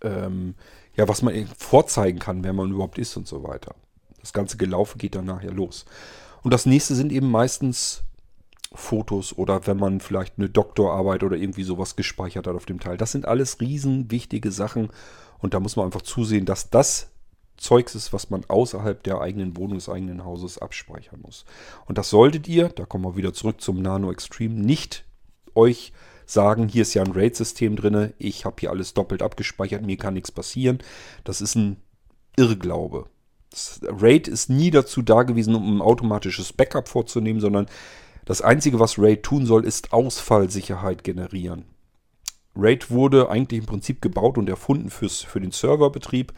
ähm, 0.03 0.55
ja, 0.97 1.09
was 1.09 1.23
man 1.23 1.47
vorzeigen 1.57 2.19
kann, 2.19 2.43
wer 2.43 2.53
man 2.53 2.71
überhaupt 2.71 2.99
ist 2.99 3.17
und 3.17 3.29
so 3.29 3.45
weiter. 3.45 3.75
Das 4.21 4.33
ganze 4.33 4.57
Gelaufe 4.57 4.99
geht 4.99 5.15
dann 5.15 5.27
nachher 5.27 5.53
los. 5.53 5.85
Und 6.43 6.53
das 6.53 6.67
nächste 6.67 6.95
sind 6.95 7.13
eben 7.13 7.31
meistens 7.31 8.03
Fotos 8.73 9.37
oder 9.37 9.67
wenn 9.67 9.79
man 9.79 10.01
vielleicht 10.01 10.39
eine 10.39 10.49
Doktorarbeit 10.49 11.25
oder 11.25 11.37
irgendwie 11.37 11.65
sowas 11.65 11.97
gespeichert 11.97 12.47
hat 12.47 12.55
auf 12.55 12.67
dem 12.67 12.81
Teil. 12.81 12.97
Das 12.97 13.13
sind 13.13 13.27
alles 13.27 13.61
riesen 13.61 14.11
wichtige 14.11 14.53
Sachen 14.53 14.91
und 15.39 15.55
da 15.55 15.61
muss 15.61 15.77
man 15.77 15.87
einfach 15.87 16.03
zusehen, 16.03 16.45
dass 16.45 16.71
das 16.71 17.11
Zeugs 17.57 17.95
ist, 17.95 18.13
was 18.13 18.31
man 18.31 18.45
außerhalb 18.49 19.03
der 19.03 19.21
eigenen 19.21 19.57
Wohnung, 19.57 19.77
des 19.77 19.89
eigenen 19.89 20.25
Hauses 20.25 20.59
abspeichern 20.59 21.21
muss. 21.21 21.45
Und 21.87 21.99
das 21.99 22.09
solltet 22.09 22.49
ihr, 22.49 22.69
da 22.69 22.87
kommen 22.87 23.05
wir 23.05 23.17
wieder 23.17 23.35
zurück 23.35 23.61
zum 23.61 23.83
Nano 23.83 24.11
Extreme, 24.11 24.55
nicht 24.55 25.05
euch 25.55 25.93
sagen, 26.25 26.69
hier 26.69 26.83
ist 26.83 26.95
ja 26.95 27.03
ein 27.03 27.13
RAID-System 27.13 27.77
drin, 27.77 28.15
ich 28.19 28.45
habe 28.45 28.57
hier 28.61 28.71
alles 28.71 28.95
doppelt 28.95 29.21
abgespeichert, 29.21 29.85
mir 29.85 29.97
kann 29.97 30.15
nichts 30.15 30.31
passieren. 30.31 30.79
Das 31.25 31.41
ist 31.41 31.57
ein 31.57 31.77
Irrglaube. 32.37 33.07
Das 33.51 33.81
RAID 33.83 34.29
ist 34.29 34.49
nie 34.49 34.71
dazu 34.71 35.03
da 35.03 35.25
gewesen, 35.25 35.55
um 35.55 35.77
ein 35.77 35.83
automatisches 35.83 36.53
Backup 36.53 36.89
vorzunehmen, 36.89 37.41
sondern 37.41 37.67
das 38.31 38.43
Einzige, 38.43 38.79
was 38.79 38.97
RAID 38.97 39.25
tun 39.25 39.45
soll, 39.45 39.65
ist 39.65 39.93
Ausfallsicherheit 39.93 41.03
generieren. 41.03 41.65
RAID 42.55 42.89
wurde 42.89 43.29
eigentlich 43.29 43.59
im 43.59 43.67
Prinzip 43.67 44.01
gebaut 44.01 44.39
und 44.39 44.49
erfunden 44.49 44.89
fürs, 44.89 45.21
für 45.21 45.41
den 45.41 45.51
Serverbetrieb. 45.51 46.33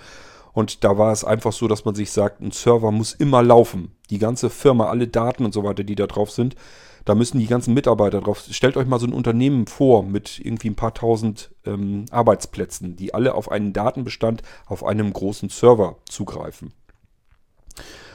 Und 0.54 0.84
da 0.84 0.96
war 0.96 1.12
es 1.12 1.22
einfach 1.22 1.52
so, 1.52 1.68
dass 1.68 1.84
man 1.84 1.94
sich 1.94 2.10
sagt, 2.10 2.40
ein 2.40 2.50
Server 2.50 2.90
muss 2.92 3.12
immer 3.12 3.42
laufen. 3.42 3.94
Die 4.08 4.18
ganze 4.18 4.48
Firma, 4.48 4.86
alle 4.86 5.06
Daten 5.06 5.44
und 5.44 5.52
so 5.52 5.64
weiter, 5.64 5.84
die 5.84 5.94
da 5.94 6.06
drauf 6.06 6.30
sind, 6.30 6.56
da 7.04 7.14
müssen 7.14 7.38
die 7.38 7.46
ganzen 7.46 7.74
Mitarbeiter 7.74 8.22
drauf. 8.22 8.42
Stellt 8.50 8.78
euch 8.78 8.86
mal 8.86 8.98
so 8.98 9.06
ein 9.06 9.12
Unternehmen 9.12 9.66
vor 9.66 10.02
mit 10.02 10.40
irgendwie 10.42 10.70
ein 10.70 10.76
paar 10.76 10.94
tausend 10.94 11.50
ähm, 11.66 12.06
Arbeitsplätzen, 12.10 12.96
die 12.96 13.12
alle 13.12 13.34
auf 13.34 13.50
einen 13.50 13.74
Datenbestand 13.74 14.42
auf 14.64 14.82
einem 14.82 15.12
großen 15.12 15.50
Server 15.50 15.98
zugreifen. 16.08 16.72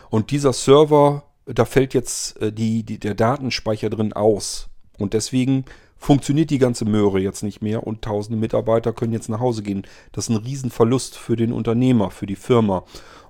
Und 0.09 0.31
dieser 0.31 0.53
Server 0.53 1.26
da 1.47 1.65
fällt 1.65 1.93
jetzt 1.93 2.41
äh, 2.41 2.51
die, 2.51 2.83
die, 2.83 2.99
der 2.99 3.15
Datenspeicher 3.15 3.89
drin 3.89 4.13
aus. 4.13 4.69
Und 4.97 5.13
deswegen 5.13 5.65
funktioniert 5.97 6.49
die 6.49 6.59
ganze 6.59 6.85
Möhre 6.85 7.19
jetzt 7.19 7.43
nicht 7.43 7.61
mehr 7.61 7.85
und 7.85 8.01
tausende 8.03 8.39
Mitarbeiter 8.39 8.93
können 8.93 9.13
jetzt 9.13 9.29
nach 9.29 9.39
Hause 9.39 9.63
gehen. 9.63 9.85
Das 10.11 10.25
ist 10.25 10.29
ein 10.29 10.43
Riesenverlust 10.43 11.17
für 11.17 11.35
den 11.35 11.51
Unternehmer, 11.51 12.11
für 12.11 12.25
die 12.25 12.35
Firma. 12.35 12.83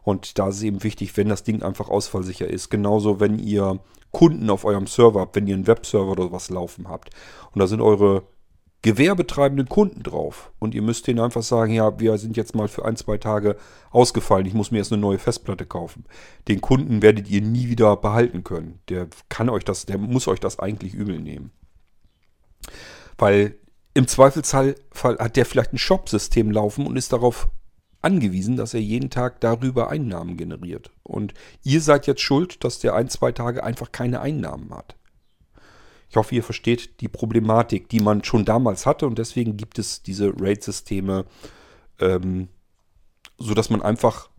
Und 0.03 0.37
da 0.39 0.49
ist 0.49 0.57
es 0.57 0.63
eben 0.63 0.83
wichtig, 0.83 1.15
wenn 1.17 1.29
das 1.29 1.43
Ding 1.43 1.63
einfach 1.63 1.89
ausfallsicher 1.89 2.47
ist. 2.47 2.69
Genauso, 2.69 3.19
wenn 3.19 3.39
ihr 3.39 3.79
Kunden 4.11 4.49
auf 4.49 4.65
eurem 4.65 4.87
Server 4.87 5.21
habt, 5.21 5.35
wenn 5.35 5.47
ihr 5.47 5.55
einen 5.55 5.67
Webserver 5.67 6.11
oder 6.11 6.31
was 6.31 6.49
laufen 6.49 6.87
habt. 6.87 7.09
Und 7.53 7.59
da 7.59 7.67
sind 7.67 7.81
eure 7.81 8.23
gewerbetreibenden 8.81 9.67
Kunden 9.67 10.03
drauf. 10.03 10.51
Und 10.59 10.75
ihr 10.75 10.81
müsst 10.81 11.07
denen 11.07 11.19
einfach 11.19 11.43
sagen, 11.43 11.73
ja, 11.73 11.99
wir 11.99 12.17
sind 12.17 12.37
jetzt 12.37 12.55
mal 12.55 12.67
für 12.67 12.85
ein, 12.85 12.95
zwei 12.95 13.17
Tage 13.17 13.57
ausgefallen. 13.91 14.45
Ich 14.45 14.53
muss 14.53 14.71
mir 14.71 14.77
jetzt 14.77 14.91
eine 14.91 15.01
neue 15.01 15.19
Festplatte 15.19 15.65
kaufen. 15.65 16.05
Den 16.47 16.61
Kunden 16.61 17.01
werdet 17.01 17.29
ihr 17.29 17.41
nie 17.41 17.69
wieder 17.69 17.95
behalten 17.97 18.43
können. 18.43 18.79
Der 18.89 19.07
kann 19.29 19.49
euch 19.49 19.63
das, 19.63 19.85
der 19.85 19.97
muss 19.97 20.27
euch 20.27 20.39
das 20.39 20.59
eigentlich 20.59 20.93
übel 20.93 21.19
nehmen. 21.19 21.51
Weil 23.17 23.57
im 23.93 24.07
Zweifelsfall 24.07 24.75
hat 24.93 25.35
der 25.35 25.45
vielleicht 25.45 25.73
ein 25.73 25.79
Shop-System 25.79 26.51
laufen 26.51 26.85
und 26.85 26.97
ist 26.97 27.13
darauf 27.13 27.49
angewiesen, 28.01 28.55
dass 28.55 28.75
er 28.75 28.79
jeden 28.79 29.09
Tag 29.09 29.41
darüber 29.41 29.89
Einnahmen 29.89 30.37
generiert. 30.37 30.91
Und 31.01 31.33
ihr 31.63 31.81
seid 31.81 32.05
jetzt 32.05 32.21
schuld, 32.21 32.63
dass 32.63 32.79
der 32.79 32.93
ein, 32.93 33.09
zwei 33.09 33.31
Tage 33.31 33.63
einfach 33.63 33.91
keine 33.91 34.21
Einnahmen 34.21 34.71
hat. 34.73 34.96
Ich 36.09 36.15
hoffe, 36.15 36.35
ihr 36.35 36.43
versteht 36.43 37.01
die 37.01 37.07
Problematik, 37.07 37.89
die 37.89 37.99
man 37.99 38.23
schon 38.23 38.45
damals 38.45 38.85
hatte 38.85 39.07
und 39.07 39.17
deswegen 39.17 39.57
gibt 39.57 39.77
es 39.79 40.03
diese 40.03 40.33
RAID-Systeme, 40.39 41.25
ähm, 41.99 42.47
sodass 43.37 43.69
man 43.69 43.81
einfach 43.81 44.29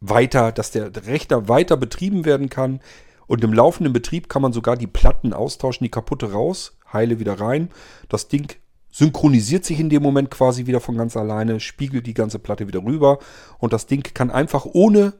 weiter, 0.00 0.52
dass 0.52 0.70
der 0.70 0.94
Rechner 1.06 1.48
weiter 1.48 1.76
betrieben 1.76 2.24
werden 2.24 2.50
kann. 2.50 2.80
Und 3.26 3.42
im 3.42 3.54
laufenden 3.54 3.92
Betrieb 3.92 4.28
kann 4.28 4.42
man 4.42 4.52
sogar 4.52 4.76
die 4.76 4.86
Platten 4.86 5.32
austauschen, 5.32 5.84
die 5.84 5.90
kaputte 5.90 6.32
raus, 6.32 6.76
heile 6.92 7.18
wieder 7.18 7.40
rein. 7.40 7.70
Das 8.08 8.28
Ding 8.28 8.52
synchronisiert 8.90 9.64
sich 9.64 9.80
in 9.80 9.88
dem 9.88 10.02
Moment 10.02 10.30
quasi 10.30 10.66
wieder 10.66 10.80
von 10.80 10.96
ganz 10.96 11.16
alleine, 11.16 11.58
spiegelt 11.58 12.06
die 12.06 12.14
ganze 12.14 12.38
Platte 12.38 12.68
wieder 12.68 12.84
rüber 12.84 13.18
und 13.58 13.72
das 13.72 13.86
Ding 13.86 14.02
kann 14.14 14.30
einfach 14.30 14.66
ohne 14.66 15.14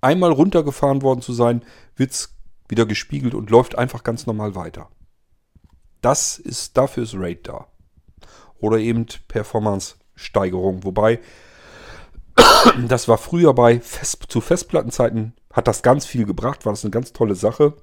einmal 0.00 0.32
runtergefahren 0.32 1.02
worden 1.02 1.20
zu 1.20 1.32
sein, 1.32 1.62
wird 1.96 2.30
wieder 2.68 2.86
gespiegelt 2.86 3.34
und 3.34 3.50
läuft 3.50 3.76
einfach 3.76 4.04
ganz 4.04 4.26
normal 4.26 4.54
weiter. 4.54 4.88
Das 6.00 6.38
ist, 6.38 6.76
dafür 6.76 7.02
ist 7.02 7.14
RAID 7.14 7.48
da. 7.48 7.66
Oder 8.58 8.78
eben 8.78 9.06
Performance-Steigerung. 9.28 10.84
Wobei, 10.84 11.20
das 12.88 13.08
war 13.08 13.18
früher 13.18 13.54
bei 13.54 13.80
Fest, 13.80 14.24
zu 14.28 14.40
Festplattenzeiten, 14.40 15.34
hat 15.52 15.68
das 15.68 15.82
ganz 15.82 16.06
viel 16.06 16.24
gebracht, 16.24 16.64
war 16.64 16.72
das 16.72 16.84
eine 16.84 16.90
ganz 16.90 17.12
tolle 17.12 17.34
Sache. 17.34 17.74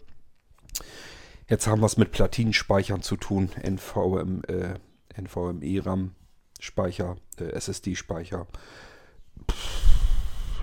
Jetzt 1.50 1.68
haben 1.68 1.82
wir 1.82 1.86
es 1.86 1.98
mit 1.98 2.12
Platinenspeichern 2.12 3.02
zu 3.02 3.16
tun. 3.16 3.50
NVM, 3.64 4.42
äh, 4.48 4.74
NVMe-RAM-Speicher, 5.16 7.16
äh, 7.40 7.52
SSD-Speicher. 7.52 8.48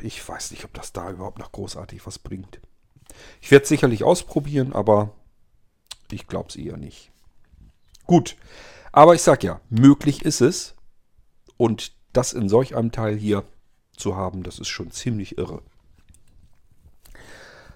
Ich 0.02 0.28
weiß 0.28 0.50
nicht, 0.50 0.64
ob 0.64 0.74
das 0.74 0.92
da 0.92 1.10
überhaupt 1.10 1.38
noch 1.38 1.52
großartig 1.52 2.06
was 2.06 2.18
bringt. 2.18 2.60
Ich 3.40 3.50
werde 3.50 3.62
es 3.62 3.70
sicherlich 3.70 4.04
ausprobieren, 4.04 4.74
aber 4.74 5.12
ich 6.10 6.26
glaube 6.26 6.50
es 6.50 6.56
eher 6.56 6.76
nicht. 6.76 7.13
Gut, 8.06 8.36
aber 8.92 9.14
ich 9.14 9.22
sage 9.22 9.46
ja, 9.46 9.60
möglich 9.70 10.24
ist 10.24 10.40
es. 10.40 10.74
Und 11.56 11.92
das 12.12 12.32
in 12.32 12.48
solch 12.48 12.76
einem 12.76 12.92
Teil 12.92 13.16
hier 13.16 13.44
zu 13.96 14.16
haben, 14.16 14.42
das 14.42 14.58
ist 14.58 14.68
schon 14.68 14.90
ziemlich 14.90 15.38
irre. 15.38 15.62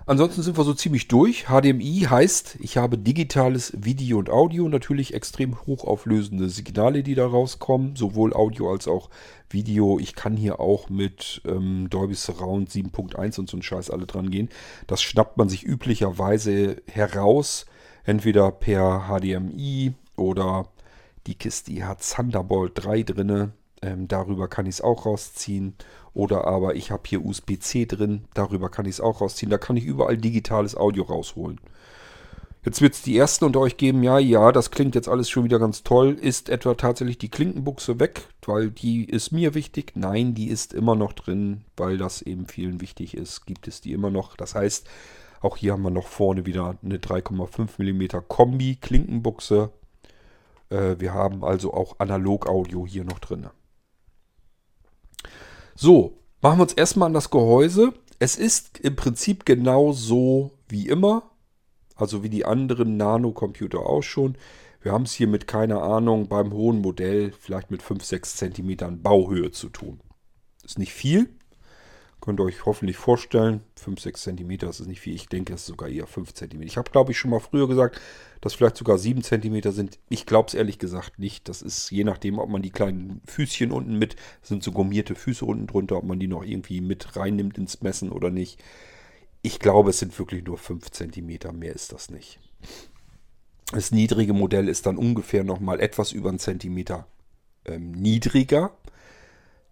Ansonsten 0.09 0.41
sind 0.41 0.57
wir 0.57 0.65
so 0.65 0.73
ziemlich 0.73 1.09
durch. 1.09 1.49
HDMI 1.49 2.07
heißt, 2.09 2.57
ich 2.61 2.79
habe 2.79 2.97
digitales 2.97 3.75
Video 3.77 4.19
und 4.19 4.31
Audio, 4.31 4.67
natürlich 4.67 5.13
extrem 5.13 5.59
hochauflösende 5.67 6.49
Signale, 6.49 7.03
die 7.03 7.15
da 7.15 7.27
rauskommen, 7.27 7.95
sowohl 7.95 8.33
Audio 8.33 8.73
als 8.73 8.89
auch 8.89 9.11
Video. 9.51 9.99
Ich 9.99 10.15
kann 10.15 10.35
hier 10.35 10.61
auch 10.61 10.89
mit 10.89 11.43
ähm, 11.47 11.91
Dolby 11.91 12.15
Surround 12.15 12.71
7.1 12.71 13.39
und 13.39 13.51
so 13.51 13.59
ein 13.59 13.63
Scheiß 13.63 13.91
alle 13.91 14.07
dran 14.07 14.31
gehen. 14.31 14.49
Das 14.87 15.03
schnappt 15.03 15.37
man 15.37 15.51
sich 15.51 15.63
üblicherweise 15.63 16.81
heraus, 16.87 17.67
entweder 18.05 18.51
per 18.51 19.09
HDMI 19.11 19.93
oder 20.19 20.69
die 21.27 21.35
Kiste 21.35 21.73
die 21.73 21.85
hat 21.85 22.01
Thunderbolt 22.03 22.73
3 22.75 23.03
drinne. 23.03 23.53
Ähm, 23.81 24.09
darüber 24.09 24.49
kann 24.49 24.67
ich 24.67 24.77
es 24.77 24.81
auch 24.81 25.07
rausziehen. 25.07 25.75
Oder 26.15 26.47
aber 26.47 26.75
ich 26.75 26.91
habe 26.91 27.03
hier 27.07 27.25
USB-C 27.25 27.87
drin, 27.87 28.25
darüber 28.35 28.71
kann 28.71 28.87
ich 28.87 28.93
es 28.93 29.01
auch 29.01 29.21
rausziehen. 29.21 29.51
Da 29.51 29.59
kann 29.59 29.77
ich 29.77 29.85
überall 29.85 30.17
digitales 30.17 30.77
Audio 30.77 31.05
rausholen. 31.05 31.61
Jetzt 32.65 32.83
wird 32.83 32.95
es 32.95 33.03
die 33.03 33.17
ersten 33.17 33.45
unter 33.45 33.61
euch 33.61 33.77
geben, 33.77 34.03
ja, 34.03 34.19
ja, 34.19 34.51
das 34.51 34.71
klingt 34.73 34.95
jetzt 34.95 35.09
alles 35.09 35.31
schon 35.31 35.45
wieder 35.45 35.61
ganz 35.61 35.85
toll. 35.85 36.19
Ist 36.21 36.49
etwa 36.49 36.75
tatsächlich 36.75 37.17
die 37.17 37.31
Klinkenbuchse 37.31 38.01
weg, 38.01 38.29
weil 38.45 38.71
die 38.71 39.05
ist 39.05 39.31
mir 39.31 39.55
wichtig? 39.55 39.93
Nein, 39.95 40.35
die 40.35 40.49
ist 40.49 40.75
immer 40.75 40.97
noch 40.97 41.13
drin, 41.13 41.63
weil 41.77 41.99
das 41.99 42.21
eben 42.21 42.47
vielen 42.47 42.81
wichtig 42.81 43.17
ist. 43.17 43.47
Gibt 43.47 43.69
es 43.69 43.81
die 43.81 43.93
immer 43.93 44.11
noch. 44.11 44.37
Das 44.37 44.55
heißt, 44.55 44.89
auch 45.41 45.57
hier 45.57 45.73
haben 45.73 45.83
wir 45.83 45.91
noch 45.91 46.09
vorne 46.09 46.47
wieder 46.47 46.77
eine 46.83 46.99
3,5 46.99 47.79
mm 47.79 48.25
Kombi-Klinkenbuchse. 48.27 49.71
Äh, 50.71 50.97
wir 50.99 51.15
haben 51.15 51.45
also 51.45 51.73
auch 51.73 51.99
Analog-Audio 51.99 52.87
hier 52.87 53.05
noch 53.05 53.19
drin. 53.19 53.49
So, 55.75 56.19
machen 56.41 56.59
wir 56.59 56.63
uns 56.63 56.73
erstmal 56.73 57.07
an 57.07 57.15
das 57.15 57.31
Gehäuse. 57.31 57.93
Es 58.19 58.37
ist 58.37 58.81
im 58.81 58.97
Prinzip 58.97 59.45
genau 59.45 59.93
so 59.93 60.53
wie 60.69 60.89
immer. 60.89 61.31
Also 61.95 62.23
wie 62.23 62.29
die 62.29 62.45
anderen 62.45 62.97
Nano-Computer 62.97 63.81
auch 63.81 64.03
schon. 64.03 64.37
Wir 64.81 64.93
haben 64.93 65.03
es 65.03 65.13
hier 65.13 65.27
mit, 65.27 65.47
keine 65.47 65.83
Ahnung, 65.83 66.29
beim 66.29 66.53
hohen 66.53 66.81
Modell 66.81 67.33
vielleicht 67.33 67.71
mit 67.71 67.83
5-6 67.83 68.37
cm 68.37 69.03
Bauhöhe 69.03 69.51
zu 69.51 69.69
tun. 69.69 70.01
Ist 70.65 70.79
nicht 70.79 70.93
viel, 70.93 71.38
Könnt 72.21 72.41
ihr 72.41 72.45
euch 72.45 72.67
hoffentlich 72.67 72.97
vorstellen. 72.97 73.61
5, 73.77 74.01
6 74.01 74.23
cm, 74.23 74.59
das 74.59 74.81
ist 74.81 74.89
nicht 74.89 75.01
viel. 75.01 75.15
Ich 75.15 75.29
denke, 75.29 75.55
es 75.55 75.61
ist 75.61 75.67
sogar 75.69 75.89
eher 75.89 76.07
5 76.07 76.35
cm. 76.35 76.63
Ich 76.63 76.77
habe, 76.77 76.91
glaube 76.91 77.13
ich, 77.13 77.19
schon 77.19 77.31
mal 77.31 77.39
früher 77.39 77.69
gesagt, 77.69 78.01
dass 78.41 78.55
vielleicht 78.55 78.77
sogar 78.77 78.99
7 78.99 79.23
cm 79.23 79.73
sind. 79.73 79.99
Ich 80.09 80.27
glaube 80.27 80.49
es 80.49 80.55
ehrlich 80.55 80.79
gesagt 80.79 81.19
nicht. 81.19 81.49
Das 81.49 81.63
ist 81.63 81.91
je 81.91 82.05
nachdem, 82.05 82.39
ob 82.39 82.49
man 82.49 82.63
die 82.63 82.71
kleinen 82.71 83.23
Füßchen 83.27 83.71
unten 83.71 83.99
mit, 83.99 84.17
sind 84.43 84.65
so 84.65 84.73
gummierte 84.73 85.15
Füße 85.15 85.45
unten 85.45 85.69
drunter, 85.69 85.97
ob 85.97 86.05
man 86.05 86.19
die 86.19 86.27
noch 86.27 86.43
irgendwie 86.43 86.81
mit 86.81 87.17
reinnimmt 87.17 87.57
ins 87.57 87.83
Messen 87.83 88.11
oder 88.11 88.31
nicht. 88.31 88.63
Ich 89.43 89.61
glaube, 89.61 89.91
es 89.91 90.01
sind 90.01 90.19
wirklich 90.19 90.45
nur 90.45 90.59
5 90.59 90.91
cm. 90.91 91.39
Mehr 91.55 91.75
ist 91.75 91.93
das 91.93 92.11
nicht. 92.11 92.41
Das 93.71 93.93
niedrige 93.93 94.33
Modell 94.33 94.69
ist 94.69 94.87
dann 94.87 94.97
ungefähr 94.97 95.45
nochmal 95.45 95.81
etwas 95.81 96.13
über 96.13 96.31
einen 96.31 96.39
Zentimeter 96.39 97.07
ähm, 97.65 97.93
niedriger 97.93 98.73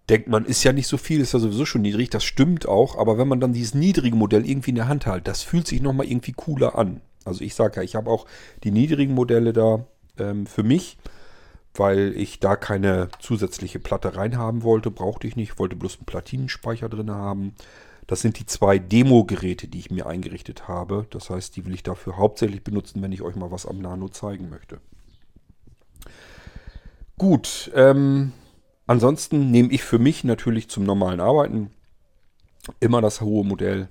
denkt 0.09 0.29
man, 0.29 0.45
ist 0.45 0.63
ja 0.63 0.73
nicht 0.73 0.87
so 0.87 0.97
viel, 0.97 1.21
ist 1.21 1.33
ja 1.33 1.39
sowieso 1.39 1.65
schon 1.67 1.83
niedrig, 1.83 2.11
das 2.11 2.25
stimmt 2.25 2.67
auch, 2.67 2.97
aber 2.97 3.19
wenn 3.19 3.29
man 3.29 3.41
dann 3.41 3.53
dieses 3.53 3.75
niedrige 3.75 4.17
Modell 4.17 4.49
irgendwie 4.49 4.71
in 4.71 4.77
der 4.77 4.89
Hand 4.89 5.07
hält, 5.07 5.27
das 5.27 5.43
fühlt 5.43 5.67
sich 5.67 5.83
nochmal 5.83 6.07
irgendwie 6.07 6.33
cooler 6.33 6.79
an. 6.79 7.01
Also 7.25 7.43
ich 7.43 7.55
sage 7.55 7.77
ja, 7.77 7.83
ich 7.83 7.97
habe 7.97 8.11
auch 8.11 8.27
die 8.63 8.71
niedrigen 8.71 9.15
Modelle 9.15 9.53
da 9.53 9.85
ähm, 10.19 10.47
für 10.47 10.63
mich, 10.63 10.97
weil 11.75 12.15
ich 12.17 12.41
da 12.41 12.57
keine 12.57 13.09
zusätzliche 13.19 13.81
Platte 13.81 14.17
reinhaben 14.17 14.63
wollte, 14.63 14.91
brauchte 14.91 15.27
ich 15.27 15.37
nicht, 15.37 15.59
wollte 15.59 15.77
bloß 15.77 15.97
einen 15.97 16.07
Platinenspeicher 16.07 16.89
drin 16.89 17.11
haben. 17.11 17.55
Das 18.07 18.21
sind 18.21 18.39
die 18.39 18.47
zwei 18.47 18.79
Demo-Geräte, 18.79 19.67
die 19.67 19.81
ich 19.81 19.91
mir 19.91 20.07
eingerichtet 20.07 20.69
habe. 20.69 21.07
Das 21.11 21.29
heißt, 21.29 21.57
die 21.57 21.67
will 21.67 21.75
ich 21.75 21.83
dafür 21.83 22.17
hauptsächlich 22.17 22.63
benutzen, 22.63 23.03
wenn 23.03 23.11
ich 23.11 23.23
euch 23.23 23.35
mal 23.35 23.51
was 23.51 23.67
am 23.67 23.79
Nano 23.79 24.09
zeigen 24.09 24.49
möchte. 24.49 24.79
Gut, 27.19 27.73
ähm, 27.75 28.33
Ansonsten 28.87 29.51
nehme 29.51 29.71
ich 29.73 29.83
für 29.83 29.99
mich 29.99 30.25
natürlich 30.25 30.69
zum 30.69 30.85
normalen 30.85 31.21
Arbeiten 31.21 31.71
immer 32.81 33.01
das 33.01 33.21
hohe 33.21 33.45
Modell, 33.45 33.89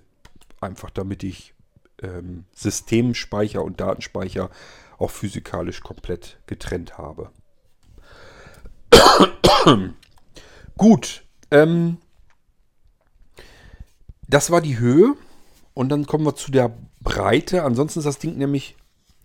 einfach 0.61 0.89
damit 0.89 1.23
ich 1.23 1.53
ähm, 2.01 2.45
Systemspeicher 2.53 3.63
und 3.63 3.79
Datenspeicher 3.79 4.49
auch 4.97 5.11
physikalisch 5.11 5.81
komplett 5.81 6.39
getrennt 6.47 6.97
habe. 6.97 7.31
Gut, 10.77 11.23
ähm, 11.51 11.97
das 14.27 14.51
war 14.51 14.61
die 14.61 14.79
Höhe 14.79 15.15
und 15.73 15.89
dann 15.89 16.05
kommen 16.05 16.25
wir 16.25 16.35
zu 16.35 16.51
der 16.51 16.75
Breite. 17.01 17.63
Ansonsten 17.63 17.99
ist 17.99 18.05
das 18.05 18.19
Ding 18.19 18.37
nämlich 18.37 18.75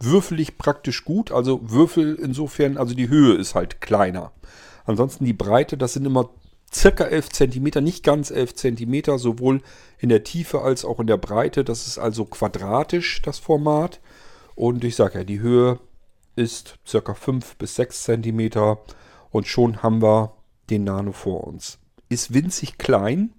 würfelig 0.01 0.59
praktisch 0.59 1.05
gut, 1.05 1.31
also 1.31 1.61
Würfel 1.63 2.15
insofern, 2.15 2.77
also 2.77 2.95
die 2.95 3.09
Höhe 3.09 3.35
ist 3.35 3.55
halt 3.55 3.81
kleiner. 3.81 4.33
Ansonsten 4.87 5.25
die 5.25 5.35
Breite, 5.35 5.77
das 5.77 5.93
sind 5.93 6.07
immer 6.07 6.31
circa 6.73 7.05
11 7.05 7.31
cm, 7.31 7.83
nicht 7.83 8.03
ganz 8.03 8.31
11 8.31 8.55
cm, 8.55 9.19
sowohl 9.19 9.61
in 9.99 10.09
der 10.09 10.25
Tiefe 10.25 10.63
als 10.63 10.85
auch 10.85 11.01
in 11.01 11.07
der 11.07 11.17
Breite. 11.17 11.65
Das 11.65 11.87
ist 11.87 11.99
also 11.99 12.25
quadratisch, 12.25 13.23
das 13.23 13.39
Format. 13.39 14.01
Und 14.55 14.85
ich 14.85 14.97
sage 14.97 15.19
ja, 15.19 15.25
die 15.25 15.41
Höhe 15.41 15.79
ist 16.37 16.79
circa 16.87 17.15
5 17.15 17.57
bis 17.57 17.77
6 17.77 18.05
cm. 18.05 18.51
Und 19.31 19.47
schon 19.47 19.83
haben 19.83 20.03
wir 20.03 20.37
den 20.71 20.85
Nano 20.85 21.13
vor 21.13 21.47
uns. 21.47 21.79
Ist 22.09 22.33
winzig 22.35 22.79
klein. 22.79 23.35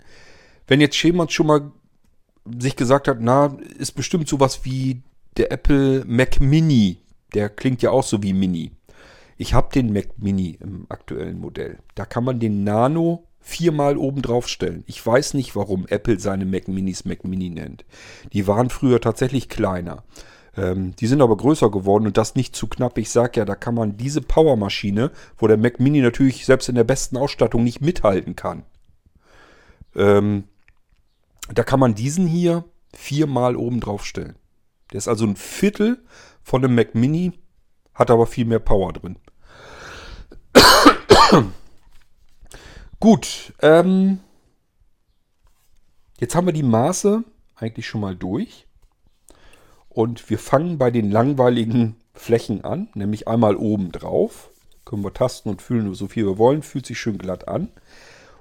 Wenn 0.67 0.81
jetzt 0.81 1.01
jemand 1.01 1.31
schon 1.31 1.47
mal 1.47 1.71
sich 2.59 2.75
gesagt 2.75 3.07
hat, 3.07 3.17
na, 3.19 3.57
ist 3.77 3.93
bestimmt 3.93 4.27
sowas 4.27 4.61
wie 4.63 5.01
der 5.37 5.51
Apple 5.51 6.03
Mac 6.05 6.39
Mini. 6.39 6.97
Der 7.33 7.49
klingt 7.49 7.81
ja 7.81 7.91
auch 7.91 8.03
so 8.03 8.21
wie 8.23 8.33
Mini. 8.33 8.71
Ich 9.37 9.53
habe 9.53 9.69
den 9.73 9.93
Mac 9.93 10.09
Mini 10.17 10.57
im 10.61 10.85
aktuellen 10.89 11.39
Modell. 11.39 11.79
Da 11.95 12.05
kann 12.05 12.23
man 12.23 12.39
den 12.39 12.63
Nano 12.63 13.27
viermal 13.39 13.97
oben 13.97 14.21
drauf 14.21 14.47
stellen. 14.47 14.83
Ich 14.85 15.03
weiß 15.03 15.33
nicht, 15.33 15.55
warum 15.55 15.87
Apple 15.87 16.19
seine 16.19 16.45
Mac 16.45 16.67
Minis 16.67 17.05
Mac 17.05 17.23
Mini 17.23 17.49
nennt. 17.49 17.85
Die 18.33 18.45
waren 18.45 18.69
früher 18.69 19.01
tatsächlich 19.01 19.49
kleiner. 19.49 20.03
Ähm, 20.55 20.95
die 20.97 21.07
sind 21.07 21.21
aber 21.21 21.37
größer 21.37 21.71
geworden 21.71 22.05
und 22.05 22.17
das 22.17 22.35
nicht 22.35 22.55
zu 22.55 22.67
knapp. 22.67 22.97
Ich 22.97 23.09
sage 23.09 23.39
ja, 23.39 23.45
da 23.45 23.55
kann 23.55 23.73
man 23.73 23.97
diese 23.97 24.21
Powermaschine, 24.21 25.11
wo 25.37 25.47
der 25.47 25.57
Mac 25.57 25.79
Mini 25.79 26.01
natürlich 26.01 26.45
selbst 26.45 26.69
in 26.69 26.75
der 26.75 26.83
besten 26.83 27.17
Ausstattung 27.17 27.63
nicht 27.63 27.81
mithalten 27.81 28.35
kann. 28.35 28.63
Ähm, 29.95 30.43
da 31.53 31.63
kann 31.63 31.79
man 31.79 31.95
diesen 31.95 32.27
hier 32.27 32.65
viermal 32.93 33.55
oben 33.55 33.79
drauf 33.79 34.05
stellen. 34.05 34.35
Der 34.91 34.97
ist 34.97 35.07
also 35.07 35.25
ein 35.25 35.35
Viertel 35.35 36.03
von 36.43 36.63
einem 36.63 36.75
Mac 36.75 36.95
Mini, 36.95 37.33
hat 37.93 38.11
aber 38.11 38.27
viel 38.27 38.45
mehr 38.45 38.59
Power 38.59 38.93
drin. 38.93 39.17
Gut, 42.99 43.53
ähm, 43.61 44.19
jetzt 46.19 46.35
haben 46.35 46.47
wir 46.47 46.53
die 46.53 46.63
Maße 46.63 47.23
eigentlich 47.55 47.87
schon 47.87 48.01
mal 48.01 48.15
durch. 48.15 48.67
Und 49.89 50.29
wir 50.29 50.39
fangen 50.39 50.77
bei 50.77 50.91
den 50.91 51.11
langweiligen 51.11 51.97
Flächen 52.13 52.63
an, 52.63 52.89
nämlich 52.93 53.27
einmal 53.27 53.55
oben 53.55 53.91
drauf. 53.91 54.51
Können 54.85 55.03
wir 55.03 55.13
tasten 55.13 55.49
und 55.49 55.61
fühlen, 55.61 55.93
so 55.93 56.07
viel 56.07 56.25
wir 56.25 56.37
wollen, 56.37 56.63
fühlt 56.63 56.85
sich 56.85 56.99
schön 56.99 57.17
glatt 57.17 57.47
an. 57.47 57.69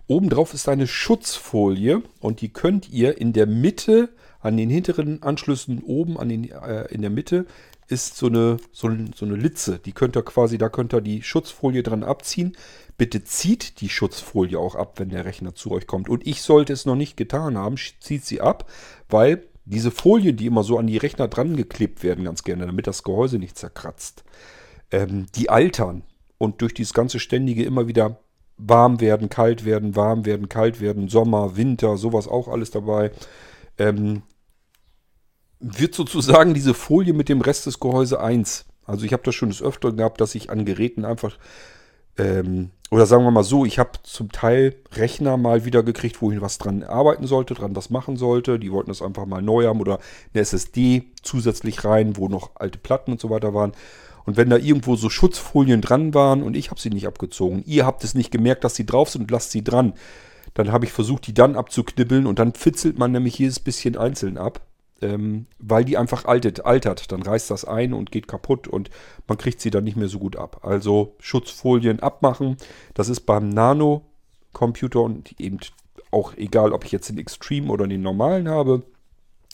Obendrauf 0.06 0.54
ist 0.54 0.68
eine 0.68 0.86
Schutzfolie 0.86 2.02
und 2.20 2.40
die 2.40 2.52
könnt 2.52 2.88
ihr 2.88 3.18
in 3.18 3.32
der 3.32 3.46
Mitte, 3.46 4.08
an 4.40 4.56
den 4.56 4.70
hinteren 4.70 5.22
Anschlüssen 5.22 5.82
oben 5.82 6.18
an 6.18 6.28
den, 6.28 6.50
äh, 6.50 6.86
in 6.86 7.02
der 7.02 7.10
Mitte, 7.10 7.46
ist 7.88 8.16
so 8.16 8.26
eine, 8.26 8.58
so, 8.72 8.90
so 9.14 9.26
eine 9.26 9.36
Litze. 9.36 9.78
Die 9.78 9.92
könnt 9.92 10.16
ihr 10.16 10.22
quasi, 10.22 10.58
da 10.58 10.68
könnt 10.68 10.94
ihr 10.94 11.00
die 11.00 11.22
Schutzfolie 11.22 11.82
dran 11.82 12.04
abziehen. 12.04 12.56
Bitte 12.96 13.24
zieht 13.24 13.80
die 13.80 13.88
Schutzfolie 13.88 14.58
auch 14.58 14.76
ab, 14.76 14.98
wenn 14.98 15.08
der 15.08 15.24
Rechner 15.24 15.54
zu 15.54 15.72
euch 15.72 15.86
kommt. 15.86 16.08
Und 16.08 16.26
ich 16.26 16.42
sollte 16.42 16.72
es 16.72 16.86
noch 16.86 16.96
nicht 16.96 17.16
getan 17.16 17.58
haben, 17.58 17.76
zieht 18.00 18.24
sie 18.24 18.40
ab, 18.40 18.70
weil 19.08 19.44
diese 19.64 19.90
Folien, 19.90 20.36
die 20.36 20.46
immer 20.46 20.64
so 20.64 20.78
an 20.78 20.86
die 20.86 20.96
Rechner 20.96 21.28
dran 21.28 21.56
geklebt 21.56 22.02
werden, 22.02 22.24
ganz 22.24 22.44
gerne, 22.44 22.66
damit 22.66 22.86
das 22.86 23.02
Gehäuse 23.02 23.38
nicht 23.38 23.58
zerkratzt, 23.58 24.24
ähm, 24.90 25.26
die 25.34 25.50
altern. 25.50 26.02
Und 26.38 26.62
durch 26.62 26.74
dieses 26.74 26.94
ganze 26.94 27.20
ständige 27.20 27.64
immer 27.64 27.86
wieder 27.86 28.20
warm 28.56 29.00
werden, 29.00 29.28
kalt 29.28 29.64
werden, 29.64 29.96
warm 29.96 30.24
werden, 30.26 30.48
kalt 30.48 30.80
werden, 30.80 31.08
Sommer, 31.08 31.56
Winter, 31.56 31.96
sowas 31.96 32.28
auch 32.28 32.48
alles 32.48 32.70
dabei. 32.70 33.10
Ähm, 33.78 34.22
wird 35.60 35.94
sozusagen 35.94 36.54
diese 36.54 36.74
Folie 36.74 37.12
mit 37.12 37.28
dem 37.28 37.42
Rest 37.42 37.66
des 37.66 37.80
Gehäuse 37.80 38.20
1. 38.20 38.64
Also 38.86 39.04
ich 39.04 39.12
habe 39.12 39.22
das 39.22 39.34
schon 39.34 39.50
des 39.50 39.62
Öfteren 39.62 39.96
gehabt, 39.96 40.20
dass 40.20 40.34
ich 40.34 40.50
an 40.50 40.64
Geräten 40.64 41.04
einfach, 41.04 41.38
ähm, 42.16 42.70
oder 42.90 43.06
sagen 43.06 43.24
wir 43.24 43.30
mal 43.30 43.44
so, 43.44 43.64
ich 43.64 43.78
habe 43.78 43.90
zum 44.02 44.32
Teil 44.32 44.74
Rechner 44.92 45.36
mal 45.36 45.64
wieder 45.64 45.82
gekriegt, 45.82 46.20
wo 46.22 46.32
ich 46.32 46.40
was 46.40 46.58
dran 46.58 46.82
arbeiten 46.82 47.26
sollte, 47.26 47.54
dran 47.54 47.76
was 47.76 47.90
machen 47.90 48.16
sollte. 48.16 48.58
Die 48.58 48.72
wollten 48.72 48.90
das 48.90 49.02
einfach 49.02 49.26
mal 49.26 49.42
neu 49.42 49.66
haben 49.66 49.80
oder 49.80 50.00
eine 50.34 50.40
SSD 50.40 51.12
zusätzlich 51.22 51.84
rein, 51.84 52.16
wo 52.16 52.28
noch 52.28 52.50
alte 52.56 52.78
Platten 52.78 53.12
und 53.12 53.20
so 53.20 53.30
weiter 53.30 53.54
waren. 53.54 53.72
Und 54.24 54.36
wenn 54.36 54.50
da 54.50 54.56
irgendwo 54.56 54.96
so 54.96 55.08
Schutzfolien 55.08 55.82
dran 55.82 56.14
waren 56.14 56.42
und 56.42 56.56
ich 56.56 56.70
habe 56.70 56.80
sie 56.80 56.90
nicht 56.90 57.06
abgezogen, 57.06 57.62
ihr 57.66 57.86
habt 57.86 58.02
es 58.02 58.14
nicht 58.14 58.30
gemerkt, 58.30 58.64
dass 58.64 58.74
sie 58.74 58.86
drauf 58.86 59.10
sind 59.10 59.22
und 59.22 59.30
lasst 59.30 59.50
sie 59.50 59.62
dran, 59.62 59.94
dann 60.54 60.72
habe 60.72 60.84
ich 60.84 60.92
versucht, 60.92 61.26
die 61.26 61.34
dann 61.34 61.54
abzuknibbeln 61.54 62.26
und 62.26 62.38
dann 62.38 62.54
fitzelt 62.54 62.98
man 62.98 63.12
nämlich 63.12 63.38
jedes 63.38 63.60
bisschen 63.60 63.96
einzeln 63.96 64.36
ab 64.36 64.60
ähm, 65.02 65.46
weil 65.58 65.84
die 65.84 65.96
einfach 65.96 66.24
altet, 66.24 66.64
altert. 66.64 67.12
Dann 67.12 67.22
reißt 67.22 67.50
das 67.50 67.64
ein 67.64 67.92
und 67.92 68.12
geht 68.12 68.28
kaputt 68.28 68.68
und 68.68 68.90
man 69.26 69.38
kriegt 69.38 69.60
sie 69.60 69.70
dann 69.70 69.84
nicht 69.84 69.96
mehr 69.96 70.08
so 70.08 70.18
gut 70.18 70.36
ab. 70.36 70.60
Also 70.62 71.16
Schutzfolien 71.20 72.00
abmachen. 72.00 72.56
Das 72.94 73.08
ist 73.08 73.20
beim 73.20 73.48
Nano-Computer 73.48 75.00
und 75.00 75.38
eben 75.40 75.58
auch 76.10 76.36
egal, 76.36 76.72
ob 76.72 76.84
ich 76.84 76.92
jetzt 76.92 77.08
den 77.08 77.18
Extreme 77.18 77.70
oder 77.70 77.86
den 77.86 78.02
normalen 78.02 78.48
habe. 78.48 78.82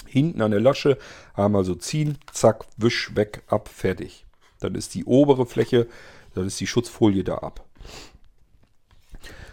Hinten 0.07 0.43
an 0.43 0.51
der 0.51 0.61
Lasche 0.61 0.99
einmal 1.35 1.65
so 1.65 1.75
ziehen, 1.75 2.19
zack, 2.33 2.65
wisch, 2.77 3.15
weg, 3.15 3.43
ab, 3.47 3.69
fertig. 3.69 4.27
Dann 4.61 4.75
ist 4.75 4.95
die 4.95 5.05
obere 5.05 5.47
Fläche, 5.47 5.87
dann 6.35 6.47
ist 6.47 6.61
die 6.61 6.67
Schutzfolie 6.67 7.25
da 7.25 7.37
ab. 7.37 7.65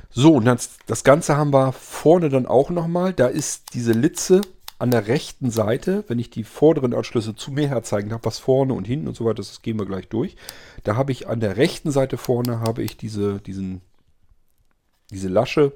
So, 0.10 0.36
und 0.36 0.46
das, 0.46 0.78
das 0.86 1.04
Ganze 1.04 1.38
haben 1.38 1.52
wir 1.52 1.72
vorne 1.72 2.30
dann 2.30 2.46
auch 2.46 2.70
nochmal. 2.70 3.14
Da 3.14 3.28
ist 3.28 3.74
diese 3.74 3.94
Litze 3.94 4.42
an 4.84 4.92
der 4.92 5.08
rechten 5.08 5.50
Seite, 5.50 6.04
wenn 6.10 6.20
ich 6.20 6.30
die 6.30 6.44
vorderen 6.44 6.94
Anschlüsse 6.94 7.38
zu 7.38 7.54
mir 7.54 7.70
herzeigen 7.70 8.12
habe, 8.12 8.26
was 8.26 8.40
vorne 8.40 8.74
und 8.74 8.84
hinten 8.84 9.08
und 9.08 9.16
so 9.16 9.24
weiter, 9.24 9.38
das 9.38 9.62
gehen 9.62 9.80
wir 9.80 9.86
gleich 9.86 10.10
durch. 10.10 10.36
Da 10.84 10.98
habe 10.98 11.14
ich 11.14 11.30
an 11.30 11.40
der 11.40 11.56
rechten 11.56 11.90
Seite 11.90 12.18
vorne 12.18 12.60
habe 12.60 12.84
ich 12.84 12.98
diese, 12.98 13.40
diesen, 13.40 13.80
diese 15.10 15.30
Lasche 15.30 15.72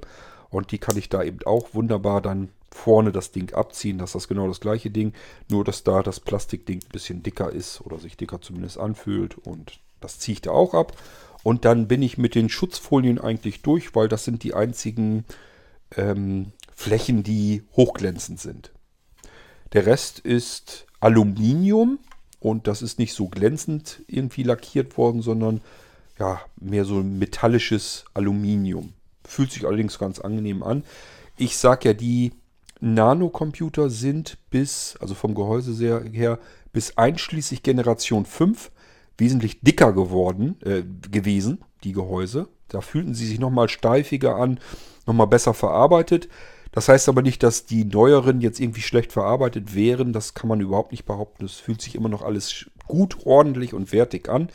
und 0.49 0.73
die 0.73 0.77
kann 0.77 0.97
ich 0.97 1.07
da 1.07 1.23
eben 1.23 1.39
auch 1.45 1.73
wunderbar 1.73 2.21
dann 2.21 2.49
vorne 2.69 3.13
das 3.13 3.31
Ding 3.31 3.53
abziehen. 3.53 3.97
Das 3.97 4.13
ist 4.13 4.27
genau 4.27 4.49
das 4.49 4.59
gleiche 4.59 4.91
Ding, 4.91 5.13
nur 5.47 5.63
dass 5.63 5.85
da 5.85 6.03
das 6.03 6.19
Plastikding 6.19 6.81
ein 6.83 6.91
bisschen 6.91 7.23
dicker 7.23 7.49
ist 7.49 7.79
oder 7.79 7.99
sich 7.99 8.17
dicker 8.17 8.41
zumindest 8.41 8.77
anfühlt 8.77 9.37
und 9.37 9.79
das 10.01 10.19
ziehe 10.19 10.33
ich 10.33 10.41
da 10.41 10.51
auch 10.51 10.73
ab. 10.73 10.91
Und 11.43 11.63
dann 11.63 11.87
bin 11.87 12.01
ich 12.01 12.17
mit 12.17 12.35
den 12.35 12.49
Schutzfolien 12.49 13.21
eigentlich 13.21 13.61
durch, 13.61 13.95
weil 13.95 14.09
das 14.09 14.25
sind 14.25 14.43
die 14.43 14.53
einzigen 14.53 15.23
ähm, 15.95 16.51
Flächen, 16.75 17.23
die 17.23 17.63
hochglänzend 17.71 18.41
sind. 18.41 18.73
Der 19.74 19.86
Rest 19.86 20.20
ist 20.20 20.86
Aluminium 20.99 21.99
und 22.39 22.68
das 22.68 22.82
ist 22.82 22.99
nicht 22.99 23.13
so 23.13 23.28
glänzend 23.28 24.01
irgendwie 24.07 24.43
lackiert 24.43 24.97
worden, 24.97 25.22
sondern 25.22 25.61
ja, 26.20 26.41
mehr 26.59 26.86
so 26.86 26.99
ein 26.99 27.20
metallisches 27.20 28.05
Aluminium. 28.13 28.93
Fühlt 29.26 29.51
sich 29.51 29.65
allerdings 29.65 29.99
ganz 29.99 30.20
angenehm 30.20 30.63
an. 30.63 30.84
Ich 31.38 31.57
sage 31.57 31.89
ja, 31.89 31.93
die 31.93 32.32
Nanocomputer 32.80 33.89
sind 33.89 34.38
bis, 34.49 34.97
also 34.99 35.15
vom 35.15 35.36
Gehäuse 35.36 35.74
her, 36.11 36.39
bis 36.72 36.97
einschließlich 36.97 37.63
Generation 37.63 38.26
5 38.26 38.72
wesentlich 39.18 39.61
dicker 39.61 39.93
geworden, 39.93 40.57
äh, 40.63 40.84
gewesen, 41.09 41.59
die 41.84 41.91
Gehäuse. 41.91 42.47
Da 42.68 42.82
fühlten 42.82 43.15
sie 43.15 43.26
sich 43.26 43.39
nochmal 43.39 43.70
steifiger 43.70 44.36
an, 44.36 44.59
nochmal 45.05 45.28
besser 45.28 45.53
verarbeitet. 45.53 46.30
Das 46.78 46.89
heißt 46.89 47.09
aber 47.09 47.23
nicht, 47.23 47.41
dass 47.41 47.65
die 47.65 47.86
neueren 47.86 48.39
jetzt 48.39 48.59
irgendwie 48.59 48.82
schlecht 48.82 49.11
verarbeitet 49.11 49.73
wären. 49.73 50.13
Das 50.13 50.36
kann 50.36 50.47
man 50.47 50.61
überhaupt 50.61 50.91
nicht 50.91 51.05
behaupten. 51.05 51.43
Es 51.43 51.55
fühlt 51.55 51.82
sich 51.82 51.95
immer 51.95 52.07
noch 52.07 52.21
alles 52.21 52.67
gut, 52.86 53.17
ordentlich 53.25 53.73
und 53.73 53.91
wertig 53.91 54.30
an. 54.30 54.49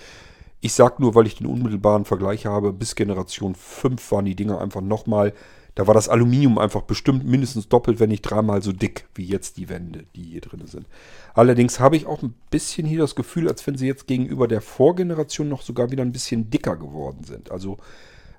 Ich 0.61 0.73
sage 0.73 1.03
nur, 1.03 1.17
weil 1.17 1.27
ich 1.27 1.35
den 1.35 1.49
unmittelbaren 1.49 2.05
Vergleich 2.05 2.47
habe, 2.47 2.73
bis 2.73 2.95
Generation 2.95 3.57
5 3.57 4.13
waren 4.13 4.25
die 4.25 4.37
Dinger 4.37 4.61
einfach 4.61 4.83
nochmal, 4.83 5.33
da 5.75 5.89
war 5.89 5.95
das 5.95 6.09
Aluminium 6.09 6.59
einfach 6.59 6.83
bestimmt 6.83 7.25
mindestens 7.25 7.69
doppelt, 7.69 7.99
wenn 7.99 8.11
nicht 8.11 8.23
dreimal 8.23 8.63
so 8.63 8.71
dick 8.71 9.09
wie 9.17 9.25
jetzt 9.25 9.57
die 9.57 9.69
Wände, 9.69 10.05
die 10.15 10.23
hier 10.23 10.43
drin 10.43 10.69
sind. 10.69 10.87
Allerdings 11.35 11.81
habe 11.81 11.97
ich 11.97 12.07
auch 12.07 12.23
ein 12.23 12.37
bisschen 12.51 12.87
hier 12.87 13.01
das 13.01 13.17
Gefühl, 13.17 13.49
als 13.49 13.67
wenn 13.67 13.77
sie 13.77 13.89
jetzt 13.89 14.07
gegenüber 14.07 14.47
der 14.47 14.61
Vorgeneration 14.61 15.49
noch 15.49 15.63
sogar 15.63 15.91
wieder 15.91 16.05
ein 16.05 16.13
bisschen 16.13 16.51
dicker 16.51 16.77
geworden 16.77 17.25
sind. 17.25 17.51
Also 17.51 17.79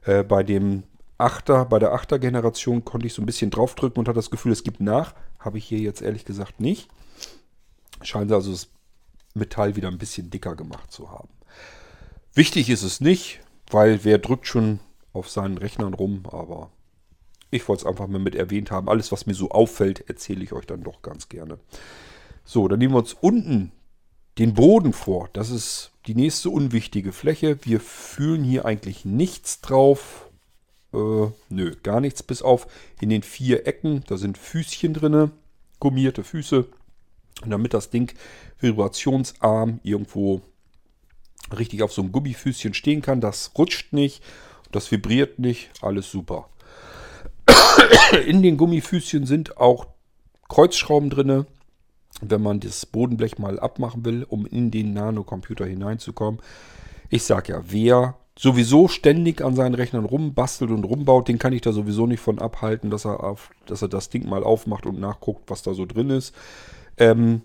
äh, 0.06 0.24
bei 0.24 0.42
dem 0.44 0.84
Achter, 1.18 1.66
bei 1.66 1.80
der 1.80 1.94
Achter-Generation 1.94 2.86
konnte 2.86 3.08
ich 3.08 3.14
so 3.14 3.22
ein 3.22 3.26
bisschen 3.26 3.52
draufdrücken 3.52 4.00
und 4.00 4.08
hatte 4.08 4.18
das 4.18 4.32
Gefühl, 4.32 4.52
es 4.52 4.64
gibt 4.64 4.80
nach. 4.80 5.14
Habe 5.40 5.58
ich 5.58 5.66
hier 5.66 5.80
jetzt 5.80 6.02
ehrlich 6.02 6.26
gesagt 6.26 6.60
nicht. 6.60 6.90
Scheint 8.02 8.32
also 8.32 8.52
das 8.52 8.70
Metall 9.34 9.76
wieder 9.76 9.88
ein 9.88 9.98
bisschen 9.98 10.30
dicker 10.30 10.56
gemacht 10.56 10.92
zu 10.92 11.12
haben. 11.12 11.30
Wichtig 12.34 12.70
ist 12.70 12.84
es 12.84 13.00
nicht, 13.00 13.42
weil 13.70 14.04
wer 14.04 14.18
drückt 14.18 14.48
schon 14.48 14.80
auf 15.14 15.30
seinen 15.30 15.58
Rechnern 15.58 15.94
rum, 15.94 16.24
aber 16.30 16.72
ich 17.52 17.68
wollte 17.68 17.82
es 17.82 17.88
einfach 17.88 18.08
mal 18.08 18.20
mit 18.20 18.36
erwähnt 18.36 18.72
haben. 18.72 18.90
Alles, 18.90 19.12
was 19.12 19.28
mir 19.28 19.36
so 19.36 19.52
auffällt, 19.52 20.10
erzähle 20.10 20.44
ich 20.44 20.54
euch 20.54 20.66
dann 20.66 20.84
doch 20.84 21.04
ganz 21.04 21.30
gerne. 21.30 21.60
So, 22.44 22.68
dann 22.68 22.80
nehmen 22.80 22.96
wir 22.96 23.00
uns 23.00 23.14
unten 23.14 23.72
den 24.40 24.56
Boden 24.56 24.94
vor. 24.94 25.30
Das 25.34 25.52
ist 25.52 25.92
die 26.08 26.16
nächste 26.16 26.50
unwichtige 26.50 27.12
Fläche. 27.12 27.64
Wir 27.64 27.80
fühlen 27.80 28.44
hier 28.44 28.66
eigentlich 28.66 29.06
nichts 29.06 29.62
drauf. 29.62 30.30
Äh, 30.94 31.28
nö, 31.50 31.76
gar 31.84 32.00
nichts, 32.00 32.24
bis 32.24 32.42
auf 32.42 32.68
in 33.02 33.10
den 33.10 33.24
vier 33.24 33.68
Ecken. 33.68 34.04
Da 34.08 34.18
sind 34.18 34.38
Füßchen 34.38 34.94
drin, 34.94 35.32
gummierte 35.80 36.24
Füße. 36.24 36.66
Und 37.44 37.50
damit 37.50 37.74
das 37.74 37.90
Ding 37.90 38.14
vibrationsarm 38.60 39.80
irgendwo 39.84 40.42
richtig 41.58 41.84
auf 41.84 41.92
so 41.92 42.02
einem 42.02 42.12
Gummifüßchen 42.12 42.74
stehen 42.74 43.02
kann, 43.02 43.22
das 43.22 43.52
rutscht 43.58 43.94
nicht, 43.94 44.24
das 44.72 44.92
vibriert 44.92 45.40
nicht, 45.40 45.70
alles 45.82 46.10
super. 46.10 46.50
In 48.26 48.42
den 48.44 48.58
Gummifüßchen 48.58 49.26
sind 49.26 49.58
auch 49.58 49.88
Kreuzschrauben 50.48 51.10
drin, 51.10 51.46
wenn 52.22 52.42
man 52.42 52.60
das 52.60 52.86
Bodenblech 52.86 53.40
mal 53.40 53.60
abmachen 53.60 54.06
will, 54.06 54.24
um 54.24 54.46
in 54.46 54.72
den 54.72 54.94
Nanocomputer 54.94 55.66
hineinzukommen. 55.66 56.42
Ich 57.10 57.24
sage 57.24 57.54
ja, 57.54 57.64
wer 57.66 58.16
sowieso 58.38 58.88
ständig 58.88 59.42
an 59.42 59.56
seinen 59.56 59.76
Rechnern 59.76 60.06
rumbastelt 60.06 60.72
und 60.72 60.84
rumbaut, 60.84 61.28
den 61.28 61.40
kann 61.40 61.54
ich 61.54 61.62
da 61.62 61.72
sowieso 61.72 62.08
nicht 62.08 62.20
von 62.20 62.40
abhalten, 62.40 62.90
dass 62.90 63.06
er, 63.06 63.24
auf, 63.24 63.52
dass 63.66 63.82
er 63.82 63.90
das 63.90 64.10
Ding 64.10 64.28
mal 64.28 64.44
aufmacht 64.44 64.86
und 64.86 65.00
nachguckt, 65.00 65.50
was 65.50 65.62
da 65.62 65.74
so 65.74 65.86
drin 65.86 66.10
ist. 66.10 66.34
Ähm, 66.98 67.44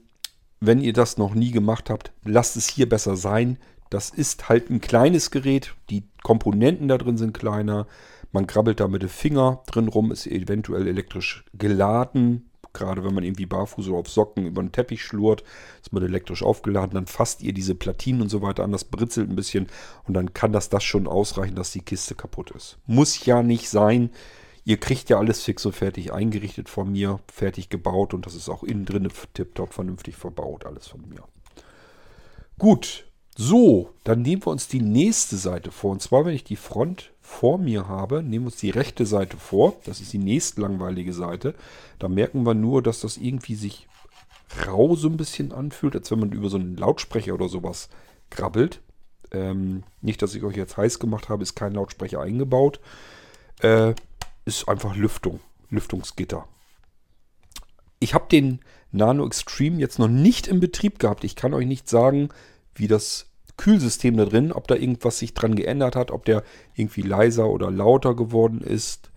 wenn 0.61 0.81
ihr 0.81 0.93
das 0.93 1.19
noch 1.19 1.35
nie 1.35 1.51
gemacht 1.51 1.91
habt, 1.91 2.13
lasst 2.25 2.57
es 2.57 2.69
hier 2.69 2.89
besser 2.89 3.17
sein. 3.17 3.59
Das 3.91 4.11
ist 4.11 4.49
halt 4.49 4.71
ein 4.71 4.81
kleines 4.81 5.31
Gerät. 5.31 5.75
Die 5.91 6.05
Komponenten 6.23 6.89
da 6.89 6.99
drin 6.99 7.17
sind 7.17 7.33
kleiner. 7.33 7.87
Man 8.33 8.47
krabbelt 8.47 8.81
da 8.81 8.89
mit 8.89 9.03
dem 9.03 9.09
Finger 9.09 9.63
drin 9.67 9.89
rum, 9.89 10.11
ist 10.11 10.27
eventuell 10.27 10.87
elektrisch 10.87 11.45
geladen. 11.55 12.48
Gerade 12.79 13.05
wenn 13.05 13.15
man 13.15 13.25
irgendwie 13.25 13.47
barfuß 13.47 13.89
oder 13.89 13.99
auf 13.99 14.09
Socken 14.09 14.47
über 14.47 14.63
den 14.63 14.73
Teppich 14.73 15.03
schlurt, 15.03 15.43
ist 15.83 15.93
man 15.93 16.03
elektrisch 16.03 16.43
aufgeladen, 16.43 16.95
dann 16.95 17.07
fasst 17.07 17.43
ihr 17.43 17.53
diese 17.53 17.75
Platinen 17.75 18.23
und 18.23 18.29
so 18.29 18.41
weiter 18.41 18.63
an, 18.63 18.73
das 18.73 18.85
britzelt 18.85 19.29
ein 19.29 19.37
bisschen 19.37 19.67
und 20.05 20.15
dann 20.15 20.33
kann 20.33 20.53
das 20.53 20.69
das 20.69 20.85
schon 20.85 21.09
ausreichen, 21.09 21.57
dass 21.57 21.73
die 21.73 21.83
Kiste 21.83 22.15
kaputt 22.15 22.53
ist. 22.53 22.79
Muss 22.87 23.25
ja 23.27 23.43
nicht 23.43 23.69
sein. 23.69 24.11
Ihr 24.65 24.77
kriegt 24.77 25.09
ja 25.09 25.19
alles 25.19 25.43
fix 25.43 25.67
und 25.67 25.75
fertig 25.75 26.13
eingerichtet 26.13 26.69
von 26.69 26.93
mir, 26.93 27.21
fertig 27.33 27.69
gebaut 27.69 28.15
und 28.15 28.27
das 28.27 28.35
ist 28.35 28.49
auch 28.49 28.63
innen 28.63 28.85
drin 28.85 29.09
tiptop 29.35 29.73
vernünftig 29.73 30.15
verbaut, 30.15 30.65
alles 30.67 30.87
von 30.87 31.09
mir. 31.09 31.25
Gut, 32.59 33.07
so, 33.37 33.91
dann 34.05 34.23
nehmen 34.23 34.45
wir 34.45 34.51
uns 34.51 34.69
die 34.69 34.83
nächste 34.83 35.37
Seite 35.37 35.71
vor. 35.71 35.93
Und 35.93 36.03
zwar, 36.03 36.25
wenn 36.25 36.35
ich 36.35 36.45
die 36.45 36.57
Front 36.57 37.13
vor 37.29 37.59
mir 37.59 37.87
habe, 37.87 38.23
nehmen 38.23 38.47
wir 38.47 38.53
uns 38.53 38.57
die 38.57 38.71
rechte 38.71 39.05
Seite 39.05 39.37
vor. 39.37 39.77
Das 39.85 40.01
ist 40.01 40.13
die 40.13 40.19
nächstlangweilige 40.19 41.13
Seite. 41.13 41.55
Da 41.99 42.09
merken 42.09 42.45
wir 42.45 42.55
nur, 42.55 42.83
dass 42.83 43.01
das 43.01 43.19
irgendwie 43.19 43.55
sich 43.55 43.87
rau 44.67 44.97
so 44.97 45.09
ein 45.09 45.19
bisschen 45.19 45.53
anfühlt, 45.53 45.95
als 45.95 46.11
wenn 46.11 46.21
man 46.21 46.33
über 46.33 46.49
so 46.49 46.57
einen 46.57 46.77
Lautsprecher 46.77 47.35
oder 47.35 47.49
sowas 47.49 47.91
krabbelt. 48.31 48.81
Ähm, 49.31 49.85
nicht, 50.01 50.23
dass 50.23 50.35
ich 50.35 50.43
euch 50.43 50.57
jetzt 50.57 50.79
heiß 50.79 50.99
gemacht 50.99 51.29
habe, 51.29 51.43
ist 51.43 51.55
kein 51.55 51.75
Lautsprecher 51.75 52.21
eingebaut. 52.21 52.81
Äh, 53.61 53.95
ist 54.47 54.67
einfach 54.67 54.97
Lüftung, 54.97 55.39
Lüftungsgitter. 55.69 56.49
Ich 58.01 58.15
habe 58.15 58.27
den 58.33 58.61
Nano 58.91 59.27
Extreme 59.27 59.79
jetzt 59.79 59.99
noch 59.99 60.09
nicht 60.09 60.47
in 60.47 60.61
Betrieb 60.61 60.99
gehabt. 60.99 61.25
Ich 61.25 61.37
kann 61.37 61.53
euch 61.53 61.67
nicht 61.67 61.89
sagen, 61.91 62.31
wie 62.75 62.89
das 62.89 63.28
Kühlsystem 63.59 64.17
da 64.17 64.25
drin, 64.25 64.53
ob 64.53 64.67
da 64.67 64.75
irgendwas 64.75 65.19
sich 65.19 65.35
dran 65.35 65.55
geändert 65.55 65.95
hat, 65.95 66.11
ob 66.11 66.25
der 66.25 66.43
irgendwie 66.75 67.03
leiser 67.03 67.51
oder 67.51 67.71
lauter 67.71 68.17
geworden 68.17 68.63
ist. 68.63 69.11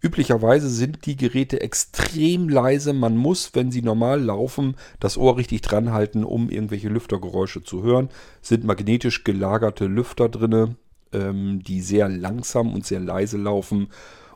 Üblicherweise 0.00 0.68
sind 0.68 1.06
die 1.06 1.16
Geräte 1.16 1.60
extrem 1.60 2.48
leise. 2.48 2.92
Man 2.92 3.16
muss, 3.16 3.54
wenn 3.54 3.70
sie 3.70 3.82
normal 3.82 4.20
laufen, 4.20 4.74
das 4.98 5.16
Ohr 5.16 5.36
richtig 5.36 5.60
dran 5.60 5.92
halten, 5.92 6.24
um 6.24 6.50
irgendwelche 6.50 6.88
Lüftergeräusche 6.88 7.62
zu 7.62 7.84
hören. 7.84 8.08
Sind 8.40 8.64
magnetisch 8.64 9.22
gelagerte 9.22 9.86
Lüfter 9.86 10.28
drin, 10.28 10.76
ähm, 11.12 11.62
die 11.62 11.80
sehr 11.80 12.08
langsam 12.08 12.74
und 12.74 12.84
sehr 12.84 12.98
leise 12.98 13.38
laufen. 13.38 13.90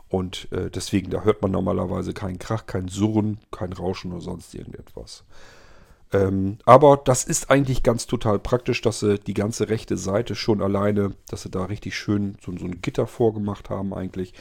Und 0.09 0.47
äh, 0.53 0.71
deswegen, 0.71 1.11
da 1.11 1.25
hört 1.25 1.43
man 1.43 1.51
normalerweise 1.51 2.13
keinen 2.13 2.39
Krach, 2.39 2.67
kein 2.67 2.87
Surren, 2.87 3.39
kein 3.51 3.73
Rauschen 3.73 4.13
oder 4.13 4.21
sonst 4.21 4.55
irgendetwas. 4.55 5.25
Ähm, 6.13 6.59
aber 6.65 6.97
das 7.05 7.25
ist 7.25 7.51
eigentlich 7.51 7.83
ganz 7.83 8.07
total 8.07 8.39
praktisch, 8.39 8.81
dass 8.81 9.01
sie 9.01 9.19
die 9.19 9.35
ganze 9.35 9.69
rechte 9.69 9.97
Seite 9.97 10.35
schon 10.35 10.63
alleine, 10.63 11.13
dass 11.29 11.43
sie 11.43 11.51
da 11.51 11.65
richtig 11.65 11.97
schön 11.97 12.37
so, 12.45 12.57
so 12.57 12.65
ein 12.65 12.81
Gitter 12.81 13.07
vorgemacht 13.07 13.71
haben 13.71 13.93
eigentlich, 13.93 14.33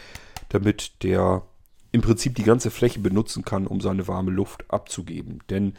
damit 0.49 1.03
der 1.03 1.43
im 1.91 2.01
Prinzip 2.01 2.35
die 2.35 2.43
ganze 2.43 2.71
Fläche 2.71 2.99
benutzen 2.99 3.43
kann, 3.43 3.67
um 3.67 3.81
seine 3.81 4.07
warme 4.07 4.31
Luft 4.31 4.65
abzugeben. 4.67 5.39
Denn 5.49 5.73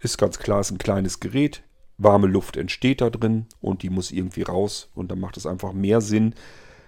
ist 0.00 0.18
ganz 0.18 0.38
klar, 0.38 0.60
es 0.60 0.68
ist 0.68 0.72
ein 0.72 0.78
kleines 0.78 1.20
Gerät, 1.20 1.62
warme 1.96 2.26
Luft 2.26 2.56
entsteht 2.56 3.00
da 3.00 3.08
drin 3.08 3.46
und 3.60 3.82
die 3.82 3.90
muss 3.90 4.10
irgendwie 4.10 4.42
raus 4.42 4.90
und 4.94 5.10
dann 5.10 5.20
macht 5.20 5.36
es 5.36 5.46
einfach 5.46 5.72
mehr 5.72 6.00
Sinn, 6.00 6.34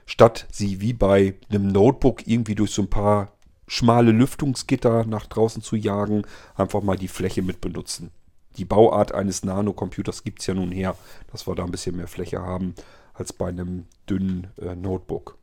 statt 0.04 0.46
sie 0.50 0.80
wie 0.80 0.92
bei 0.92 1.34
einem 1.48 1.68
Notebook 1.68 2.26
irgendwie 2.26 2.54
durch 2.54 2.72
so 2.72 2.82
ein 2.82 2.90
paar 2.90 3.32
schmale 3.66 4.10
Lüftungsgitter 4.10 5.04
nach 5.06 5.26
draußen 5.26 5.62
zu 5.62 5.76
jagen, 5.76 6.24
einfach 6.54 6.82
mal 6.82 6.96
die 6.96 7.08
Fläche 7.08 7.40
mit 7.40 7.60
benutzen 7.60 8.10
die 8.56 8.64
Bauart 8.64 9.14
eines 9.14 9.44
Nanocomputers 9.44 10.24
gibt 10.24 10.40
es 10.40 10.46
ja 10.46 10.54
nun 10.54 10.70
her, 10.70 10.96
dass 11.30 11.46
wir 11.46 11.54
da 11.54 11.64
ein 11.64 11.70
bisschen 11.70 11.96
mehr 11.96 12.08
Fläche 12.08 12.40
haben 12.40 12.74
als 13.14 13.32
bei 13.32 13.48
einem 13.48 13.86
dünnen 14.08 14.48
äh, 14.60 14.74
Notebook. 14.74 15.38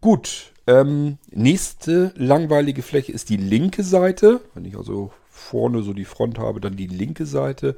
Gut, 0.00 0.52
ähm, 0.66 1.18
nächste 1.30 2.12
langweilige 2.16 2.82
Fläche 2.82 3.12
ist 3.12 3.28
die 3.28 3.36
linke 3.36 3.82
Seite. 3.82 4.40
Wenn 4.54 4.64
ich 4.64 4.76
also 4.76 5.12
vorne 5.28 5.82
so 5.82 5.92
die 5.92 6.04
Front 6.04 6.38
habe, 6.38 6.60
dann 6.60 6.76
die 6.76 6.86
linke 6.86 7.26
Seite. 7.26 7.76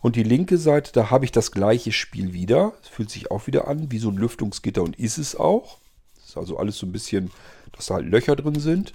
Und 0.00 0.16
die 0.16 0.22
linke 0.22 0.58
Seite, 0.58 0.92
da 0.92 1.10
habe 1.10 1.24
ich 1.24 1.32
das 1.32 1.50
gleiche 1.50 1.90
Spiel 1.90 2.32
wieder. 2.32 2.74
Es 2.82 2.88
fühlt 2.88 3.10
sich 3.10 3.30
auch 3.30 3.46
wieder 3.46 3.66
an 3.68 3.90
wie 3.90 3.98
so 3.98 4.10
ein 4.10 4.16
Lüftungsgitter 4.16 4.82
und 4.82 4.98
ist 4.98 5.18
es 5.18 5.34
auch. 5.34 5.78
Das 6.16 6.30
ist 6.30 6.36
also 6.36 6.58
alles 6.58 6.76
so 6.76 6.86
ein 6.86 6.92
bisschen, 6.92 7.30
dass 7.72 7.86
da 7.86 7.94
halt 7.94 8.06
Löcher 8.06 8.36
drin 8.36 8.60
sind. 8.60 8.94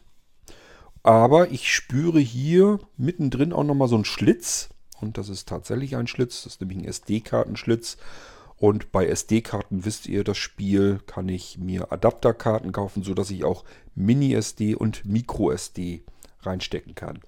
Aber 1.04 1.52
ich 1.52 1.74
spüre 1.74 2.20
hier 2.20 2.80
mittendrin 2.98 3.54
auch 3.54 3.64
nochmal 3.64 3.88
so 3.88 3.96
einen 3.96 4.06
Schlitz. 4.06 4.70
Und 5.02 5.18
das 5.18 5.30
ist 5.30 5.48
tatsächlich 5.48 5.96
ein 5.96 6.08
Schlitz. 6.08 6.44
Das 6.44 6.54
ist 6.54 6.62
nämlich 6.62 6.80
ein 6.80 6.86
SD-Kartenschlitz. 6.86 7.98
Und 8.58 8.92
bei 8.92 9.08
SD-Karten 9.08 9.86
wisst 9.86 10.08
ihr, 10.08 10.26
das 10.26 10.38
Spiel 10.38 11.00
kann 11.06 11.30
ich 11.30 11.58
mir 11.58 11.94
Adapterkarten 11.94 12.74
kaufen, 12.74 13.04
sodass 13.04 13.32
ich 13.32 13.46
auch 13.46 13.64
Mini-SD 13.96 14.76
und 14.76 15.06
Micro-SD 15.06 16.04
reinstecken 16.42 16.94
kann. 16.94 17.20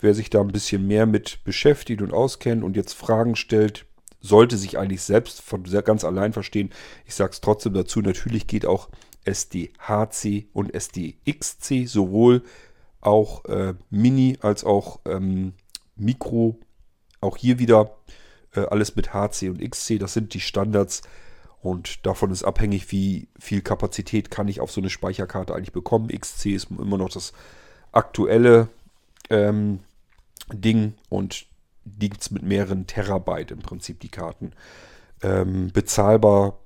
Wer 0.00 0.14
sich 0.14 0.30
da 0.30 0.40
ein 0.40 0.48
bisschen 0.48 0.86
mehr 0.86 1.06
mit 1.06 1.44
beschäftigt 1.44 2.02
und 2.02 2.12
auskennt 2.12 2.64
und 2.64 2.76
jetzt 2.76 2.94
Fragen 2.94 3.36
stellt, 3.36 3.86
sollte 4.20 4.56
sich 4.56 4.78
eigentlich 4.78 5.02
selbst 5.02 5.40
von 5.40 5.62
ganz 5.62 6.04
allein 6.04 6.32
verstehen. 6.32 6.70
Ich 7.06 7.14
sage 7.14 7.32
es 7.32 7.40
trotzdem 7.40 7.74
dazu, 7.74 8.00
natürlich 8.00 8.46
geht 8.48 8.66
auch 8.66 8.88
SD-HC 9.24 10.48
und 10.52 10.74
SD-XC 10.74 11.86
sowohl 11.86 12.42
auch 13.00 13.44
äh, 13.46 13.74
Mini 13.90 14.38
als 14.40 14.64
auch 14.64 15.00
ähm, 15.06 15.54
Mikro. 15.96 16.58
Auch 17.20 17.36
hier 17.36 17.58
wieder 17.58 17.96
äh, 18.54 18.60
alles 18.60 18.96
mit 18.96 19.12
HC 19.12 19.48
und 19.48 19.60
XC. 19.60 19.98
Das 19.98 20.12
sind 20.12 20.34
die 20.34 20.40
Standards. 20.40 21.02
Und 21.62 22.06
davon 22.06 22.30
ist 22.30 22.44
abhängig, 22.44 22.90
wie 22.90 23.28
viel 23.38 23.60
Kapazität 23.60 24.30
kann 24.30 24.48
ich 24.48 24.60
auf 24.60 24.72
so 24.72 24.80
eine 24.80 24.88
Speicherkarte 24.88 25.54
eigentlich 25.54 25.72
bekommen. 25.72 26.08
XC 26.08 26.46
ist 26.46 26.68
immer 26.70 26.96
noch 26.96 27.10
das 27.10 27.32
aktuelle 27.92 28.68
ähm, 29.28 29.80
Ding 30.52 30.94
und 31.08 31.46
liegt 32.00 32.30
mit 32.30 32.42
mehreren 32.42 32.86
Terabyte 32.86 33.50
im 33.50 33.60
Prinzip 33.60 34.00
die 34.00 34.08
Karten. 34.08 34.52
Ähm, 35.22 35.70
bezahlbar 35.72 36.58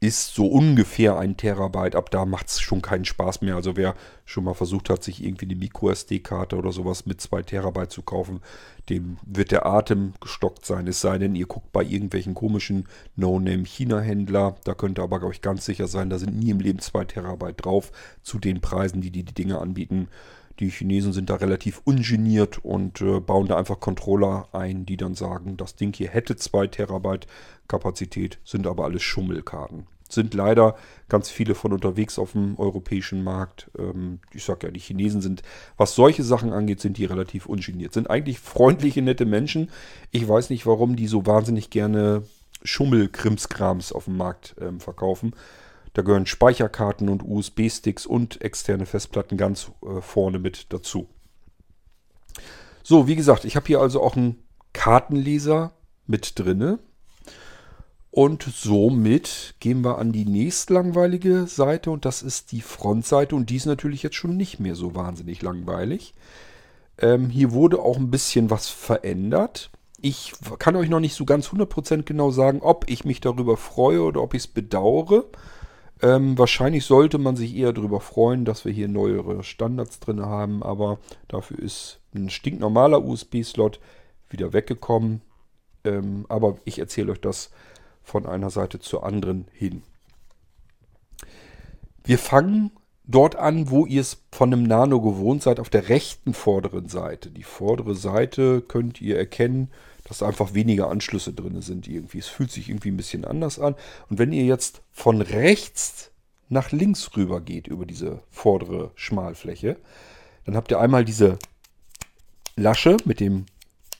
ist 0.00 0.34
so 0.34 0.46
ungefähr 0.46 1.18
ein 1.18 1.36
Terabyte. 1.36 1.96
Ab 1.96 2.10
da 2.10 2.24
macht 2.24 2.46
es 2.48 2.60
schon 2.60 2.82
keinen 2.82 3.04
Spaß 3.04 3.40
mehr. 3.40 3.56
Also 3.56 3.76
wer 3.76 3.96
schon 4.24 4.44
mal 4.44 4.54
versucht 4.54 4.90
hat, 4.90 5.02
sich 5.02 5.24
irgendwie 5.24 5.46
eine 5.46 5.56
Micro-SD-Karte 5.56 6.56
oder 6.56 6.70
sowas 6.70 7.04
mit 7.06 7.20
2 7.20 7.42
Terabyte 7.42 7.90
zu 7.90 8.02
kaufen, 8.02 8.40
dem 8.88 9.18
wird 9.26 9.50
der 9.50 9.66
Atem 9.66 10.12
gestockt 10.20 10.64
sein. 10.64 10.86
Es 10.86 11.00
sei 11.00 11.18
denn, 11.18 11.34
ihr 11.34 11.46
guckt 11.46 11.72
bei 11.72 11.82
irgendwelchen 11.82 12.34
komischen 12.34 12.86
No-Name-China-Händler. 13.16 14.56
Da 14.62 14.74
könnt 14.74 15.00
ihr 15.00 15.02
aber, 15.02 15.18
glaube 15.18 15.34
ich, 15.34 15.42
ganz 15.42 15.64
sicher 15.64 15.88
sein, 15.88 16.10
da 16.10 16.18
sind 16.18 16.38
nie 16.38 16.50
im 16.50 16.60
Leben 16.60 16.78
2 16.78 17.04
Terabyte 17.04 17.64
drauf 17.64 17.90
zu 18.22 18.38
den 18.38 18.60
Preisen, 18.60 19.00
die 19.00 19.10
die, 19.10 19.24
die 19.24 19.34
Dinge 19.34 19.58
anbieten. 19.58 20.08
Die 20.60 20.70
Chinesen 20.70 21.12
sind 21.12 21.30
da 21.30 21.36
relativ 21.36 21.80
ungeniert 21.84 22.64
und 22.64 23.00
äh, 23.00 23.20
bauen 23.20 23.46
da 23.46 23.56
einfach 23.56 23.78
Controller 23.78 24.48
ein, 24.52 24.86
die 24.86 24.96
dann 24.96 25.14
sagen, 25.14 25.56
das 25.56 25.76
Ding 25.76 25.94
hier 25.94 26.08
hätte 26.08 26.36
2 26.36 26.66
Terabyte 26.66 27.26
Kapazität, 27.68 28.38
sind 28.44 28.66
aber 28.66 28.84
alles 28.84 29.02
Schummelkarten. 29.02 29.86
Sind 30.08 30.32
leider 30.34 30.74
ganz 31.08 31.28
viele 31.28 31.54
von 31.54 31.72
unterwegs 31.72 32.18
auf 32.18 32.32
dem 32.32 32.58
europäischen 32.58 33.22
Markt. 33.22 33.70
Ähm, 33.78 34.20
ich 34.32 34.42
sag 34.42 34.64
ja, 34.64 34.70
die 34.70 34.80
Chinesen 34.80 35.20
sind, 35.20 35.42
was 35.76 35.94
solche 35.94 36.24
Sachen 36.24 36.52
angeht, 36.52 36.80
sind 36.80 36.96
die 36.96 37.04
relativ 37.04 37.46
ungeniert. 37.46 37.92
Sind 37.92 38.10
eigentlich 38.10 38.40
freundliche, 38.40 39.02
nette 39.02 39.26
Menschen. 39.26 39.70
Ich 40.10 40.26
weiß 40.26 40.50
nicht, 40.50 40.66
warum 40.66 40.96
die 40.96 41.06
so 41.06 41.26
wahnsinnig 41.26 41.70
gerne 41.70 42.22
Schummelkrimskrams 42.64 43.92
auf 43.92 44.06
dem 44.06 44.16
Markt 44.16 44.56
ähm, 44.60 44.80
verkaufen. 44.80 45.34
Da 45.94 46.02
gehören 46.02 46.26
Speicherkarten 46.26 47.08
und 47.08 47.22
USB-Sticks 47.22 48.06
und 48.06 48.40
externe 48.42 48.86
Festplatten 48.86 49.36
ganz 49.36 49.70
äh, 49.82 50.00
vorne 50.00 50.38
mit 50.38 50.72
dazu. 50.72 51.08
So, 52.82 53.06
wie 53.06 53.16
gesagt, 53.16 53.44
ich 53.44 53.56
habe 53.56 53.66
hier 53.66 53.80
also 53.80 54.02
auch 54.02 54.16
einen 54.16 54.42
Kartenleser 54.72 55.72
mit 56.06 56.38
drinne. 56.38 56.78
Und 58.10 58.42
somit 58.42 59.54
gehen 59.60 59.84
wir 59.84 59.98
an 59.98 60.12
die 60.12 60.24
nächstlangweilige 60.24 61.46
Seite 61.46 61.90
und 61.90 62.04
das 62.04 62.22
ist 62.22 62.52
die 62.52 62.62
Frontseite 62.62 63.36
und 63.36 63.50
die 63.50 63.56
ist 63.56 63.66
natürlich 63.66 64.02
jetzt 64.02 64.16
schon 64.16 64.36
nicht 64.36 64.58
mehr 64.58 64.74
so 64.74 64.94
wahnsinnig 64.94 65.42
langweilig. 65.42 66.14
Ähm, 66.98 67.28
hier 67.28 67.52
wurde 67.52 67.80
auch 67.80 67.98
ein 67.98 68.10
bisschen 68.10 68.50
was 68.50 68.68
verändert. 68.68 69.70
Ich 70.00 70.32
kann 70.58 70.76
euch 70.76 70.88
noch 70.88 71.00
nicht 71.00 71.14
so 71.14 71.24
ganz 71.24 71.48
100% 71.48 72.04
genau 72.04 72.30
sagen, 72.30 72.60
ob 72.62 72.88
ich 72.88 73.04
mich 73.04 73.20
darüber 73.20 73.56
freue 73.56 74.02
oder 74.02 74.22
ob 74.22 74.34
ich 74.34 74.42
es 74.42 74.46
bedauere. 74.48 75.26
Ähm, 76.00 76.38
wahrscheinlich 76.38 76.84
sollte 76.84 77.18
man 77.18 77.36
sich 77.36 77.56
eher 77.56 77.72
darüber 77.72 78.00
freuen, 78.00 78.44
dass 78.44 78.64
wir 78.64 78.72
hier 78.72 78.88
neuere 78.88 79.42
Standards 79.42 79.98
drin 79.98 80.20
haben, 80.20 80.62
aber 80.62 80.98
dafür 81.26 81.58
ist 81.58 82.00
ein 82.14 82.30
stinknormaler 82.30 83.04
USB-Slot 83.04 83.80
wieder 84.30 84.52
weggekommen. 84.52 85.22
Ähm, 85.84 86.26
aber 86.28 86.58
ich 86.64 86.78
erzähle 86.78 87.12
euch 87.12 87.20
das 87.20 87.50
von 88.02 88.26
einer 88.26 88.50
Seite 88.50 88.78
zur 88.78 89.04
anderen 89.04 89.46
hin. 89.52 89.82
Wir 92.04 92.18
fangen 92.18 92.70
dort 93.04 93.36
an, 93.36 93.70
wo 93.70 93.84
ihr 93.86 94.00
es 94.00 94.22
von 94.30 94.52
einem 94.52 94.62
Nano 94.62 95.00
gewohnt 95.00 95.42
seid, 95.42 95.60
auf 95.60 95.70
der 95.70 95.88
rechten 95.88 96.32
vorderen 96.32 96.88
Seite. 96.88 97.30
Die 97.30 97.42
vordere 97.42 97.94
Seite 97.94 98.60
könnt 98.60 99.00
ihr 99.00 99.18
erkennen, 99.18 99.70
dass 100.08 100.22
einfach 100.22 100.54
weniger 100.54 100.90
Anschlüsse 100.90 101.32
drin 101.32 101.60
sind 101.60 101.86
irgendwie. 101.86 102.18
Es 102.18 102.28
fühlt 102.28 102.50
sich 102.50 102.68
irgendwie 102.68 102.90
ein 102.90 102.96
bisschen 102.96 103.24
anders 103.24 103.58
an. 103.58 103.74
Und 104.08 104.18
wenn 104.18 104.32
ihr 104.32 104.44
jetzt 104.44 104.82
von 104.90 105.20
rechts 105.20 106.10
nach 106.48 106.72
links 106.72 107.16
rüber 107.16 107.40
geht 107.40 107.66
über 107.66 107.84
diese 107.84 108.22
vordere 108.30 108.90
Schmalfläche, 108.94 109.76
dann 110.46 110.56
habt 110.56 110.70
ihr 110.70 110.80
einmal 110.80 111.04
diese 111.04 111.38
Lasche 112.56 112.96
mit 113.04 113.20
dem 113.20 113.46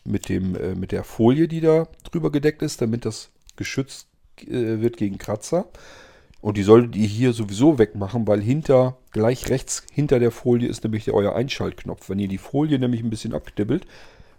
mit 0.04 0.30
dem 0.30 0.56
äh, 0.56 0.74
mit 0.74 0.92
der 0.92 1.04
Folie, 1.04 1.46
die 1.46 1.61
da 1.61 1.86
drüber 2.11 2.32
gedeckt 2.32 2.62
ist, 2.62 2.80
damit 2.80 3.04
das 3.04 3.30
geschützt 3.56 4.09
äh, 4.40 4.80
wird 4.80 4.96
gegen 4.96 5.18
Kratzer. 5.18 5.66
Und 6.40 6.56
die 6.56 6.62
solltet 6.62 6.96
ihr 6.96 7.06
hier 7.06 7.32
sowieso 7.32 7.78
wegmachen, 7.78 8.26
weil 8.28 8.40
hinter, 8.40 8.96
gleich 9.11 9.50
rechts 9.50 9.82
hinter 9.92 10.20
der 10.20 10.30
Folie 10.30 10.68
ist 10.68 10.84
nämlich 10.84 11.04
der, 11.04 11.14
euer 11.14 11.34
Einschaltknopf. 11.34 12.09
Wenn 12.09 12.20
ihr 12.20 12.28
die 12.28 12.38
Folie 12.38 12.78
nämlich 12.78 13.02
ein 13.02 13.11
bisschen 13.11 13.34
abknibbelt, 13.34 13.86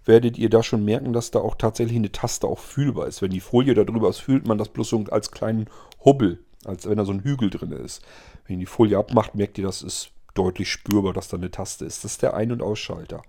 werdet 0.05 0.37
ihr 0.37 0.49
da 0.49 0.63
schon 0.63 0.85
merken, 0.85 1.13
dass 1.13 1.31
da 1.31 1.39
auch 1.39 1.55
tatsächlich 1.55 1.97
eine 1.97 2.11
Taste 2.11 2.47
auch 2.47 2.59
fühlbar 2.59 3.07
ist. 3.07 3.21
Wenn 3.21 3.31
die 3.31 3.39
Folie 3.39 3.73
da 3.73 3.83
drüber 3.83 4.09
ist, 4.09 4.19
fühlt 4.19 4.47
man 4.47 4.57
das 4.57 4.69
bloß 4.69 4.89
so 4.89 5.03
als 5.11 5.31
kleinen 5.31 5.69
Hubbel, 6.03 6.43
als 6.65 6.87
wenn 6.87 6.97
da 6.97 7.05
so 7.05 7.11
ein 7.11 7.23
Hügel 7.23 7.49
drin 7.49 7.71
ist. 7.71 8.03
Wenn 8.45 8.55
ihr 8.55 8.61
die 8.61 8.65
Folie 8.65 8.97
abmacht, 8.97 9.35
merkt 9.35 9.57
ihr, 9.57 9.65
das 9.65 9.81
ist 9.81 10.11
deutlich 10.33 10.71
spürbar, 10.71 11.13
dass 11.13 11.27
da 11.27 11.37
eine 11.37 11.51
Taste 11.51 11.85
ist. 11.85 12.03
Das 12.03 12.13
ist 12.13 12.21
der 12.21 12.33
Ein- 12.33 12.51
und 12.51 12.61
Ausschalter. 12.61 13.21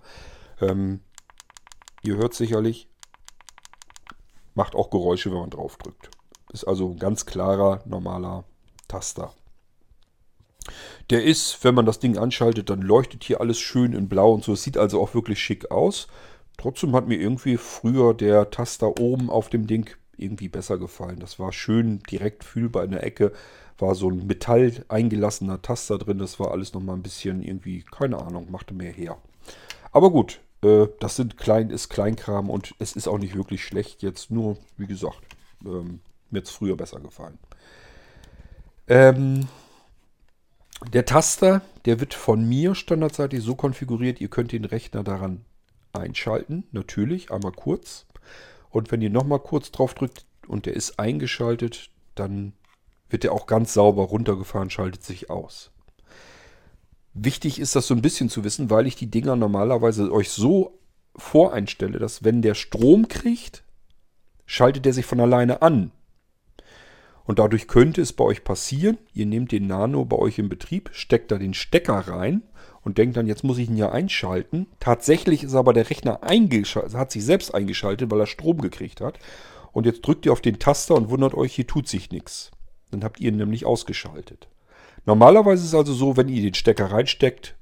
Ähm, 0.59 1.01
ihr 2.03 2.17
hört 2.17 2.33
sicherlich, 2.33 2.87
macht 4.53 4.75
auch 4.75 4.89
Geräusche, 4.89 5.31
wenn 5.31 5.39
man 5.39 5.49
drauf 5.49 5.77
drückt. 5.77 6.09
Ist 6.51 6.65
also 6.65 6.89
ein 6.89 6.99
ganz 6.99 7.25
klarer, 7.25 7.81
normaler 7.85 8.43
Taster. 8.87 9.33
Der 11.09 11.23
ist, 11.23 11.63
wenn 11.63 11.75
man 11.75 11.85
das 11.85 11.99
Ding 11.99 12.17
anschaltet, 12.17 12.69
dann 12.69 12.81
leuchtet 12.81 13.23
hier 13.23 13.41
alles 13.41 13.59
schön 13.59 13.93
in 13.93 14.09
blau 14.09 14.33
und 14.33 14.43
so. 14.43 14.53
Es 14.53 14.63
sieht 14.63 14.77
also 14.77 15.01
auch 15.01 15.13
wirklich 15.13 15.39
schick 15.39 15.71
aus. 15.71 16.07
Trotzdem 16.61 16.95
hat 16.95 17.07
mir 17.07 17.19
irgendwie 17.19 17.57
früher 17.57 18.13
der 18.13 18.51
Taster 18.51 18.99
oben 18.99 19.31
auf 19.31 19.49
dem 19.49 19.65
Ding 19.65 19.89
irgendwie 20.15 20.47
besser 20.47 20.77
gefallen. 20.77 21.17
Das 21.19 21.39
war 21.39 21.51
schön 21.51 22.03
direkt 22.11 22.43
fühlbar 22.43 22.83
in 22.83 22.91
der 22.91 23.03
Ecke. 23.03 23.31
War 23.79 23.95
so 23.95 24.11
ein 24.11 24.27
Metall 24.27 24.85
eingelassener 24.87 25.63
Taster 25.63 25.97
drin. 25.97 26.19
Das 26.19 26.39
war 26.39 26.51
alles 26.51 26.75
nochmal 26.75 26.97
ein 26.97 27.01
bisschen 27.01 27.41
irgendwie, 27.41 27.81
keine 27.81 28.19
Ahnung, 28.19 28.51
machte 28.51 28.75
mehr 28.75 28.91
her. 28.91 29.17
Aber 29.91 30.11
gut, 30.11 30.39
äh, 30.63 30.85
das 30.99 31.15
sind 31.15 31.35
klein, 31.35 31.71
ist 31.71 31.89
Kleinkram 31.89 32.51
und 32.51 32.75
es 32.77 32.95
ist 32.95 33.07
auch 33.07 33.17
nicht 33.17 33.35
wirklich 33.35 33.65
schlecht 33.65 34.03
jetzt. 34.03 34.29
Nur, 34.29 34.55
wie 34.77 34.85
gesagt, 34.85 35.23
ähm, 35.65 35.99
mir 36.29 36.41
hat 36.41 36.45
es 36.45 36.51
früher 36.51 36.77
besser 36.77 36.99
gefallen. 36.99 37.39
Ähm, 38.87 39.47
der 40.93 41.05
Taster, 41.05 41.63
der 41.85 41.99
wird 41.99 42.13
von 42.13 42.47
mir 42.47 42.75
standardseitig 42.75 43.41
so 43.41 43.55
konfiguriert, 43.55 44.21
ihr 44.21 44.29
könnt 44.29 44.51
den 44.51 44.65
Rechner 44.65 45.03
daran 45.03 45.43
einschalten, 45.93 46.65
natürlich, 46.71 47.31
einmal 47.31 47.51
kurz. 47.51 48.05
Und 48.69 48.91
wenn 48.91 49.01
ihr 49.01 49.09
nochmal 49.09 49.39
kurz 49.39 49.71
drauf 49.71 49.93
drückt 49.93 50.25
und 50.47 50.65
der 50.65 50.75
ist 50.75 50.99
eingeschaltet, 50.99 51.89
dann 52.15 52.53
wird 53.09 53.25
er 53.25 53.33
auch 53.33 53.45
ganz 53.45 53.73
sauber 53.73 54.03
runtergefahren, 54.03 54.69
schaltet 54.69 55.03
sich 55.03 55.29
aus. 55.29 55.71
Wichtig 57.13 57.59
ist 57.59 57.75
das 57.75 57.87
so 57.87 57.93
ein 57.93 58.01
bisschen 58.01 58.29
zu 58.29 58.43
wissen, 58.43 58.69
weil 58.69 58.87
ich 58.87 58.95
die 58.95 59.11
Dinger 59.11 59.35
normalerweise 59.35 60.11
euch 60.11 60.29
so 60.29 60.79
voreinstelle, 61.15 61.99
dass 61.99 62.23
wenn 62.23 62.41
der 62.41 62.55
Strom 62.55 63.09
kriegt, 63.09 63.63
schaltet 64.45 64.85
er 64.85 64.93
sich 64.93 65.05
von 65.05 65.19
alleine 65.19 65.61
an. 65.61 65.91
Und 67.25 67.39
dadurch 67.39 67.67
könnte 67.67 68.01
es 68.01 68.13
bei 68.13 68.23
euch 68.23 68.43
passieren, 68.43 68.97
ihr 69.13 69.25
nehmt 69.25 69.51
den 69.51 69.67
Nano 69.67 70.05
bei 70.05 70.17
euch 70.17 70.39
in 70.39 70.49
Betrieb, 70.49 70.89
steckt 70.93 71.31
da 71.31 71.37
den 71.37 71.53
Stecker 71.53 71.99
rein 71.99 72.43
und 72.83 72.97
denkt 72.97 73.17
dann, 73.17 73.27
jetzt 73.27 73.43
muss 73.43 73.57
ich 73.57 73.69
ihn 73.69 73.77
ja 73.77 73.91
einschalten. 73.91 74.67
Tatsächlich 74.79 75.43
ist 75.43 75.55
aber 75.55 75.73
der 75.73 75.89
Rechner 75.89 76.23
eingeschaltet, 76.23 76.95
hat 76.95 77.11
sich 77.11 77.23
selbst 77.23 77.53
eingeschaltet, 77.53 78.09
weil 78.09 78.19
er 78.19 78.27
Strom 78.27 78.61
gekriegt 78.61 79.01
hat. 79.01 79.19
Und 79.71 79.85
jetzt 79.85 80.05
drückt 80.05 80.25
ihr 80.25 80.33
auf 80.33 80.41
den 80.41 80.59
Taster 80.59 80.95
und 80.95 81.09
wundert 81.09 81.33
euch, 81.33 81.53
hier 81.53 81.67
tut 81.67 81.87
sich 81.87 82.11
nichts. 82.11 82.51
Dann 82.91 83.03
habt 83.03 83.19
ihr 83.19 83.29
ihn 83.29 83.37
nämlich 83.37 83.65
ausgeschaltet. 83.65 84.49
Normalerweise 85.05 85.63
ist 85.63 85.69
es 85.69 85.75
also 85.75 85.93
so, 85.93 86.17
wenn 86.17 86.27
ihr 86.27 86.41
den 86.41 86.53
Stecker 86.53 86.91
reinsteckt, 86.91 87.55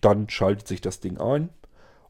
dann 0.00 0.28
schaltet 0.28 0.66
sich 0.66 0.80
das 0.80 1.00
Ding 1.00 1.18
ein 1.18 1.50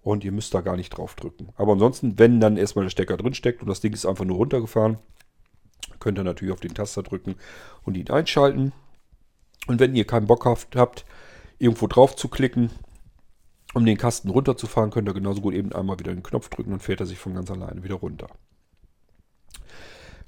und 0.03 0.25
ihr 0.25 0.33
müsst 0.33 0.55
da 0.55 0.61
gar 0.61 0.77
nicht 0.77 0.91
drauf 0.91 1.15
drücken. 1.15 1.51
Aber 1.57 1.73
ansonsten, 1.73 2.19
wenn 2.19 2.41
dann 2.41 2.57
erstmal 2.57 2.87
der 2.87 2.91
Stecker 2.91 3.17
drin 3.17 3.35
steckt 3.35 3.61
und 3.63 3.69
das 3.69 3.81
Ding 3.81 3.93
ist 3.93 4.07
einfach 4.07 4.25
nur 4.25 4.39
runtergefahren, 4.39 4.99
könnt 6.01 6.19
ihr 6.19 6.25
natürlich 6.25 6.53
auf 6.53 6.61
den 6.61 6.75
Taster 6.75 7.03
drücken 7.03 7.37
und 7.85 7.97
ihn 7.97 8.11
einschalten. 8.11 8.73
Und 9.69 9.79
wenn 9.79 9.95
ihr 9.95 10.05
keinen 10.05 10.27
Bock 10.27 10.45
habt, 10.47 11.05
irgendwo 11.59 11.87
drauf 11.87 12.17
zu 12.17 12.29
klicken, 12.29 12.71
um 13.75 13.87
den 13.87 13.97
Kasten 13.97 14.31
runterzufahren, 14.31 14.91
könnt 14.91 15.09
ihr 15.09 15.15
genauso 15.15 15.41
gut 15.41 15.55
eben 15.55 15.73
einmal 15.73 15.99
wieder 15.99 16.13
den 16.13 16.23
Knopf 16.23 16.49
drücken 16.49 16.73
und 16.73 16.83
fährt 16.83 17.01
er 17.01 17.07
sich 17.07 17.19
von 17.19 17.35
ganz 17.35 17.51
alleine 17.51 17.83
wieder 17.83 17.97
runter. 17.97 18.29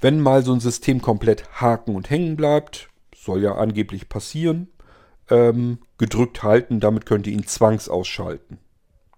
Wenn 0.01 0.21
mal 0.21 0.43
so 0.45 0.53
ein 0.53 0.61
System 0.61 1.01
komplett 1.01 1.61
haken 1.61 1.95
und 1.95 2.11
hängen 2.11 2.37
bleibt, 2.37 2.89
soll 3.15 3.43
ja 3.43 3.55
angeblich 3.55 4.09
passieren, 4.09 4.69
ähm, 5.31 5.79
gedrückt 5.99 6.43
halten, 6.43 6.81
damit 6.81 7.07
könnt 7.07 7.27
ihr 7.27 7.33
ihn 7.33 7.47
zwangsausschalten. 7.47 8.59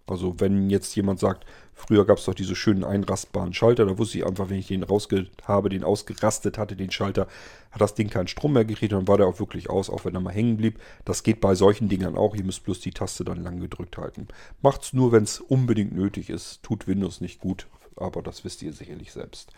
Also 0.07 0.39
wenn 0.39 0.71
jetzt 0.71 0.95
jemand 0.95 1.19
sagt, 1.19 1.45
früher 1.75 2.05
gab 2.05 2.19
es 2.19 2.25
doch 2.25 2.35
diese 2.35 2.55
schönen 2.55 2.85
einrastbaren 2.85 3.53
Schalter, 3.53 3.85
da 3.87 3.99
wusste 3.99 4.19
ich 4.19 4.27
einfach, 4.27 4.49
wenn 4.49 4.59
ich 4.59 4.69
den 4.69 4.85
rausge 4.85 5.27
habe, 5.45 5.69
den 5.69 5.83
ausgerastet 5.85 6.59
hatte, 6.59 6.77
den 6.77 6.91
Schalter, 6.91 7.27
hat 7.73 7.81
das 7.81 7.95
Ding 7.95 8.09
keinen 8.09 8.29
Strom 8.29 8.53
mehr 8.53 8.65
gekriegt 8.65 8.93
dann 8.93 9.09
war 9.09 9.19
der 9.19 9.27
auch 9.27 9.41
wirklich 9.41 9.69
aus, 9.69 9.91
auch 9.91 10.05
wenn 10.05 10.15
er 10.15 10.21
mal 10.21 10.33
hängen 10.33 10.57
blieb. 10.57 10.79
Das 11.05 11.23
geht 11.23 11.41
bei 11.41 11.55
solchen 11.55 11.89
Dingern 11.89 12.17
auch. 12.17 12.35
Ihr 12.35 12.45
müsst 12.45 12.65
bloß 12.65 12.81
die 12.81 12.93
Taste 12.93 13.25
dann 13.25 13.43
lang 13.43 13.61
gedrückt 13.61 13.99
halten. 13.99 14.29
Macht's 14.63 14.93
nur, 14.93 15.13
wenn 15.13 15.25
es 15.25 15.41
unbedingt 15.41 15.95
nötig 15.95 16.31
ist. 16.31 16.63
Tut 16.63 16.87
Windows 16.87 17.21
nicht 17.21 17.41
gut 17.41 17.67
aber 17.97 18.23
das 18.23 18.45
wisst 18.45 18.63
ihr 18.63 18.73
sicherlich 18.73 19.13
selbst. 19.13 19.53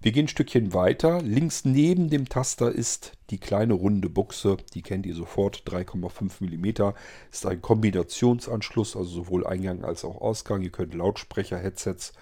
Wir 0.00 0.12
gehen 0.12 0.26
ein 0.26 0.28
Stückchen 0.28 0.74
weiter. 0.74 1.20
Links 1.22 1.64
neben 1.64 2.10
dem 2.10 2.28
Taster 2.28 2.70
ist 2.70 3.12
die 3.30 3.38
kleine 3.38 3.74
runde 3.74 4.08
Buchse, 4.08 4.58
die 4.74 4.82
kennt 4.82 5.06
ihr 5.06 5.14
sofort, 5.14 5.62
3,5 5.66 6.40
mm. 6.40 6.94
Ist 7.30 7.46
ein 7.46 7.60
Kombinationsanschluss, 7.62 8.96
also 8.96 9.10
sowohl 9.10 9.46
Eingang 9.46 9.84
als 9.84 10.04
auch 10.04 10.20
Ausgang. 10.20 10.62
Ihr 10.62 10.70
könnt 10.70 10.94
Lautsprecher, 10.94 11.58
Headsets, 11.58 12.12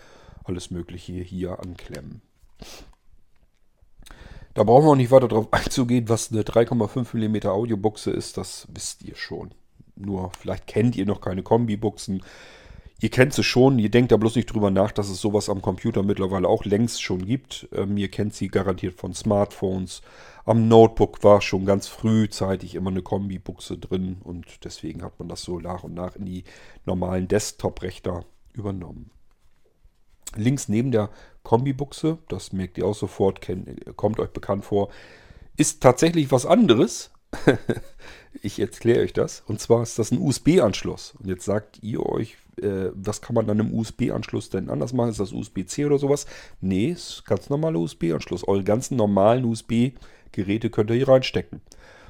alles 0.44 0.70
Mögliche 0.70 1.12
hier 1.12 1.60
anklemmen. 1.60 2.22
Da 4.54 4.64
brauchen 4.64 4.86
wir 4.86 4.92
auch 4.92 4.96
nicht 4.96 5.10
weiter 5.10 5.28
darauf 5.28 5.48
einzugehen, 5.52 6.08
was 6.08 6.32
eine 6.32 6.42
3,5 6.42 7.14
mm 7.14 7.46
Audiobuchse 7.48 8.10
ist, 8.10 8.38
das 8.38 8.66
wisst 8.72 9.02
ihr 9.02 9.14
schon. 9.14 9.50
Nur 9.96 10.30
vielleicht 10.38 10.66
kennt 10.66 10.96
ihr 10.96 11.06
noch 11.06 11.20
keine 11.20 11.42
Kombibuchsen. 11.42 12.22
Ihr 12.98 13.10
kennt 13.10 13.34
sie 13.34 13.44
schon, 13.44 13.78
ihr 13.78 13.90
denkt 13.90 14.10
da 14.10 14.16
bloß 14.16 14.36
nicht 14.36 14.52
drüber 14.52 14.70
nach, 14.70 14.90
dass 14.90 15.10
es 15.10 15.20
sowas 15.20 15.50
am 15.50 15.60
Computer 15.60 16.02
mittlerweile 16.02 16.48
auch 16.48 16.64
längst 16.64 17.02
schon 17.02 17.26
gibt. 17.26 17.68
Ähm, 17.72 17.98
ihr 17.98 18.10
kennt 18.10 18.34
sie 18.34 18.48
garantiert 18.48 18.94
von 18.94 19.12
Smartphones. 19.12 20.00
Am 20.46 20.68
Notebook 20.68 21.22
war 21.22 21.42
schon 21.42 21.66
ganz 21.66 21.88
frühzeitig 21.88 22.74
immer 22.74 22.90
eine 22.90 23.02
Kombi-Buchse 23.02 23.76
drin 23.76 24.18
und 24.24 24.64
deswegen 24.64 25.02
hat 25.02 25.18
man 25.18 25.28
das 25.28 25.42
so 25.42 25.58
nach 25.60 25.84
und 25.84 25.92
nach 25.92 26.16
in 26.16 26.24
die 26.24 26.44
normalen 26.86 27.28
Desktop-Rechner 27.28 28.24
übernommen. 28.54 29.10
Links 30.34 30.68
neben 30.68 30.90
der 30.90 31.10
Kombi-Buchse, 31.42 32.18
das 32.28 32.52
merkt 32.52 32.78
ihr 32.78 32.86
auch 32.86 32.94
sofort, 32.94 33.42
kennt, 33.42 33.96
kommt 33.96 34.20
euch 34.20 34.30
bekannt 34.30 34.64
vor, 34.64 34.88
ist 35.56 35.82
tatsächlich 35.82 36.30
was 36.30 36.46
anderes. 36.46 37.10
ich 38.42 38.58
erkläre 38.58 39.00
euch 39.00 39.12
das. 39.12 39.42
Und 39.46 39.60
zwar 39.60 39.82
ist 39.82 39.98
das 39.98 40.10
ein 40.10 40.20
USB-Anschluss. 40.20 41.14
Und 41.18 41.28
jetzt 41.28 41.44
sagt 41.44 41.82
ihr 41.82 42.04
euch, 42.04 42.36
äh, 42.60 42.90
was 42.94 43.20
kann 43.20 43.34
man 43.34 43.46
dann 43.46 43.60
im 43.60 43.74
USB-Anschluss 43.74 44.50
denn 44.50 44.70
anders 44.70 44.92
machen? 44.92 45.10
Ist 45.10 45.20
das 45.20 45.32
USB-C 45.32 45.86
oder 45.86 45.98
sowas? 45.98 46.26
Nee, 46.60 46.90
ist 46.90 47.24
ganz 47.26 47.50
normaler 47.50 47.78
USB-Anschluss. 47.78 48.46
Eure 48.46 48.64
ganzen 48.64 48.96
normalen 48.96 49.44
USB-Geräte 49.44 50.70
könnt 50.70 50.90
ihr 50.90 50.96
hier 50.96 51.08
reinstecken. 51.08 51.60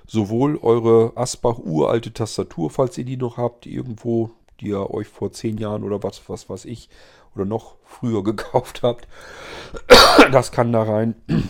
Sowohl 0.06 0.58
eure 0.58 1.12
Asbach 1.16 1.58
uralte 1.58 2.12
Tastatur, 2.12 2.70
falls 2.70 2.96
ihr 2.96 3.04
die 3.04 3.16
noch 3.16 3.38
habt, 3.38 3.66
irgendwo, 3.66 4.30
die 4.60 4.68
ihr 4.68 4.90
euch 4.90 5.08
vor 5.08 5.32
zehn 5.32 5.58
Jahren 5.58 5.82
oder 5.82 6.02
was, 6.02 6.28
was 6.28 6.48
weiß 6.48 6.64
ich, 6.66 6.88
oder 7.34 7.44
noch 7.44 7.76
früher 7.84 8.22
gekauft 8.24 8.82
habt. 8.82 9.08
Das 10.30 10.52
kann 10.52 10.72
da 10.72 10.82
rein. 10.82 11.16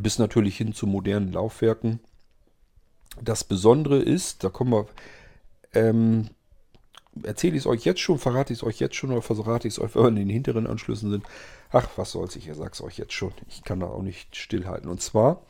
Bis 0.00 0.18
natürlich 0.18 0.56
hin 0.56 0.72
zu 0.72 0.86
modernen 0.86 1.32
Laufwerken. 1.32 2.00
Das 3.20 3.44
Besondere 3.44 3.98
ist, 3.98 4.42
da 4.44 4.48
kommen 4.48 4.72
wir, 4.72 4.86
ähm, 5.74 6.30
erzähle 7.22 7.56
ich 7.56 7.62
es 7.62 7.66
euch 7.66 7.84
jetzt 7.84 8.00
schon, 8.00 8.18
verrate 8.18 8.52
ich 8.52 8.60
es 8.60 8.64
euch 8.64 8.78
jetzt 8.80 8.96
schon 8.96 9.12
oder 9.12 9.22
verrate 9.22 9.68
ich 9.68 9.74
es 9.74 9.80
euch, 9.80 9.94
wenn 9.94 10.02
wir 10.02 10.08
in 10.08 10.16
den 10.16 10.28
hinteren 10.30 10.66
Anschlüssen 10.66 11.10
sind. 11.10 11.24
Ach, 11.70 11.88
was 11.96 12.12
soll's, 12.12 12.36
ich 12.36 12.50
sag's 12.52 12.80
euch 12.80 12.98
jetzt 12.98 13.12
schon. 13.12 13.32
Ich 13.48 13.64
kann 13.64 13.80
da 13.80 13.86
auch 13.86 14.02
nicht 14.02 14.36
stillhalten. 14.36 14.88
Und 14.90 15.02
zwar 15.02 15.42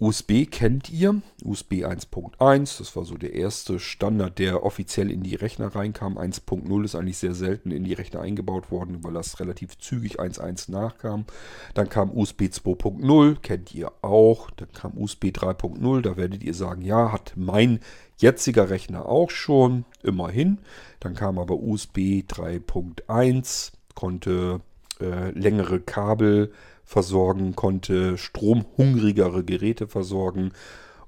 USB 0.00 0.46
kennt 0.50 0.88
ihr, 0.88 1.20
USB 1.44 1.84
1.1, 1.84 2.78
das 2.78 2.96
war 2.96 3.04
so 3.04 3.18
der 3.18 3.34
erste 3.34 3.78
Standard, 3.78 4.38
der 4.38 4.64
offiziell 4.64 5.10
in 5.10 5.22
die 5.22 5.34
Rechner 5.34 5.74
reinkam. 5.74 6.16
1.0 6.16 6.84
ist 6.84 6.94
eigentlich 6.94 7.18
sehr 7.18 7.34
selten 7.34 7.70
in 7.70 7.84
die 7.84 7.92
Rechner 7.92 8.20
eingebaut 8.20 8.70
worden, 8.70 9.04
weil 9.04 9.12
das 9.12 9.40
relativ 9.40 9.76
zügig 9.78 10.18
1.1 10.18 10.70
nachkam. 10.70 11.26
Dann 11.74 11.90
kam 11.90 12.16
USB 12.16 12.44
2.0, 12.44 13.40
kennt 13.42 13.74
ihr 13.74 13.92
auch. 14.00 14.50
Dann 14.52 14.72
kam 14.72 14.96
USB 14.96 15.24
3.0, 15.26 16.00
da 16.00 16.16
werdet 16.16 16.42
ihr 16.44 16.54
sagen, 16.54 16.80
ja, 16.80 17.12
hat 17.12 17.34
mein 17.36 17.80
jetziger 18.16 18.70
Rechner 18.70 19.04
auch 19.04 19.28
schon, 19.28 19.84
immerhin. 20.02 20.60
Dann 21.00 21.12
kam 21.12 21.38
aber 21.38 21.56
USB 21.56 22.24
3.1, 22.26 23.72
konnte 23.94 24.62
äh, 25.00 25.30
längere 25.30 25.80
Kabel 25.80 26.52
versorgen, 26.84 27.54
konnte 27.54 28.18
stromhungrigere 28.18 29.44
Geräte 29.44 29.86
versorgen 29.86 30.52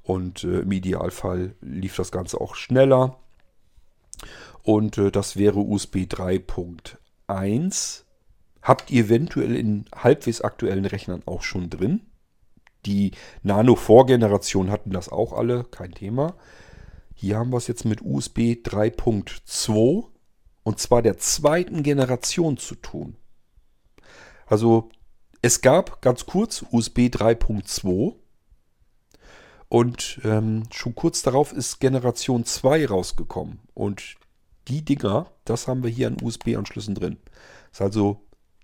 und 0.03 0.45
äh, 0.45 0.61
im 0.61 0.73
Idealfall 0.73 1.55
lief 1.61 1.97
das 1.97 2.13
Ganze 2.13 2.41
auch 2.41 2.55
schneller. 2.55 3.19
Und 4.63 4.99
äh, 4.99 5.11
das 5.11 5.37
wäre 5.37 5.59
USB 5.59 6.07
3.1. 6.09 8.03
Habt 8.63 8.91
ihr 8.91 9.05
eventuell 9.05 9.57
in 9.57 9.87
halbwegs 9.95 10.41
aktuellen 10.41 10.85
Rechnern 10.85 11.23
auch 11.27 11.43
schon 11.43 11.69
drin. 11.69 12.03
Die 12.87 13.13
Nano-Vorgeneration 13.43 14.71
hatten 14.71 14.91
das 14.91 15.09
auch 15.09 15.33
alle, 15.33 15.65
kein 15.65 15.93
Thema. 15.93 16.35
Hier 17.15 17.39
haben 17.39 17.51
wir 17.53 17.59
es 17.59 17.69
jetzt 17.69 17.85
mit 17.85 18.03
USB 18.03 18.57
3.2 18.63 20.05
und 20.65 20.79
zwar 20.79 21.03
der 21.03 21.19
zweiten 21.19 21.83
Generation 21.83 22.57
zu 22.57 22.75
tun. 22.77 23.17
Also 24.47 24.91
es 25.41 25.61
gab 25.61 26.03
ganz 26.03 26.27
kurz 26.27 26.65
USB 26.71 27.09
3.2 27.09 28.15
und 29.69 30.21
ähm, 30.25 30.65
schon 30.71 30.95
kurz 30.95 31.23
darauf 31.23 31.53
ist 31.53 31.81
Generation 31.81 32.45
2 32.45 32.87
rausgekommen. 32.87 33.61
Und 33.75 34.17
die 34.69 34.85
Dinger, 34.85 35.31
das 35.45 35.67
haben 35.67 35.83
wir 35.83 35.91
hier 35.91 36.09
an 36.09 36.19
USB-Anschlüssen 36.23 36.95
drin. 36.95 37.17
Das 37.71 37.81
ist 37.81 37.83
also 37.83 38.21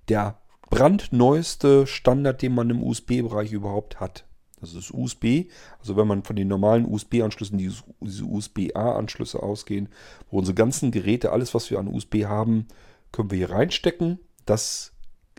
der 0.09 0.39
brandneueste 0.69 1.87
Standard, 1.87 2.43
den 2.43 2.55
man 2.55 2.71
im 2.71 2.83
USB-Bereich 2.83 3.53
überhaupt 3.53 4.01
hat. 4.01 4.27
Das 4.61 4.75
ist 4.75 4.93
USB. 4.93 5.47
Also 5.79 5.97
wenn 5.97 6.07
man 6.07 6.25
von 6.25 6.37
den 6.37 6.49
normalen 6.49 6.85
USB-Anschlüssen, 6.85 7.59
diese, 7.59 7.83
USB-A-Anschlüsse 8.25 9.43
ausgehen, 9.43 9.89
wo 10.31 10.39
unsere 10.39 10.55
ganzen 10.55 10.91
Geräte, 10.91 11.33
alles 11.33 11.55
was 11.55 11.71
wir 11.71 11.79
an 11.79 11.89
USB 11.89 12.25
haben, 12.25 12.67
können 13.13 13.31
wir 13.31 13.39
hier 13.39 13.51
reinstecken. 13.51 14.19
Das 14.47 14.93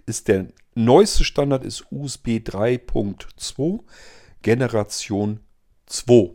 ist 0.09 0.27
der 0.27 0.47
neueste 0.75 1.23
Standard 1.23 1.63
ist 1.63 1.85
USB 1.91 2.39
3.2 2.39 3.79
Generation 4.41 5.39
2. 5.85 6.31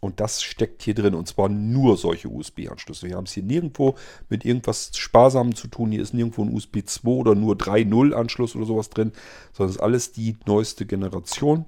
Und 0.00 0.20
das 0.20 0.42
steckt 0.42 0.82
hier 0.82 0.94
drin. 0.94 1.14
Und 1.14 1.26
zwar 1.26 1.48
nur 1.48 1.96
solche 1.96 2.28
USB-Anschlüsse. 2.28 3.08
Wir 3.08 3.16
haben 3.16 3.24
es 3.24 3.32
hier 3.32 3.42
nirgendwo 3.42 3.96
mit 4.28 4.44
irgendwas 4.44 4.92
Sparsamem 4.96 5.54
zu 5.54 5.68
tun. 5.68 5.90
Hier 5.90 6.02
ist 6.02 6.14
nirgendwo 6.14 6.42
ein 6.44 6.54
USB 6.54 6.84
2 6.84 7.08
oder 7.08 7.34
nur 7.34 7.54
3.0 7.56 8.12
Anschluss 8.12 8.54
oder 8.54 8.66
sowas 8.66 8.90
drin. 8.90 9.12
Sondern 9.52 9.70
es 9.70 9.76
ist 9.76 9.82
alles 9.82 10.12
die 10.12 10.36
neueste 10.46 10.86
Generation. 10.86 11.64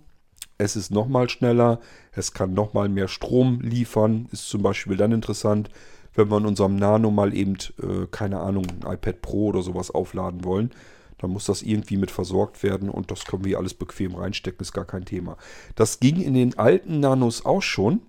Es 0.59 0.76
ist 0.76 0.90
nochmal 0.90 1.28
schneller. 1.28 1.80
Es 2.12 2.32
kann 2.32 2.52
nochmal 2.52 2.88
mehr 2.88 3.09
Strom 3.09 3.61
liefern. 3.61 4.28
Ist 4.30 4.48
zum 4.48 4.62
Beispiel 4.62 4.96
dann 4.96 5.12
interessant, 5.12 5.70
wenn 6.14 6.30
wir 6.30 6.38
in 6.38 6.46
unserem 6.46 6.76
Nano 6.76 7.11
mal 7.11 7.34
eben, 7.34 7.56
äh, 7.82 8.06
keine 8.11 8.40
Ahnung, 8.40 8.66
ein 8.66 8.92
iPad 8.92 9.22
Pro 9.22 9.46
oder 9.46 9.62
sowas 9.62 9.90
aufladen 9.90 10.44
wollen. 10.44 10.70
Dann 11.18 11.30
muss 11.30 11.44
das 11.44 11.62
irgendwie 11.62 11.96
mit 11.96 12.10
versorgt 12.10 12.62
werden 12.62 12.88
und 12.88 13.10
das 13.10 13.24
können 13.24 13.44
wir 13.44 13.58
alles 13.58 13.74
bequem 13.74 14.14
reinstecken, 14.14 14.60
ist 14.60 14.72
gar 14.72 14.84
kein 14.84 15.04
Thema. 15.04 15.36
Das 15.74 16.00
ging 16.00 16.20
in 16.20 16.34
den 16.34 16.58
alten 16.58 17.00
Nanos 17.00 17.44
auch 17.44 17.62
schon. 17.62 18.02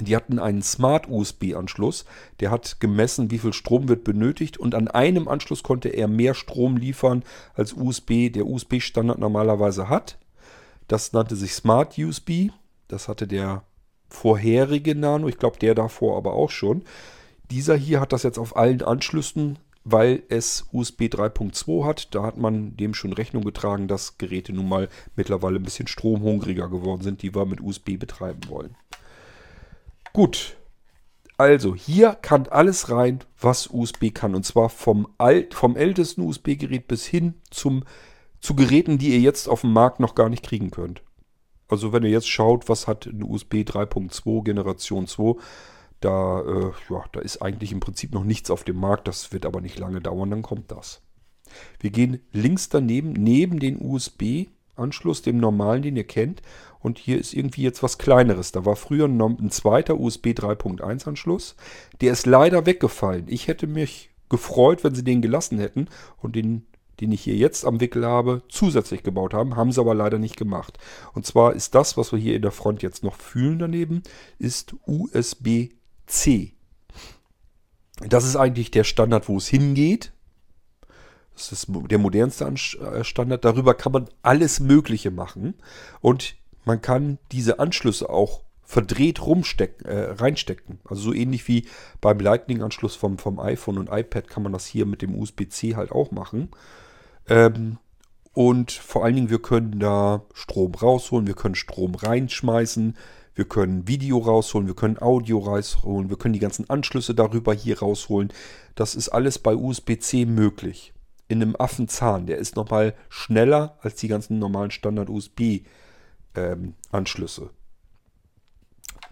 Die 0.00 0.16
hatten 0.16 0.40
einen 0.40 0.62
Smart 0.62 1.08
USB-Anschluss, 1.08 2.04
der 2.40 2.50
hat 2.50 2.80
gemessen, 2.80 3.30
wie 3.30 3.38
viel 3.38 3.52
Strom 3.52 3.88
wird 3.88 4.02
benötigt 4.02 4.58
und 4.58 4.74
an 4.74 4.88
einem 4.88 5.28
Anschluss 5.28 5.62
konnte 5.62 5.88
er 5.88 6.08
mehr 6.08 6.34
Strom 6.34 6.76
liefern, 6.76 7.22
als 7.54 7.74
USB, 7.74 8.28
der 8.32 8.46
USB-Standard 8.46 9.20
normalerweise 9.20 9.88
hat. 9.88 10.18
Das 10.88 11.12
nannte 11.12 11.36
sich 11.36 11.54
Smart 11.54 11.96
USB. 11.96 12.50
Das 12.88 13.06
hatte 13.06 13.28
der 13.28 13.62
vorherige 14.08 14.96
Nano, 14.96 15.28
ich 15.28 15.38
glaube 15.38 15.58
der 15.58 15.76
davor 15.76 16.16
aber 16.16 16.32
auch 16.32 16.50
schon. 16.50 16.82
Dieser 17.50 17.76
hier 17.76 18.00
hat 18.00 18.12
das 18.12 18.22
jetzt 18.24 18.38
auf 18.38 18.56
allen 18.56 18.82
Anschlüssen, 18.82 19.58
weil 19.84 20.22
es 20.28 20.66
USB 20.72 21.02
3.2 21.02 21.84
hat. 21.84 22.14
Da 22.14 22.22
hat 22.22 22.38
man 22.38 22.76
dem 22.76 22.94
schon 22.94 23.12
Rechnung 23.12 23.44
getragen, 23.44 23.86
dass 23.86 24.18
Geräte 24.18 24.52
nun 24.52 24.68
mal 24.68 24.88
mittlerweile 25.14 25.58
ein 25.58 25.62
bisschen 25.62 25.86
stromhungriger 25.86 26.68
geworden 26.68 27.02
sind, 27.02 27.22
die 27.22 27.34
wir 27.34 27.44
mit 27.44 27.60
USB 27.60 27.98
betreiben 27.98 28.40
wollen. 28.48 28.76
Gut. 30.12 30.56
Also, 31.36 31.74
hier 31.74 32.16
kann 32.22 32.46
alles 32.46 32.90
rein, 32.90 33.18
was 33.40 33.66
USB 33.66 34.14
kann. 34.14 34.34
Und 34.34 34.46
zwar 34.46 34.68
vom, 34.68 35.08
alt, 35.18 35.52
vom 35.52 35.76
ältesten 35.76 36.22
USB-Gerät 36.22 36.86
bis 36.86 37.04
hin 37.04 37.34
zum, 37.50 37.84
zu 38.40 38.54
Geräten, 38.54 38.98
die 38.98 39.10
ihr 39.10 39.20
jetzt 39.20 39.48
auf 39.48 39.62
dem 39.62 39.72
Markt 39.72 39.98
noch 39.98 40.14
gar 40.14 40.28
nicht 40.28 40.44
kriegen 40.44 40.70
könnt. 40.70 41.02
Also, 41.68 41.92
wenn 41.92 42.04
ihr 42.04 42.10
jetzt 42.10 42.28
schaut, 42.28 42.68
was 42.68 42.86
hat 42.86 43.06
ein 43.06 43.24
USB 43.24 43.54
3.2 43.56 44.44
Generation 44.44 45.08
2, 45.08 45.34
da, 46.04 46.40
äh, 46.40 46.72
ja, 46.90 47.04
da 47.12 47.20
ist 47.20 47.40
eigentlich 47.40 47.72
im 47.72 47.80
Prinzip 47.80 48.12
noch 48.12 48.24
nichts 48.24 48.50
auf 48.50 48.64
dem 48.64 48.76
Markt. 48.76 49.08
Das 49.08 49.32
wird 49.32 49.46
aber 49.46 49.60
nicht 49.60 49.78
lange 49.78 50.00
dauern, 50.00 50.30
dann 50.30 50.42
kommt 50.42 50.70
das. 50.70 51.02
Wir 51.80 51.90
gehen 51.90 52.20
links 52.32 52.68
daneben, 52.68 53.12
neben 53.12 53.58
den 53.58 53.80
USB-Anschluss, 53.80 55.22
dem 55.22 55.38
normalen, 55.38 55.82
den 55.82 55.96
ihr 55.96 56.06
kennt, 56.06 56.42
und 56.80 56.98
hier 56.98 57.18
ist 57.18 57.32
irgendwie 57.32 57.62
jetzt 57.62 57.82
was 57.82 57.96
kleineres. 57.96 58.52
Da 58.52 58.66
war 58.66 58.76
früher 58.76 59.06
ein, 59.06 59.18
ein 59.20 59.50
zweiter 59.50 59.98
USB 59.98 60.28
3.1 60.28 61.08
Anschluss. 61.08 61.56
Der 62.02 62.12
ist 62.12 62.26
leider 62.26 62.66
weggefallen. 62.66 63.24
Ich 63.28 63.48
hätte 63.48 63.66
mich 63.66 64.10
gefreut, 64.28 64.84
wenn 64.84 64.94
sie 64.94 65.04
den 65.04 65.22
gelassen 65.22 65.58
hätten 65.58 65.88
und 66.20 66.36
den, 66.36 66.66
den 67.00 67.10
ich 67.10 67.22
hier 67.22 67.36
jetzt 67.36 67.64
am 67.64 67.80
Wickel 67.80 68.04
habe, 68.04 68.42
zusätzlich 68.50 69.02
gebaut 69.02 69.32
haben. 69.32 69.56
Haben 69.56 69.72
sie 69.72 69.80
aber 69.80 69.94
leider 69.94 70.18
nicht 70.18 70.36
gemacht. 70.36 70.76
Und 71.14 71.24
zwar 71.24 71.54
ist 71.54 71.74
das, 71.74 71.96
was 71.96 72.12
wir 72.12 72.18
hier 72.18 72.36
in 72.36 72.42
der 72.42 72.50
Front 72.50 72.82
jetzt 72.82 73.02
noch 73.02 73.16
fühlen 73.16 73.58
daneben, 73.58 74.02
ist 74.38 74.74
USB-C. 76.04 76.52
Das 78.08 78.24
ist 78.24 78.36
eigentlich 78.36 78.70
der 78.70 78.84
Standard, 78.84 79.28
wo 79.28 79.36
es 79.36 79.48
hingeht. 79.48 80.12
Das 81.34 81.52
ist 81.52 81.66
der 81.68 81.98
modernste 81.98 82.44
äh, 82.46 83.04
Standard. 83.04 83.44
Darüber 83.44 83.74
kann 83.74 83.92
man 83.92 84.08
alles 84.22 84.60
Mögliche 84.60 85.10
machen. 85.10 85.54
Und 86.00 86.36
man 86.64 86.80
kann 86.80 87.18
diese 87.32 87.58
Anschlüsse 87.58 88.08
auch 88.08 88.42
verdreht 88.62 89.24
rumstecken, 89.24 89.86
äh, 89.86 90.12
reinstecken. 90.12 90.80
Also 90.84 91.02
so 91.02 91.12
ähnlich 91.12 91.46
wie 91.48 91.66
beim 92.00 92.18
Lightning-Anschluss 92.18 92.96
vom, 92.96 93.18
vom 93.18 93.38
iPhone 93.38 93.78
und 93.78 93.90
iPad 93.90 94.28
kann 94.28 94.42
man 94.42 94.52
das 94.52 94.66
hier 94.66 94.86
mit 94.86 95.02
dem 95.02 95.14
USB-C 95.14 95.76
halt 95.76 95.92
auch 95.92 96.10
machen. 96.10 96.50
Ähm, 97.28 97.78
und 98.32 98.72
vor 98.72 99.04
allen 99.04 99.14
Dingen, 99.14 99.30
wir 99.30 99.40
können 99.40 99.78
da 99.78 100.22
Strom 100.32 100.74
rausholen, 100.74 101.26
wir 101.26 101.34
können 101.34 101.54
Strom 101.54 101.94
reinschmeißen, 101.94 102.96
wir 103.34 103.46
können 103.46 103.88
Video 103.88 104.18
rausholen, 104.18 104.68
wir 104.68 104.74
können 104.74 105.00
Audio 105.00 105.38
rausholen, 105.38 106.08
wir 106.08 106.16
können 106.16 106.34
die 106.34 106.40
ganzen 106.40 106.70
Anschlüsse 106.70 107.14
darüber 107.14 107.52
hier 107.52 107.80
rausholen. 107.80 108.32
Das 108.74 108.94
ist 108.94 109.08
alles 109.08 109.38
bei 109.38 109.54
USB-C 109.54 110.26
möglich. 110.26 110.92
In 111.26 111.42
einem 111.42 111.56
Affenzahn. 111.56 112.26
Der 112.26 112.38
ist 112.38 112.54
nochmal 112.54 112.94
schneller 113.08 113.78
als 113.80 113.96
die 113.96 114.08
ganzen 114.08 114.38
normalen 114.38 114.70
Standard-USB-Anschlüsse 114.70 117.42
ähm. 117.42 117.50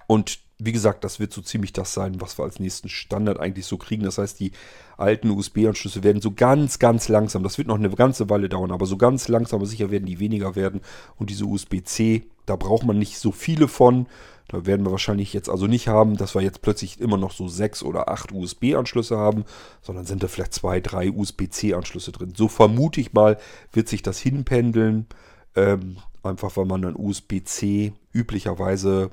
Und 0.06 0.38
wie 0.64 0.72
gesagt, 0.72 1.04
das 1.04 1.18
wird 1.18 1.32
so 1.32 1.40
ziemlich 1.40 1.72
das 1.72 1.92
sein, 1.92 2.20
was 2.20 2.38
wir 2.38 2.44
als 2.44 2.60
nächsten 2.60 2.88
Standard 2.88 3.40
eigentlich 3.40 3.66
so 3.66 3.76
kriegen. 3.76 4.04
Das 4.04 4.18
heißt, 4.18 4.38
die 4.38 4.52
alten 4.96 5.30
USB-Anschlüsse 5.30 6.02
werden 6.02 6.22
so 6.22 6.32
ganz, 6.32 6.78
ganz 6.78 7.08
langsam, 7.08 7.42
das 7.42 7.58
wird 7.58 7.68
noch 7.68 7.78
eine 7.78 7.90
ganze 7.90 8.30
Weile 8.30 8.48
dauern, 8.48 8.70
aber 8.70 8.86
so 8.86 8.96
ganz 8.96 9.28
langsam, 9.28 9.60
aber 9.60 9.66
sicher 9.66 9.90
werden 9.90 10.06
die 10.06 10.20
weniger 10.20 10.54
werden. 10.54 10.80
Und 11.18 11.30
diese 11.30 11.44
USB-C, 11.44 12.24
da 12.46 12.56
braucht 12.56 12.84
man 12.84 12.98
nicht 12.98 13.18
so 13.18 13.32
viele 13.32 13.68
von. 13.68 14.06
Da 14.48 14.66
werden 14.66 14.84
wir 14.84 14.90
wahrscheinlich 14.90 15.32
jetzt 15.32 15.48
also 15.48 15.66
nicht 15.66 15.88
haben, 15.88 16.16
dass 16.16 16.34
wir 16.34 16.42
jetzt 16.42 16.62
plötzlich 16.62 17.00
immer 17.00 17.16
noch 17.16 17.32
so 17.32 17.48
sechs 17.48 17.82
oder 17.82 18.08
acht 18.08 18.32
USB-Anschlüsse 18.32 19.16
haben, 19.16 19.44
sondern 19.80 20.04
sind 20.04 20.22
da 20.22 20.28
vielleicht 20.28 20.52
zwei, 20.52 20.80
drei 20.80 21.10
USB-C-Anschlüsse 21.10 22.12
drin. 22.12 22.34
So 22.36 22.48
vermute 22.48 23.00
ich 23.00 23.12
mal, 23.12 23.38
wird 23.72 23.88
sich 23.88 24.02
das 24.02 24.18
hinpendeln. 24.18 25.06
Ähm, 25.54 25.96
einfach 26.22 26.56
weil 26.56 26.66
man 26.66 26.84
an 26.84 26.96
USB-C 26.96 27.92
üblicherweise 28.12 29.10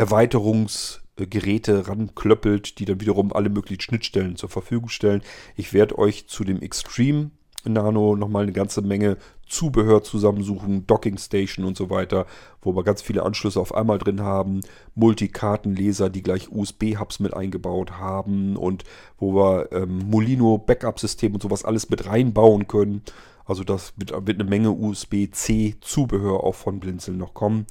Erweiterungsgeräte 0.00 1.86
ranklöppelt, 1.86 2.78
die 2.78 2.86
dann 2.86 3.02
wiederum 3.02 3.34
alle 3.34 3.50
möglichen 3.50 3.82
Schnittstellen 3.82 4.36
zur 4.36 4.48
Verfügung 4.48 4.88
stellen. 4.88 5.20
Ich 5.56 5.74
werde 5.74 5.98
euch 5.98 6.26
zu 6.26 6.42
dem 6.42 6.62
Extreme 6.62 7.32
Nano 7.64 8.16
nochmal 8.16 8.44
eine 8.44 8.52
ganze 8.52 8.80
Menge 8.80 9.18
Zubehör 9.46 10.02
zusammensuchen, 10.02 10.86
Docking 10.86 11.18
Station 11.18 11.66
und 11.66 11.76
so 11.76 11.90
weiter, 11.90 12.24
wo 12.62 12.74
wir 12.74 12.82
ganz 12.82 13.02
viele 13.02 13.24
Anschlüsse 13.24 13.60
auf 13.60 13.74
einmal 13.74 13.98
drin 13.98 14.22
haben, 14.22 14.60
Multikartenleser, 14.94 16.08
die 16.08 16.22
gleich 16.22 16.50
USB-Hubs 16.50 17.20
mit 17.20 17.34
eingebaut 17.34 17.98
haben 17.98 18.56
und 18.56 18.84
wo 19.18 19.34
wir 19.34 19.70
ähm, 19.72 19.98
Molino 20.08 20.56
Backup-System 20.56 21.34
und 21.34 21.42
sowas 21.42 21.62
alles 21.62 21.90
mit 21.90 22.06
reinbauen 22.06 22.68
können. 22.68 23.02
Also 23.44 23.64
das 23.64 23.92
wird, 23.96 24.12
wird 24.12 24.40
eine 24.40 24.48
Menge 24.48 24.70
USB-C-Zubehör 24.70 26.42
auch 26.42 26.54
von 26.54 26.80
Blinzeln 26.80 27.18
noch 27.18 27.34
kommen. 27.34 27.66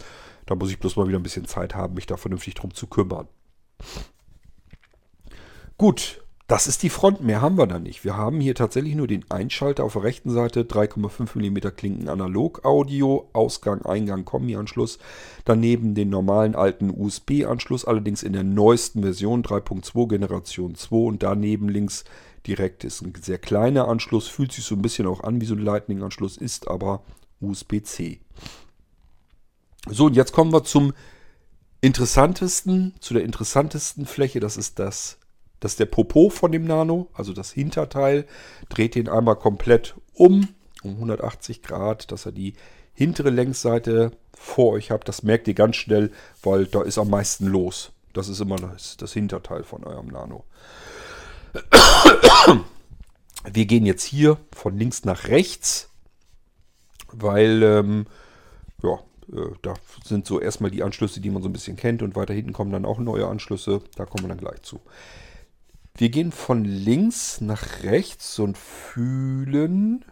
Da 0.50 0.56
muss 0.56 0.72
ich 0.72 0.80
bloß 0.80 0.95
mal 0.95 1.08
wieder 1.08 1.20
ein 1.20 1.24
bisschen 1.24 1.45
Zeit 1.45 1.76
haben, 1.76 1.93
mich 1.93 2.08
da 2.08 2.18
vernünftig 2.18 2.56
drum 2.56 2.74
zu 2.74 2.88
kümmern. 2.88 3.28
Gut, 5.78 6.24
das 6.47 6.66
ist 6.66 6.82
die 6.82 6.89
Front. 6.89 7.22
Mehr 7.22 7.39
haben 7.39 7.60
wir 7.60 7.68
da 7.68 7.78
nicht. 7.78 8.04
Wir 8.04 8.18
haben 8.18 8.41
hier 8.41 8.56
tatsächlich 8.56 8.95
nur 8.95 9.06
den 9.06 9.30
Einschalter 9.30 9.84
auf 9.84 9.93
der 9.93 10.02
rechten 10.02 10.32
Seite, 10.32 10.64
3,5 10.64 11.38
mm 11.38 11.76
Klinken 11.76 12.10
Analog 12.10 12.66
Audio, 12.66 13.30
Ausgang, 13.34 13.86
Eingang, 13.86 14.26
Kombi-Anschluss. 14.26 14.97
Daneben 15.45 15.93
den 15.93 16.10
normalen 16.10 16.56
alten 16.56 16.89
USB-Anschluss, 16.89 17.86
allerdings 17.86 18.24
in 18.24 18.34
der 18.34 18.43
neuesten 18.43 19.04
Version 19.04 19.43
3.2 19.43 20.08
Generation 20.08 20.74
2 20.74 20.95
und 20.95 21.22
daneben 21.22 21.70
links 21.70 22.06
direkt. 22.47 22.84
Ist 22.86 23.04
ein 23.04 23.14
sehr 23.22 23.38
kleiner 23.38 23.88
Anschluss, 23.88 24.28
fühlt 24.28 24.52
sich 24.52 24.66
so 24.66 24.74
ein 24.74 24.82
bisschen 24.82 25.06
auch 25.06 25.22
an 25.22 25.41
wie 25.41 25.45
so 25.45 25.54
ein 25.54 25.62
Lightning-Anschluss, 25.62 26.38
ist 26.38 26.68
aber 26.68 27.04
USB-C. 27.39 28.22
So, 29.92 30.06
und 30.06 30.16
jetzt 30.16 30.34
kommen 30.34 30.54
wir 30.54 30.64
zum 30.64 30.94
interessantesten, 31.82 32.94
zu 33.00 33.14
der 33.14 33.24
interessantesten 33.24 34.06
Fläche. 34.06 34.40
Das 34.40 34.58
ist 34.58 34.80
das, 34.80 35.18
das 35.60 35.74
ist 35.74 35.80
der 35.80 35.86
Popo 35.86 36.30
von 36.30 36.52
dem 36.52 36.66
Nano, 36.66 37.08
also 37.14 37.34
das 37.34 37.52
Hinterteil. 37.52 38.26
Dreht 38.70 38.96
den 38.96 39.10
einmal 39.10 39.36
komplett 39.36 39.96
um, 40.14 40.50
um 40.84 40.96
180 40.96 41.64
Grad, 41.64 42.12
dass 42.12 42.26
er 42.26 42.32
die 42.32 42.54
hintere 42.94 43.30
Längsseite 43.30 44.12
vor 44.34 44.74
euch 44.74 44.92
habt. 44.92 45.08
Das 45.08 45.24
merkt 45.24 45.48
ihr 45.48 45.54
ganz 45.54 45.76
schnell, 45.78 46.12
weil 46.44 46.66
da 46.66 46.82
ist 46.82 46.98
am 46.98 47.10
meisten 47.10 47.48
los. 47.48 47.92
Das 48.14 48.28
ist 48.28 48.42
immer 48.42 48.58
das, 48.58 48.98
das 48.98 49.14
Hinterteil 49.14 49.64
von 49.64 49.84
eurem 49.84 50.08
Nano. 50.08 50.44
Wir 53.52 53.66
gehen 53.66 53.86
jetzt 53.86 54.04
hier 54.04 54.38
von 54.54 54.78
links 54.78 55.06
nach 55.06 55.30
rechts, 55.30 55.90
weil 57.12 57.64
ähm, 57.64 58.06
ja, 58.84 59.00
äh, 59.34 59.51
da 59.61 59.73
sind 60.03 60.25
so 60.25 60.39
erstmal 60.39 60.71
die 60.71 60.84
Anschlüsse, 60.84 61.21
die 61.21 61.30
man 61.30 61.41
so 61.41 61.49
ein 61.49 61.53
bisschen 61.53 61.77
kennt 61.77 62.01
und 62.01 62.15
weiter 62.15 62.34
hinten 62.34 62.53
kommen 62.53 62.71
dann 62.71 62.86
auch 62.86 62.99
neue 62.99 63.27
Anschlüsse. 63.27 63.82
Da 63.95 64.05
kommen 64.05 64.23
wir 64.23 64.30
dann 64.30 64.38
gleich 64.38 64.61
zu. 64.61 64.80
Wir 65.95 66.09
gehen 66.09 66.32
von 66.32 66.63
links 66.63 67.41
nach 67.41 67.84
rechts 67.84 68.39
und 68.39 68.57
fühlen 68.57 70.05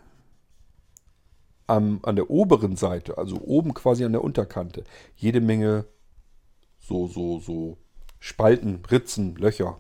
am, 1.68 2.00
an 2.04 2.16
der 2.16 2.30
oberen 2.30 2.76
Seite, 2.76 3.18
also 3.18 3.38
oben 3.42 3.74
quasi 3.74 4.04
an 4.04 4.14
der 4.14 4.24
Unterkante, 4.24 4.84
jede 5.16 5.42
Menge 5.42 5.86
so, 6.80 7.08
so, 7.08 7.40
so 7.40 7.78
Spalten, 8.20 8.84
Ritzen, 8.90 9.36
Löcher, 9.36 9.80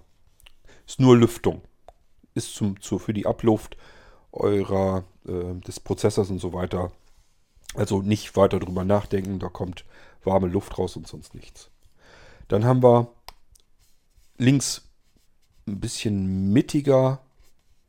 ist 0.85 0.99
nur 0.99 1.17
Lüftung. 1.17 1.61
Ist 2.33 2.53
zum, 2.55 2.79
zu, 2.81 2.99
für 2.99 3.13
die 3.13 3.25
Abluft 3.25 3.77
eurer, 4.31 5.05
äh, 5.27 5.55
des 5.65 5.79
Prozessors 5.79 6.29
und 6.29 6.39
so 6.39 6.53
weiter. 6.53 6.91
Also 7.78 8.01
nicht 8.01 8.36
weiter 8.36 8.59
drüber 8.59 8.84
nachdenken, 8.84 9.39
da 9.39 9.49
kommt 9.49 9.86
warme 10.23 10.47
Luft 10.47 10.78
raus 10.78 10.95
und 10.95 11.07
sonst 11.07 11.36
nichts. 11.36 11.69
Dann 12.47 12.65
haben 12.65 12.84
wir 12.84 13.13
links 14.38 14.89
ein 15.67 15.80
bisschen 15.80 16.51
mittiger, 16.51 17.21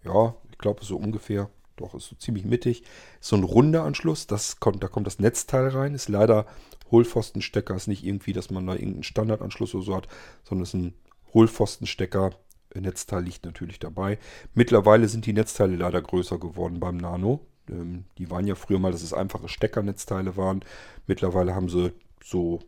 ja, 0.05 0.35
ich 0.51 0.59
glaube 0.59 0.85
so 0.85 0.97
ungefähr, 0.97 1.51
doch, 1.77 1.95
ist 1.95 2.09
so 2.09 2.17
ziemlich 2.17 2.45
mittig. 2.45 2.85
so 3.21 3.37
ein 3.37 3.45
runder 3.45 3.85
Anschluss, 3.85 4.27
das 4.27 4.61
kommt, 4.61 4.83
da 4.83 4.89
kommt 4.89 5.07
das 5.07 5.21
Netzteil 5.21 5.69
rein, 5.69 5.95
ist 5.95 6.09
leider 6.09 6.47
Hohlpfostenstecker, 6.91 7.75
ist 7.75 7.89
nicht 7.89 8.05
irgendwie, 8.05 8.33
dass 8.33 8.51
man 8.51 8.67
da 8.67 8.75
irgendeinen 8.75 9.05
Standardanschluss 9.05 9.75
oder 9.75 9.85
so 9.85 9.97
hat, 9.97 10.09
sondern 10.45 10.65
ist 10.65 10.75
ein 10.75 10.95
Hohlpfostenstecker 11.33 12.33
Netzteil 12.75 13.25
liegt 13.25 13.45
natürlich 13.45 13.79
dabei. 13.79 14.19
Mittlerweile 14.55 15.09
sind 15.09 15.27
die 15.27 15.33
Netzteile 15.33 15.77
leider 15.77 16.03
größer 16.03 16.39
geworden 16.39 16.81
beim 16.81 16.97
Nano. 16.97 17.41
Ähm, 17.71 18.05
die 18.19 18.31
waren 18.31 18.47
ja 18.47 18.55
früher 18.55 18.79
mal, 18.79 18.93
dass 18.93 19.03
es 19.03 19.13
einfache 19.13 19.49
Steckernetzteile 19.49 20.37
waren. 20.37 20.65
Mittlerweile 21.07 21.55
haben 21.55 21.69
sie 21.69 21.93
so 22.23 22.61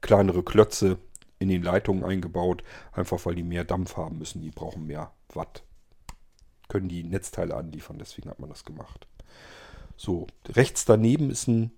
kleinere 0.00 0.42
Klötze 0.42 0.98
in 1.38 1.48
den 1.48 1.62
Leitungen 1.62 2.04
eingebaut, 2.04 2.62
einfach 2.92 3.24
weil 3.24 3.34
die 3.34 3.42
mehr 3.42 3.64
Dampf 3.64 3.96
haben 3.96 4.18
müssen. 4.18 4.42
Die 4.42 4.50
brauchen 4.50 4.86
mehr 4.86 5.12
Watt. 5.32 5.62
Können 6.68 6.88
die 6.88 7.04
Netzteile 7.04 7.54
anliefern, 7.54 7.98
deswegen 7.98 8.28
hat 8.28 8.40
man 8.40 8.50
das 8.50 8.64
gemacht. 8.64 9.06
So, 9.96 10.26
rechts 10.48 10.84
daneben 10.84 11.30
ist 11.30 11.48
ein 11.48 11.72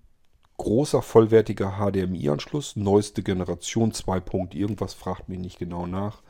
großer 0.57 1.01
vollwertiger 1.01 1.79
HDMI-Anschluss, 1.79 2.75
neueste 2.75 3.23
Generation 3.23 3.93
2. 3.93 4.21
irgendwas, 4.53 4.93
fragt 4.93 5.27
mich 5.27 5.39
nicht 5.39 5.57
genau 5.57 5.87
nach. 5.87 6.21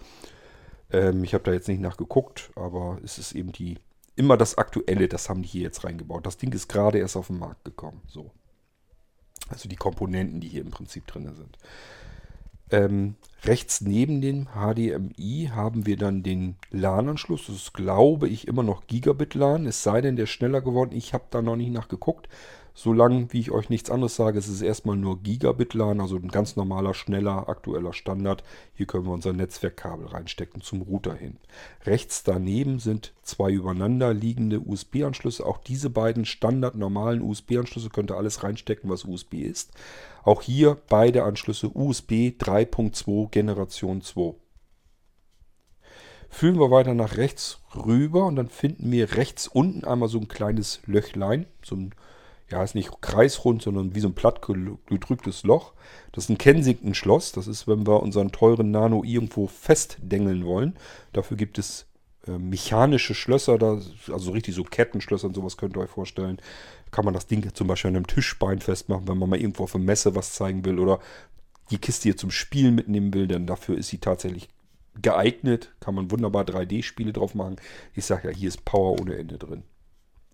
Ähm, 0.92 1.24
ich 1.24 1.34
habe 1.34 1.44
da 1.44 1.52
jetzt 1.52 1.68
nicht 1.68 1.82
nachgeguckt, 1.82 2.52
aber 2.56 3.00
es 3.04 3.18
ist 3.18 3.34
eben 3.34 3.52
die 3.52 3.78
immer 4.22 4.38
das 4.38 4.56
aktuelle, 4.56 5.08
das 5.08 5.30
haben 5.30 5.42
die 5.42 5.50
hier 5.50 5.64
jetzt 5.64 5.84
reingebaut. 5.84 6.28
Das 6.28 6.38
Ding 6.38 6.54
ist 6.54 6.68
gerade 6.70 7.00
erst 7.00 7.18
auf 7.18 7.28
den 7.28 7.40
Markt 7.40 7.66
gekommen. 7.66 8.02
So. 8.06 8.30
Also 9.50 9.68
die 9.68 9.76
Komponenten, 9.76 10.40
die 10.40 10.48
hier 10.48 10.62
im 10.62 10.70
Prinzip 10.70 11.08
drin 11.08 11.34
sind. 11.36 11.58
Ähm, 12.70 13.16
rechts 13.44 13.82
neben 13.82 14.22
dem 14.22 14.50
HDMI 14.54 15.50
haben 15.54 15.88
wir 15.88 15.98
dann 15.98 16.22
den 16.22 16.56
LAN-Anschluss. 16.70 17.48
Das 17.48 17.56
ist, 17.56 17.74
glaube 17.74 18.30
ich, 18.30 18.48
immer 18.48 18.62
noch 18.62 18.86
Gigabit-LAN. 18.86 19.66
Es 19.66 19.82
sei 19.82 20.02
denn, 20.02 20.16
der 20.16 20.24
ist 20.24 20.30
schneller 20.30 20.62
geworden. 20.62 20.96
Ich 20.96 21.16
habe 21.16 21.26
da 21.32 21.42
noch 21.42 21.56
nicht 21.56 21.72
nachgeguckt. 21.72 22.30
Solange, 22.74 23.32
wie 23.34 23.40
ich 23.40 23.52
euch 23.52 23.70
nichts 23.70 23.92
anderes 23.92 24.16
sage, 24.16 24.40
ist 24.40 24.48
es 24.48 24.62
erstmal 24.62 24.96
nur 24.96 25.22
Gigabit-LAN, 25.22 26.00
also 26.00 26.16
ein 26.16 26.30
ganz 26.30 26.56
normaler, 26.56 26.94
schneller, 26.94 27.50
aktueller 27.50 27.94
Standard. 27.94 28.44
Hier 28.74 28.86
können 28.86 29.06
wir 29.06 29.12
unser 29.12 29.34
Netzwerkkabel 29.34 30.08
reinstecken 30.08 30.62
zum 30.62 30.82
Router 30.82 31.14
hin. 31.14 31.38
Rechts 31.86 32.24
daneben 32.24 32.80
sind 32.80 33.14
zwei 33.24 33.52
übereinander 33.52 34.14
liegende 34.14 34.62
USB-Anschlüsse. 34.62 35.46
Auch 35.46 35.58
diese 35.58 35.90
beiden 35.90 36.26
standard 36.26 36.76
normalen 36.76 37.22
USB-Anschlüsse 37.22 37.90
könnt 37.90 38.12
ihr 38.12 38.18
alles 38.18 38.44
reinstecken, 38.44 38.90
was 38.90 39.06
USB 39.06 39.36
ist. 39.36 39.72
Auch 40.24 40.42
hier 40.42 40.78
beide 40.88 41.24
Anschlüsse 41.24 41.70
USB 41.74 42.34
3.2 42.40 43.30
Generation 43.30 44.02
2. 44.02 44.36
Fühlen 46.30 46.58
wir 46.58 46.72
weiter 46.72 46.94
nach 46.94 47.18
rechts 47.18 47.60
rüber 47.76 48.26
und 48.26 48.38
dann 48.38 48.48
finden 48.48 48.90
wir 48.90 49.18
rechts 49.18 49.48
unten 49.48 49.84
einmal 49.84 50.08
so 50.08 50.18
ein 50.18 50.30
kleines 50.30 50.80
Löchlein, 50.86 51.46
so 51.62 51.76
ein 51.76 51.94
ja, 52.52 52.64
ist 52.64 52.76
nicht 52.76 53.02
kreisrund, 53.02 53.62
sondern 53.62 53.96
wie 53.96 54.00
so 54.00 54.10
ein 54.10 54.14
platt 54.14 54.42
gedrücktes 54.42 55.44
Loch. 55.44 55.74
Das 56.12 56.26
ist 56.26 56.30
ein 56.30 56.38
Kensington-Schloss. 56.38 57.32
Das 57.32 57.48
ist, 57.48 57.68
wenn 57.68 57.88
wir 57.88 58.04
unseren 58.04 58.32
teuren 58.32 58.72
Nano 58.72 59.04
irgendwo 59.04 59.48
festdengeln 59.48 60.46
wollen. 60.46 60.76
Dafür 61.14 61.38
gibt 61.38 61.58
es 61.58 61.88
äh, 62.28 62.38
mechanische 62.38 63.16
Schlösser, 63.16 63.58
also 64.12 64.32
richtig 64.32 64.54
so 64.54 64.64
Kettenschlösser 64.64 65.28
und 65.28 65.34
sowas 65.34 65.58
könnt 65.58 65.76
ihr 65.76 65.82
euch 65.82 65.90
vorstellen. 65.90 66.40
Kann 66.92 67.06
man 67.06 67.14
das 67.14 67.28
Ding 67.28 67.54
zum 67.54 67.68
Beispiel 67.68 67.90
an 67.90 67.96
einem 67.96 68.08
Tischbein 68.08 68.60
festmachen, 68.60 69.08
wenn 69.08 69.18
man 69.18 69.30
mal 69.30 69.40
irgendwo 69.40 69.64
auf 69.64 69.72
der 69.72 69.82
Messe 69.82 70.14
was 70.14 70.34
zeigen 70.34 70.66
will 70.66 70.78
oder 70.78 71.00
die 71.72 71.78
Kiste 71.78 72.04
hier 72.04 72.18
zum 72.18 72.32
Spielen 72.32 72.76
mitnehmen 72.76 73.14
will, 73.14 73.28
denn 73.28 73.48
dafür 73.48 73.78
ist 73.78 73.88
sie 73.88 74.00
tatsächlich 74.00 74.50
geeignet. 75.02 75.72
Kann 75.80 75.96
man 75.96 76.12
wunderbar 76.12 76.44
3D-Spiele 76.44 77.14
drauf 77.14 77.34
machen. 77.34 77.56
Ich 77.96 78.06
sage 78.06 78.30
ja, 78.30 78.36
hier 78.36 78.50
ist 78.50 78.66
Power 78.66 79.00
ohne 79.00 79.16
Ende 79.16 79.38
drin. 79.38 79.64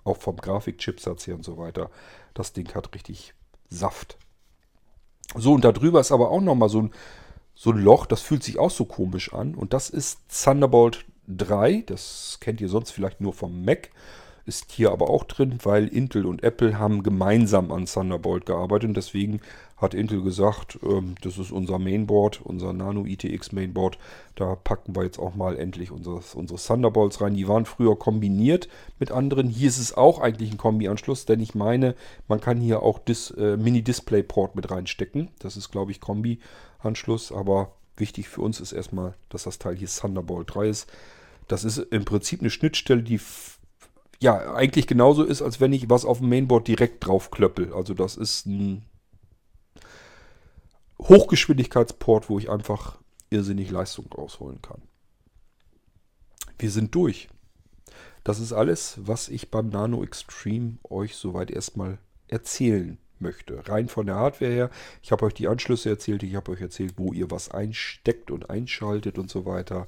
Auch 0.08 0.18
vom 0.18 0.38
Grafikchipsatz 0.38 1.28
her 1.28 1.36
und 1.36 1.43
so 1.43 1.58
weiter. 1.58 1.89
Das 2.34 2.53
Ding 2.53 2.74
hat 2.74 2.93
richtig 2.95 3.34
Saft. 3.70 4.18
So, 5.36 5.53
und 5.53 5.66
da 5.66 5.74
drüber 5.74 5.99
ist 5.99 6.14
aber 6.14 6.32
auch 6.32 6.39
nochmal 6.39 6.70
so 6.70 6.84
ein, 6.84 6.93
so 7.53 7.72
ein 7.72 7.78
Loch, 7.78 8.05
das 8.05 8.22
fühlt 8.22 8.43
sich 8.43 8.58
auch 8.58 8.72
so 8.72 8.86
komisch 8.86 9.34
an. 9.34 9.55
Und 9.55 9.74
das 9.74 9.89
ist 9.89 10.20
Thunderbolt 10.30 11.05
3. 11.28 11.84
Das 11.86 12.38
kennt 12.39 12.62
ihr 12.62 12.70
sonst 12.70 12.91
vielleicht 12.91 13.20
nur 13.20 13.34
vom 13.34 13.66
Mac 13.66 13.89
ist 14.48 14.72
hier 14.72 14.91
aber 14.91 15.10
auch 15.10 15.26
drin, 15.26 15.60
weil 15.64 15.88
Intel 15.88 16.26
und 16.26 16.43
Apple 16.43 16.80
haben 16.80 17.04
gemeinsam 17.04 17.72
an 17.72 17.86
Thunderbolt 17.86 18.45
gearbeitet 18.45 18.88
und 18.89 18.98
deswegen 18.98 19.41
hat 19.76 19.93
Intel 19.93 20.24
gesagt, 20.24 20.80
ähm, 20.84 21.16
das 21.22 21.38
ist 21.38 21.52
unser 21.52 21.78
Mainboard, 21.78 22.41
unser 22.43 22.74
Nano 22.74 23.06
ITX 23.06 23.52
Mainboard, 23.52 24.00
da 24.36 24.56
packen 24.56 24.95
wir 24.95 25.04
jetzt 25.04 25.20
auch 25.20 25.36
mal 25.36 25.58
endlich 25.58 25.91
unseres, 25.91 26.34
unsere 26.34 26.60
Thunderbolts 26.60 27.22
rein. 27.22 27.36
Die 27.36 27.48
waren 27.48 27.66
früher 27.66 27.98
kombiniert 27.98 28.68
mit 29.00 29.12
anderen. 29.12 29.50
Hier 29.50 29.68
ist 29.68 29.78
es 29.78 29.95
auch 29.95 30.20
eigentlich 30.20 30.52
ein 30.52 30.58
Kombi-Anschluss, 30.58 31.26
denn 31.26 31.39
ich 31.39 31.54
meine, 31.54 31.95
man 32.28 32.41
kann 32.41 32.60
hier 32.60 32.82
auch 32.82 33.02
äh, 33.08 33.58
Mini-Display-Port 33.58 34.56
mit 34.56 34.72
reinstecken. 34.72 35.30
Das 35.39 35.58
ist, 35.58 35.72
glaube 35.72 35.91
ich, 35.91 36.02
Kombi-Anschluss, 36.02 37.32
aber 37.32 37.74
wichtig 37.98 38.30
für 38.30 38.41
uns 38.41 38.60
ist 38.60 38.72
erstmal, 38.72 39.14
dass 39.30 39.43
das 39.43 39.60
Teil 39.60 39.76
hier 39.76 39.88
Thunderbolt 39.88 40.56
3 40.56 40.70
ist. 40.70 40.88
Das 41.48 41.64
ist 41.64 41.78
im 41.78 42.04
Prinzip 42.04 42.41
eine 42.41 42.50
Schnittstelle, 42.50 43.04
die 43.04 43.20
ja, 44.20 44.53
eigentlich 44.53 44.88
genauso 44.88 45.24
ist, 45.24 45.41
als 45.41 45.59
wenn 45.59 45.74
ich 45.74 45.89
was 45.89 46.05
auf 46.05 46.20
dem 46.20 46.30
Mainboard 46.30 46.68
direkt 46.68 47.05
drauf 47.05 47.30
klöppel. 47.32 47.74
Also 47.74 47.93
das 47.93 48.18
ist 48.18 48.45
ein 48.45 48.84
Hochgeschwindigkeitsport, 50.99 52.30
wo 52.30 52.39
ich 52.39 52.49
einfach 52.49 52.97
irrsinnig 53.30 53.70
Leistung 53.70 54.07
rausholen 54.11 54.61
kann. 54.61 54.82
Wir 56.57 56.72
sind 56.72 56.95
durch. 56.95 57.30
Das 58.24 58.39
ist 58.39 58.51
alles, 58.51 58.97
was 59.01 59.30
ich 59.30 59.51
beim 59.51 59.70
Nano 59.70 60.03
Extreme 60.03 60.80
euch 60.89 61.15
soweit 61.15 61.51
erstmal 61.51 61.99
erzählen 62.28 62.97
möchte. 63.20 63.68
Rein 63.70 63.88
von 63.88 64.05
der 64.05 64.15
Hardware 64.15 64.51
her. 64.51 64.70
Ich 65.01 65.11
habe 65.11 65.26
euch 65.26 65.34
die 65.34 65.47
Anschlüsse 65.47 65.89
erzählt, 65.89 66.24
ich 66.24 66.36
habe 66.36 66.51
euch 66.51 66.61
erzählt, 66.61 66.95
wo 66.97 67.13
ihr 67.13 67.32
was 67.32 67.49
einsteckt 67.49 68.32
und 68.32 68.49
einschaltet 68.49 69.18
und 69.18 69.30
so 69.30 69.45
weiter. 69.45 69.88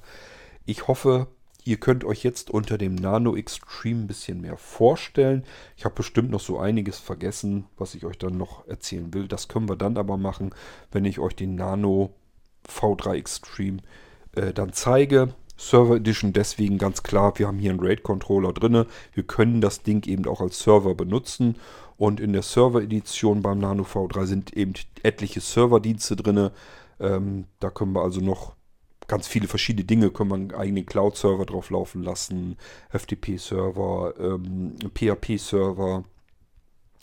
Ich 0.64 0.88
hoffe, 0.88 1.26
Ihr 1.64 1.76
könnt 1.76 2.04
euch 2.04 2.22
jetzt 2.22 2.50
unter 2.50 2.78
dem 2.78 2.94
Nano 2.94 3.36
Extreme 3.36 4.02
ein 4.02 4.06
bisschen 4.06 4.40
mehr 4.40 4.56
vorstellen. 4.56 5.44
Ich 5.76 5.84
habe 5.84 5.94
bestimmt 5.94 6.30
noch 6.30 6.40
so 6.40 6.58
einiges 6.58 6.98
vergessen, 6.98 7.66
was 7.76 7.94
ich 7.94 8.04
euch 8.04 8.18
dann 8.18 8.36
noch 8.36 8.66
erzählen 8.66 9.12
will. 9.12 9.28
Das 9.28 9.48
können 9.48 9.68
wir 9.68 9.76
dann 9.76 9.96
aber 9.96 10.16
machen, 10.16 10.54
wenn 10.90 11.04
ich 11.04 11.18
euch 11.18 11.36
den 11.36 11.54
Nano 11.54 12.14
V3 12.68 13.14
Extreme 13.14 13.78
äh, 14.36 14.52
dann 14.52 14.72
zeige. 14.72 15.34
Server 15.56 15.96
Edition 15.96 16.32
deswegen 16.32 16.78
ganz 16.78 17.02
klar, 17.02 17.38
wir 17.38 17.46
haben 17.46 17.58
hier 17.58 17.70
einen 17.70 17.80
RAID-Controller 17.80 18.54
drin. 18.54 18.86
Wir 19.12 19.22
können 19.24 19.60
das 19.60 19.82
Ding 19.82 20.06
eben 20.06 20.26
auch 20.26 20.40
als 20.40 20.60
Server 20.60 20.94
benutzen. 20.94 21.56
Und 22.00 22.18
in 22.18 22.32
der 22.32 22.40
Server-Edition 22.40 23.42
beim 23.42 23.58
Nano 23.58 23.82
V3 23.82 24.24
sind 24.24 24.56
eben 24.56 24.72
etliche 25.02 25.42
Serverdienste 25.42 26.16
drin. 26.16 26.48
Ähm, 26.98 27.44
da 27.60 27.68
können 27.68 27.92
wir 27.92 28.00
also 28.00 28.22
noch 28.22 28.54
ganz 29.10 29.26
viele 29.26 29.48
verschiedene 29.48 29.84
Dinge. 29.84 30.10
Können 30.10 30.30
wir 30.30 30.36
einen 30.36 30.54
eigenen 30.54 30.86
Cloud-Server 30.86 31.44
drauf 31.44 31.70
laufen 31.70 32.04
lassen, 32.04 32.56
FTP-Server, 32.90 34.14
ähm, 34.20 34.76
PHP-Server, 34.94 36.04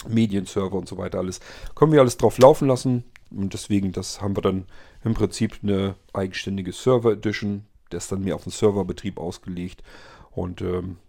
Medienserver 0.07 0.77
und 0.77 0.87
so 0.87 0.97
weiter 0.97 1.17
alles. 1.17 1.41
Können 1.75 1.91
wir 1.91 1.99
alles 1.99 2.15
drauf 2.15 2.37
laufen 2.37 2.69
lassen. 2.69 3.03
Und 3.29 3.53
deswegen, 3.53 3.91
das 3.91 4.21
haben 4.21 4.37
wir 4.37 4.41
dann 4.41 4.67
im 5.03 5.15
Prinzip 5.15 5.59
eine 5.61 5.95
eigenständige 6.13 6.71
Server 6.71 7.11
Edition. 7.11 7.65
Der 7.91 7.97
ist 7.97 8.09
dann 8.09 8.23
mehr 8.23 8.35
auf 8.35 8.43
den 8.43 8.53
Serverbetrieb 8.53 9.19
ausgelegt. 9.19 9.83
Und 10.31 10.61
ähm, 10.61 10.99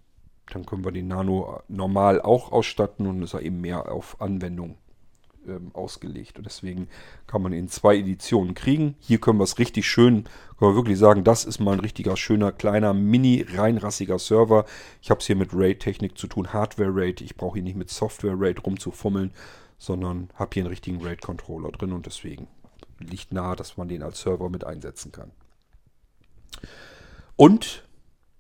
dann 0.53 0.67
können 0.67 0.85
wir 0.85 0.91
den 0.91 1.07
Nano 1.07 1.63
normal 1.69 2.21
auch 2.21 2.51
ausstatten 2.51 3.07
und 3.07 3.23
ist 3.23 3.35
er 3.35 3.43
eben 3.43 3.61
mehr 3.61 3.93
auf 3.93 4.21
Anwendung 4.21 4.79
ähm, 5.49 5.71
ausgelegt. 5.75 6.39
Und 6.39 6.45
deswegen 6.45 6.89
kann 7.27 7.43
man 7.43 7.53
in 7.53 7.69
zwei 7.69 7.97
Editionen 7.97 8.55
kriegen. 8.55 8.97
Hier 9.01 9.19
können 9.19 9.39
wir 9.39 9.45
es 9.45 9.59
richtig 9.59 9.87
schön, 9.87 10.25
können 10.59 10.73
wir 10.73 10.77
wirklich 10.77 10.99
sagen, 10.99 11.25
das 11.25 11.45
ist 11.45 11.59
mal 11.59 11.73
ein 11.73 11.81
richtiger, 11.81 12.17
schöner, 12.17 12.53
kleiner, 12.53 12.95
mini, 12.95 13.45
reinrassiger 13.49 14.19
Server. 14.19 14.65
Ich 15.03 15.11
habe 15.11 15.21
es 15.21 15.27
hier 15.27 15.37
mit 15.37 15.51
RAID-Technik 15.53 16.17
zu 16.19 16.27
tun, 16.27 16.53
Hardware-RAID. 16.53 17.21
Ich 17.21 17.37
brauche 17.37 17.55
hier 17.55 17.65
nicht 17.65 17.77
mit 17.77 17.91
Software-RAID 17.91 18.65
rumzufummeln, 18.65 19.33
sondern 19.79 20.31
habe 20.35 20.51
hier 20.55 20.63
einen 20.63 20.71
richtigen 20.71 21.03
RAID-Controller 21.03 21.71
drin 21.73 21.93
und 21.93 22.07
deswegen 22.07 22.49
liegt 22.99 23.33
nahe, 23.33 23.57
dass 23.57 23.77
man 23.77 23.89
den 23.89 24.03
als 24.03 24.21
Server 24.21 24.51
mit 24.51 24.65
einsetzen 24.65 25.13
kann. 25.13 25.31
Und 27.37 27.85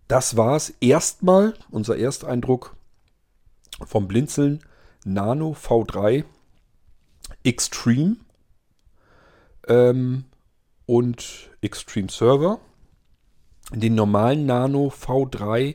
das 0.08 0.36
war 0.36 0.56
es 0.56 0.70
erstmal, 0.80 1.54
unser 1.70 1.98
Ersteindruck 1.98 2.74
vom 3.84 4.08
Blinzeln 4.08 4.60
Nano 5.04 5.52
V3 5.52 6.24
Extreme 7.44 8.16
ähm, 9.66 10.24
und 10.86 11.50
Extreme 11.60 12.10
Server. 12.10 12.60
Den 13.72 13.94
normalen 13.94 14.46
Nano 14.46 14.88
V3, 14.88 15.74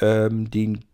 ähm, 0.00 0.50
den 0.50 0.84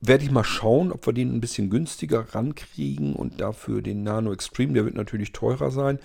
werde 0.00 0.24
ich 0.24 0.30
mal 0.30 0.44
schauen, 0.44 0.92
ob 0.92 1.06
wir 1.06 1.12
den 1.12 1.34
ein 1.34 1.40
bisschen 1.40 1.70
günstiger 1.70 2.34
rankriegen 2.34 3.14
und 3.14 3.40
dafür 3.40 3.82
den 3.82 4.02
Nano 4.02 4.32
Extreme, 4.32 4.74
der 4.74 4.84
wird 4.84 4.96
natürlich 4.96 5.32
teurer 5.32 5.70
sein. 5.70 5.98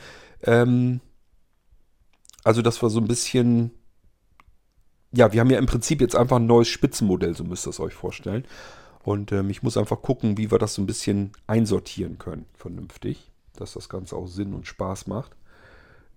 Ähm, 0.44 1.02
also, 2.44 2.62
dass 2.62 2.82
wir 2.82 2.90
so 2.90 3.00
ein 3.00 3.08
bisschen, 3.08 3.72
ja, 5.12 5.32
wir 5.34 5.40
haben 5.40 5.50
ja 5.50 5.60
im 5.60 5.66
Prinzip 5.66 6.02
jetzt 6.02 6.16
einfach 6.16 6.38
ein 6.38 6.48
neues 6.48 6.68
Spitzenmodell, 6.68 7.36
so 7.36 7.44
müsst 7.44 7.68
ihr 7.68 7.72
es 7.72 7.80
euch 7.80 7.94
vorstellen. 7.94 8.46
Und 9.04 9.32
ähm, 9.32 9.50
ich 9.50 9.64
muss 9.64 9.78
einfach 9.78 10.02
gucken, 10.02 10.38
wie 10.38 10.52
wir 10.52 10.60
das 10.60 10.76
so 10.76 10.82
ein 10.82 10.86
bisschen 10.88 11.32
einsortieren 11.48 12.18
können, 12.18 12.46
vernünftig, 12.54 13.32
dass 13.56 13.74
das 13.74 13.90
Ganze 13.90 14.16
auch 14.16 14.28
Sinn 14.28 14.54
und 14.54 14.68
Spaß 14.68 15.08
macht. 15.08 15.36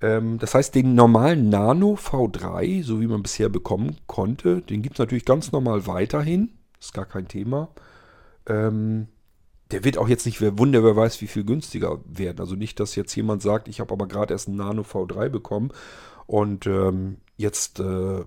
Ähm, 0.01 0.39
das 0.39 0.55
heißt, 0.55 0.74
den 0.74 0.95
normalen 0.95 1.49
Nano 1.49 1.95
V3, 1.95 2.82
so 2.85 3.01
wie 3.01 3.07
man 3.07 3.22
bisher 3.22 3.49
bekommen 3.49 3.97
konnte, 4.07 4.61
den 4.62 4.82
gibt 4.82 4.97
es 4.97 4.99
natürlich 4.99 5.24
ganz 5.24 5.53
normal 5.53 5.87
weiterhin. 5.87 6.51
Ist 6.78 6.93
gar 6.93 7.07
kein 7.07 7.28
Thema. 7.28 7.70
Ähm, 8.47 9.09
der 9.70 9.85
wird 9.85 9.97
auch 9.97 10.09
jetzt 10.09 10.26
nicht, 10.26 10.41
wer 10.41 10.59
Wunder, 10.59 10.85
wer 10.85 10.95
weiß, 10.95 11.22
wie 11.22 11.26
viel 11.26 11.45
günstiger 11.45 12.01
werden. 12.05 12.41
Also 12.41 12.55
nicht, 12.55 12.78
dass 12.80 12.97
jetzt 12.97 13.14
jemand 13.14 13.41
sagt, 13.41 13.66
ich 13.66 13.80
habe 13.80 13.95
aber 13.95 14.07
gerade 14.07 14.35
erst 14.35 14.49
einen 14.49 14.59
Nano 14.59 14.82
V3 14.82 15.30
bekommen 15.30 15.70
und 16.26 16.66
ähm, 16.66 17.16
jetzt 17.37 17.80
äh, 17.80 18.24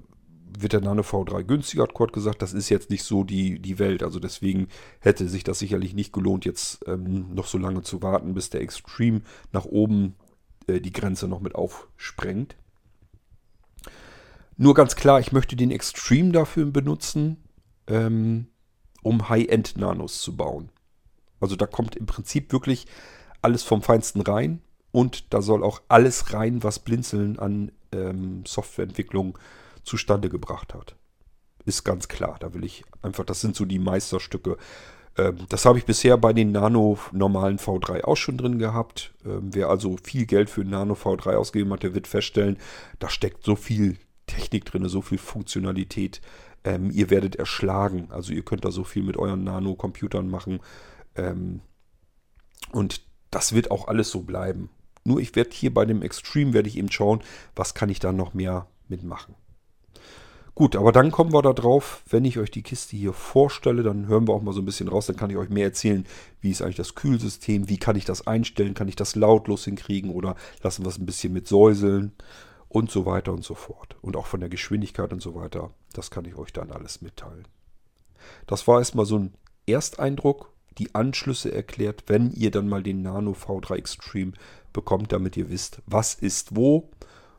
wird 0.62 0.74
der 0.74 0.82
Nano 0.82 1.02
V3 1.02 1.44
günstiger, 1.44 1.84
hat 1.84 1.94
Kurt 1.94 2.14
gesagt. 2.14 2.42
Das 2.42 2.54
ist 2.54 2.70
jetzt 2.70 2.90
nicht 2.90 3.04
so 3.04 3.24
die, 3.24 3.60
die 3.60 3.80
Welt. 3.80 4.04
Also 4.04 4.20
deswegen 4.20 4.68
hätte 5.00 5.28
sich 5.28 5.44
das 5.44 5.60
sicherlich 5.60 5.94
nicht 5.94 6.14
gelohnt, 6.14 6.46
jetzt 6.46 6.86
ähm, 6.88 7.34
noch 7.34 7.48
so 7.48 7.58
lange 7.58 7.82
zu 7.82 8.02
warten, 8.02 8.34
bis 8.34 8.50
der 8.50 8.62
Extreme 8.62 9.22
nach 9.52 9.66
oben 9.66 10.16
äh, 10.68 10.80
die 10.80 10.92
Grenze 10.92 11.28
noch 11.28 11.40
mit 11.40 11.56
aufsprengt. 11.56 12.56
Nur 14.58 14.74
ganz 14.74 14.96
klar, 14.96 15.20
ich 15.20 15.32
möchte 15.32 15.56
den 15.56 15.72
Extreme 15.72 16.32
dafür 16.32 16.66
benutzen, 16.66 17.38
ähm, 17.88 18.48
um 19.04 19.30
High-End-Nanos 19.30 20.22
zu 20.22 20.36
bauen. 20.36 20.70
Also 21.40 21.56
da 21.56 21.68
kommt 21.68 21.96
im 21.96 22.08
Prinzip 22.08 22.52
wirklich 22.52 22.88
alles 23.42 23.64
vom 23.64 23.84
Feinsten 23.84 24.22
rein 24.22 24.62
und 24.92 25.32
da 25.34 25.42
soll 25.44 25.64
auch 25.64 25.82
alles 25.88 26.34
rein, 26.34 26.64
was 26.64 26.80
Blinzeln 26.80 27.38
an 27.38 27.72
ähm, 27.92 28.44
Softwareentwicklung 28.46 29.38
zustande 29.88 30.30
gebracht 30.30 30.74
hat. 30.74 30.96
Ist 31.66 31.84
ganz 31.84 32.08
klar. 32.08 32.38
Da 32.40 32.54
will 32.54 32.64
ich 32.64 32.84
einfach, 33.02 33.26
das 33.26 33.42
sind 33.42 33.56
so 33.56 33.66
die 33.66 33.80
Meisterstücke. 33.80 34.58
Ähm, 35.18 35.38
das 35.50 35.66
habe 35.66 35.78
ich 35.78 35.86
bisher 35.86 36.18
bei 36.18 36.34
den 36.34 36.52
Nano 36.52 36.98
normalen 37.12 37.58
V3 37.58 38.04
auch 38.04 38.18
schon 38.18 38.38
drin 38.38 38.60
gehabt. 38.60 39.14
Ähm, 39.26 39.50
wer 39.54 39.70
also 39.70 39.98
viel 40.04 40.26
Geld 40.26 40.50
für 40.50 40.64
Nano 40.64 40.94
V3 40.94 41.36
ausgegeben 41.36 41.74
hat, 41.74 41.84
der 41.84 41.96
wird 41.96 42.08
feststellen, 42.08 42.58
da 43.00 43.10
steckt 43.10 43.44
so 43.44 43.56
viel 43.56 43.98
Technik 44.28 44.66
drin, 44.66 44.88
so 44.88 45.02
viel 45.02 45.18
Funktionalität. 45.18 46.22
Ähm, 46.64 46.92
ihr 46.92 47.10
werdet 47.10 47.36
erschlagen. 47.36 48.08
Also 48.12 48.34
ihr 48.34 48.44
könnt 48.44 48.66
da 48.66 48.72
so 48.72 48.84
viel 48.84 49.04
mit 49.04 49.18
euren 49.18 49.44
Nano-Computern 49.44 50.30
machen. 50.30 50.60
Und 52.72 53.02
das 53.32 53.54
wird 53.54 53.72
auch 53.72 53.88
alles 53.88 54.12
so 54.12 54.22
bleiben. 54.22 54.70
Nur 55.04 55.20
ich 55.20 55.36
werde 55.36 55.50
hier 55.52 55.74
bei 55.74 55.86
dem 55.86 56.02
Extreme, 56.04 56.54
werde 56.54 56.70
ich 56.70 56.78
eben 56.78 56.92
schauen, 56.92 57.24
was 57.56 57.74
kann 57.74 57.90
ich 57.90 58.00
da 58.00 58.12
noch 58.12 58.36
mehr 58.36 58.68
mitmachen. 58.88 59.36
Gut, 60.58 60.76
aber 60.76 60.92
dann 60.92 61.12
kommen 61.12 61.34
wir 61.34 61.44
da 61.44 61.54
drauf, 61.54 62.02
wenn 62.10 62.26
ich 62.26 62.40
euch 62.40 62.50
die 62.50 62.64
Kiste 62.64 62.98
hier 62.98 63.14
vorstelle, 63.14 63.84
dann 63.84 64.08
hören 64.08 64.28
wir 64.28 64.34
auch 64.34 64.42
mal 64.42 64.54
so 64.54 64.62
ein 64.64 64.66
bisschen 64.66 64.88
raus, 64.88 65.06
dann 65.06 65.16
kann 65.16 65.30
ich 65.30 65.38
euch 65.38 65.50
mehr 65.50 65.66
erzählen, 65.66 66.04
wie 66.42 66.50
ist 66.50 66.64
eigentlich 66.64 66.78
das 66.78 66.96
Kühlsystem, 66.96 67.70
wie 67.70 67.78
kann 67.78 67.96
ich 67.96 68.06
das 68.06 68.26
einstellen, 68.26 68.74
kann 68.74 68.88
ich 68.88 68.96
das 68.96 69.16
lautlos 69.16 69.66
hinkriegen 69.66 70.10
oder 70.10 70.36
lassen 70.64 70.84
wir 70.84 70.90
es 70.90 70.98
ein 70.98 71.06
bisschen 71.06 71.32
mit 71.32 71.48
säuseln 71.48 72.12
und 72.70 72.90
so 72.90 73.06
weiter 73.06 73.34
und 73.34 73.44
so 73.44 73.54
fort. 73.54 73.98
Und 74.02 74.16
auch 74.16 74.26
von 74.26 74.40
der 74.40 74.50
Geschwindigkeit 74.50 75.14
und 75.14 75.22
so 75.22 75.36
weiter, 75.36 75.70
das 75.94 76.10
kann 76.10 76.26
ich 76.26 76.36
euch 76.40 76.54
dann 76.54 76.72
alles 76.72 77.04
mitteilen. 77.04 77.48
Das 78.48 78.68
war 78.68 78.80
erstmal 78.80 79.06
so 79.06 79.20
ein 79.20 79.36
Ersteindruck, 79.68 80.52
die 80.80 80.96
Anschlüsse 80.96 81.54
erklärt, 81.54 82.06
wenn 82.08 82.32
ihr 82.32 82.50
dann 82.50 82.68
mal 82.68 82.82
den 82.82 83.04
Nano 83.04 83.34
V3 83.34 83.76
Extreme 83.76 84.32
bekommt, 84.74 85.12
damit 85.12 85.38
ihr 85.38 85.52
wisst, 85.52 85.84
was 85.86 86.16
ist 86.16 86.56
wo 86.56 86.90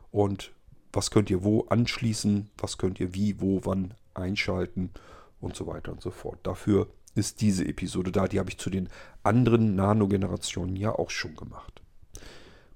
und 0.09 0.53
was 0.91 1.11
könnt 1.11 1.29
ihr 1.29 1.43
wo 1.43 1.61
anschließen, 1.69 2.49
was 2.57 2.77
könnt 2.77 2.99
ihr 2.99 3.13
wie, 3.13 3.39
wo, 3.39 3.61
wann 3.63 3.93
einschalten 4.13 4.91
und 5.39 5.55
so 5.55 5.67
weiter 5.67 5.91
und 5.91 6.01
so 6.01 6.11
fort. 6.11 6.39
Dafür 6.43 6.87
ist 7.15 7.41
diese 7.41 7.65
Episode 7.65 8.11
da. 8.11 8.27
Die 8.27 8.39
habe 8.39 8.49
ich 8.49 8.57
zu 8.57 8.69
den 8.69 8.89
anderen 9.23 9.75
Nano-Generationen 9.75 10.75
ja 10.75 10.91
auch 10.91 11.09
schon 11.09 11.35
gemacht. 11.35 11.81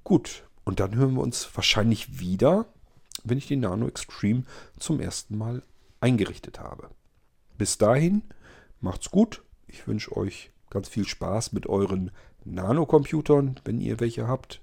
Gut, 0.04 0.44
und 0.64 0.80
dann 0.80 0.96
hören 0.96 1.16
wir 1.16 1.22
uns 1.22 1.50
wahrscheinlich 1.56 2.20
wieder, 2.20 2.66
wenn 3.24 3.38
ich 3.38 3.48
den 3.48 3.62
Nano 3.62 3.88
Extreme 3.88 4.44
zum 4.80 5.00
ersten 5.00 5.38
Mal 5.38 5.64
eingerichtet 6.02 6.60
habe. 6.60 6.90
Bis 7.58 7.78
dahin, 7.78 8.24
macht's 8.82 9.12
gut. 9.12 9.44
Ich 9.68 9.88
wünsche 9.88 10.16
euch 10.16 10.52
ganz 10.70 10.90
viel 10.90 11.08
Spaß 11.08 11.54
mit 11.54 11.68
euren 11.68 12.12
Nano-Computern, 12.44 13.60
wenn 13.64 13.80
ihr 13.80 14.00
welche 14.00 14.28
habt. 14.28 14.62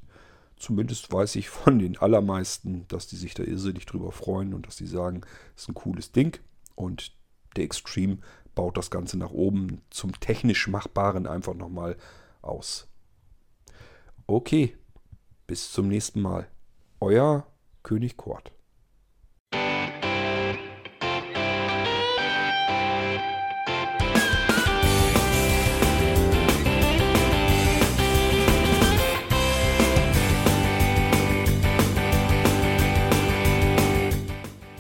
Zumindest 0.61 1.11
weiß 1.11 1.37
ich 1.37 1.49
von 1.49 1.79
den 1.79 1.97
allermeisten, 1.97 2.85
dass 2.89 3.07
die 3.07 3.17
sich 3.17 3.33
da 3.33 3.43
irrsinnig 3.43 3.87
drüber 3.87 4.13
freuen 4.13 4.53
und 4.53 4.67
dass 4.67 4.77
sie 4.77 4.87
sagen, 4.87 5.23
es 5.57 5.63
ist 5.63 5.69
ein 5.71 5.75
cooles 5.75 6.13
Ding. 6.13 6.39
Und 6.75 7.17
der 7.57 7.65
Extreme 7.65 8.19
baut 8.55 8.77
das 8.77 8.91
Ganze 8.91 9.17
nach 9.17 9.31
oben 9.31 9.81
zum 9.89 10.13
technisch 10.21 10.69
Machbaren 10.69 11.27
einfach 11.27 11.55
nochmal 11.55 11.97
aus. 12.43 12.89
Okay, 14.27 14.77
bis 15.47 15.73
zum 15.73 15.89
nächsten 15.89 16.21
Mal. 16.21 16.47
Euer 17.01 17.47
König 17.83 18.19
Kort. 18.19 18.53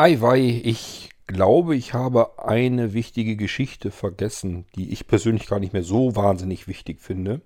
Eiwei, 0.00 0.62
ich 0.64 1.10
glaube, 1.26 1.76
ich 1.76 1.92
habe 1.92 2.38
eine 2.38 2.94
wichtige 2.94 3.36
Geschichte 3.36 3.90
vergessen, 3.90 4.64
die 4.74 4.94
ich 4.94 5.06
persönlich 5.06 5.46
gar 5.46 5.60
nicht 5.60 5.74
mehr 5.74 5.82
so 5.82 6.16
wahnsinnig 6.16 6.66
wichtig 6.66 7.02
finde, 7.02 7.42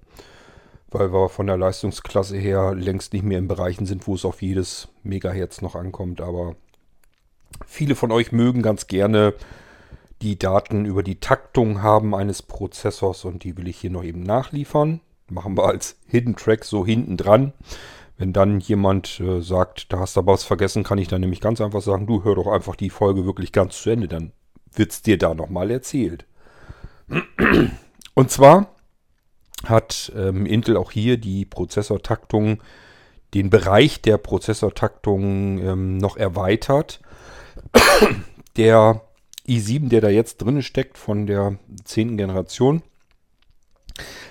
weil 0.89 1.13
wir 1.13 1.31
von 1.31 1.49
der 1.49 1.57
Leistungsklasse 1.57 2.37
her 2.37 2.73
längst 2.77 3.13
nicht 3.13 3.25
mehr 3.25 3.39
in 3.39 3.49
Bereichen 3.49 3.87
sind, 3.87 4.07
wo 4.07 4.15
es 4.15 4.25
auf 4.25 4.41
jedes 4.41 4.87
Megahertz 5.03 5.63
noch 5.63 5.75
ankommt. 5.75 6.21
Aber 6.21 6.55
viele 7.67 7.97
von 7.97 8.13
euch 8.13 8.31
mögen 8.31 8.63
ganz 8.63 8.87
gerne 8.87 9.35
die 10.23 10.39
Daten 10.39 10.85
über 10.85 11.03
die 11.03 11.19
Taktung 11.19 11.83
haben 11.83 12.15
eines 12.15 12.41
Prozessors 12.41 13.25
und 13.25 13.43
die 13.43 13.57
will 13.57 13.67
ich 13.67 13.79
hier 13.79 13.91
noch 13.91 14.05
eben 14.05 14.23
nachliefern. 14.23 15.01
Machen 15.29 15.57
wir 15.57 15.67
als 15.67 15.97
Hidden 16.07 16.37
Track 16.37 16.65
so 16.65 16.87
hinten 16.87 17.17
dran. 17.17 17.53
Wenn 18.17 18.33
dann 18.33 18.61
jemand 18.61 19.19
äh, 19.21 19.41
sagt, 19.41 19.93
da 19.93 19.99
hast 19.99 20.17
du 20.17 20.21
aber 20.21 20.33
was 20.33 20.45
vergessen, 20.45 20.85
kann 20.85 20.99
ich 20.99 21.09
dann 21.09 21.21
nämlich 21.21 21.41
ganz 21.41 21.61
einfach 21.61 21.83
sagen, 21.83 22.07
du 22.07 22.23
hör 22.23 22.37
doch 22.37 22.47
einfach 22.47 22.77
die 22.77 22.91
Folge 22.91 23.25
wirklich 23.27 23.53
ganz 23.53 23.83
zu 23.83 23.91
Ende, 23.91 24.09
dann 24.09 24.33
wird 24.73 24.93
es 24.93 25.03
dir 25.03 25.19
da 25.19 25.35
nochmal 25.35 25.71
erzählt. 25.71 26.27
Und 28.15 28.31
zwar 28.31 28.75
hat 29.65 30.13
ähm, 30.17 30.47
Intel 30.47 30.77
auch 30.77 30.93
hier 30.93 31.17
die 31.17 31.45
Prozessortaktung, 31.45 32.63
den 33.35 33.51
Bereich 33.51 34.01
der 34.01 34.19
Prozessortaktung 34.19 35.59
ähm, 35.59 35.99
noch 35.99 36.17
erweitert. 36.17 37.01
der 38.57 39.03
i7, 39.49 39.89
der 39.89 40.01
da 40.01 40.09
jetzt 40.09 40.39
drin 40.39 40.63
steckt 40.63 40.99
von 40.99 41.27
der 41.27 41.59
10. 41.85 42.17
Generation, 42.17 42.83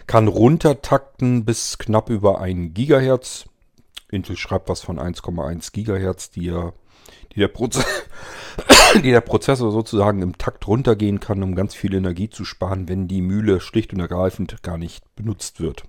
kann 0.07 0.27
runtertakten 0.27 1.45
bis 1.45 1.77
knapp 1.77 2.09
über 2.09 2.41
1 2.41 2.73
Gigahertz. 2.73 3.45
Intel 4.13 4.37
schreibt 4.37 4.69
was 4.69 4.81
von 4.81 4.99
1,1 4.99 5.71
Gigahertz, 5.71 6.29
die, 6.29 6.53
die 7.33 7.39
der, 7.39 7.49
die 8.95 9.11
der 9.11 9.21
Prozessor 9.21 9.71
sozusagen 9.71 10.21
im 10.21 10.37
Takt 10.37 10.67
runtergehen 10.67 11.19
kann, 11.19 11.43
um 11.43 11.55
ganz 11.55 11.75
viel 11.75 11.93
Energie 11.93 12.29
zu 12.29 12.45
sparen, 12.45 12.87
wenn 12.87 13.07
die 13.07 13.21
Mühle 13.21 13.59
schlicht 13.59 13.93
und 13.93 13.99
ergreifend 13.99 14.63
gar 14.63 14.77
nicht 14.77 15.03
benutzt 15.15 15.59
wird. 15.59 15.83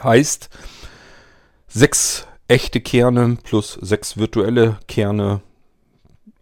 Heißt, 0.00 0.50
sechs 1.66 2.26
echte 2.48 2.80
Kerne 2.80 3.38
plus 3.42 3.74
sechs 3.80 4.16
virtuelle 4.16 4.78
Kerne, 4.88 5.40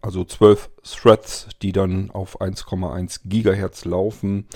also 0.01 0.23
zwölf 0.23 0.69
Threads, 0.83 1.47
die 1.61 1.71
dann 1.71 2.09
auf 2.11 2.41
1,1 2.41 3.21
Gigahertz 3.25 3.85
laufen. 3.85 4.47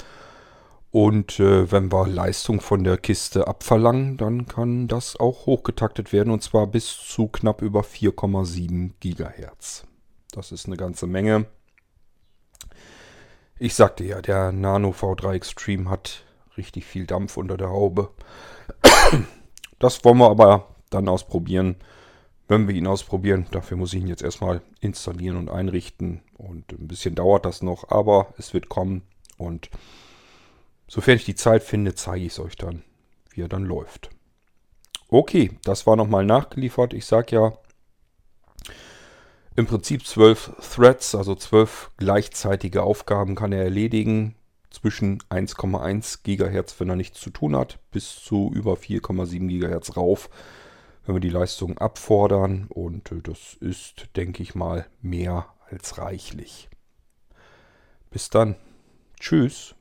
Und 0.94 1.40
äh, 1.40 1.72
wenn 1.72 1.91
wir 1.91 2.07
Leistung 2.07 2.61
von 2.61 2.84
der 2.84 2.99
Kiste 2.99 3.48
abverlangen, 3.48 4.15
dann 4.15 4.45
kann 4.45 4.88
das 4.88 5.20
auch 5.20 5.48
hochgetaktet 5.48 6.14
werden 6.14 6.32
und 6.32 6.44
zwar 6.44 6.68
bis 6.68 6.86
zu 6.86 7.28
knapp 7.28 7.64
über 7.64 7.82
4,7 7.82 8.91
Gigahertz. 8.99 9.88
Das 10.32 10.52
ist 10.52 10.68
eine 10.68 10.78
ganze 10.78 11.07
Menge. 11.07 11.48
Ich 13.57 13.74
sagte 13.74 14.03
ja, 14.03 14.22
der 14.22 14.52
Nano 14.52 14.91
V3 14.91 15.34
Extreme 15.34 15.90
hat 15.90 16.26
richtig 16.57 16.86
viel 16.86 17.07
Dampf 17.07 17.38
unter 17.38 17.57
der 17.57 17.72
Haube. 17.72 18.11
Das 19.80 20.06
wollen 20.06 20.20
wir 20.20 20.30
aber 20.30 20.68
dann 20.91 21.10
ausprobieren, 21.10 21.78
wenn 22.48 22.68
wir 22.68 22.76
ihn 22.76 22.86
ausprobieren. 22.86 23.48
Dafür 23.49 23.78
muss 23.78 23.95
ich 23.95 24.02
ihn 24.02 24.07
jetzt 24.07 24.22
erstmal 24.22 24.61
installieren 24.80 25.38
und 25.38 25.49
einrichten. 25.49 26.22
Und 26.38 26.72
ein 26.72 26.88
bisschen 26.88 27.15
dauert 27.15 27.45
das 27.45 27.64
noch, 27.64 27.90
aber 27.90 28.28
es 28.38 28.53
wird 28.53 28.70
kommen. 28.70 29.02
Und 29.40 29.72
sofern 30.94 31.15
ich 31.15 31.26
die 31.26 31.34
Zeit 31.34 31.64
finde, 31.64 31.95
zeige 31.95 32.24
ich 32.24 32.34
es 32.34 32.40
euch 32.40 32.56
dann, 32.56 32.84
wie 33.32 33.41
er 33.41 33.48
dann 33.48 33.64
läuft. 33.64 34.11
Okay, 35.07 35.57
das 35.64 35.88
war 35.88 35.95
nochmal 35.95 36.24
nachgeliefert. 36.24 36.94
Ich 36.94 37.07
sage 37.07 37.36
ja, 37.36 37.53
im 39.56 39.65
Prinzip 39.65 40.06
zwölf 40.06 40.52
Threads, 40.61 41.15
also 41.15 41.34
zwölf 41.34 41.90
gleichzeitige 41.98 42.84
Aufgaben 42.84 43.34
kann 43.34 43.52
er 43.52 43.64
erledigen 43.64 44.36
zwischen 44.70 45.20
1,1 45.32 46.20
GHz, 46.22 46.80
wenn 46.80 46.90
er 46.90 46.95
nichts 46.95 47.20
zu 47.20 47.32
tun 47.32 47.56
hat, 47.56 47.80
bis 47.90 48.22
zu 48.22 48.52
über 48.53 48.74
4,7 48.74 49.48
GHz 49.48 49.98
rauf, 49.98 50.30
wenn 51.07 51.15
wir 51.15 51.22
die 51.22 51.30
Leistung 51.30 51.80
abfordern. 51.80 52.68
Und 52.70 53.11
äh, 53.11 53.22
das 53.24 53.56
ist, 53.60 54.10
denke 54.15 54.44
ich 54.44 54.53
mal, 54.53 54.86
mehr 55.02 55.48
als 55.72 55.98
reichlich. 55.98 56.70
Bis 58.11 58.30
dann. 58.30 58.57
Tschüss. 59.20 59.74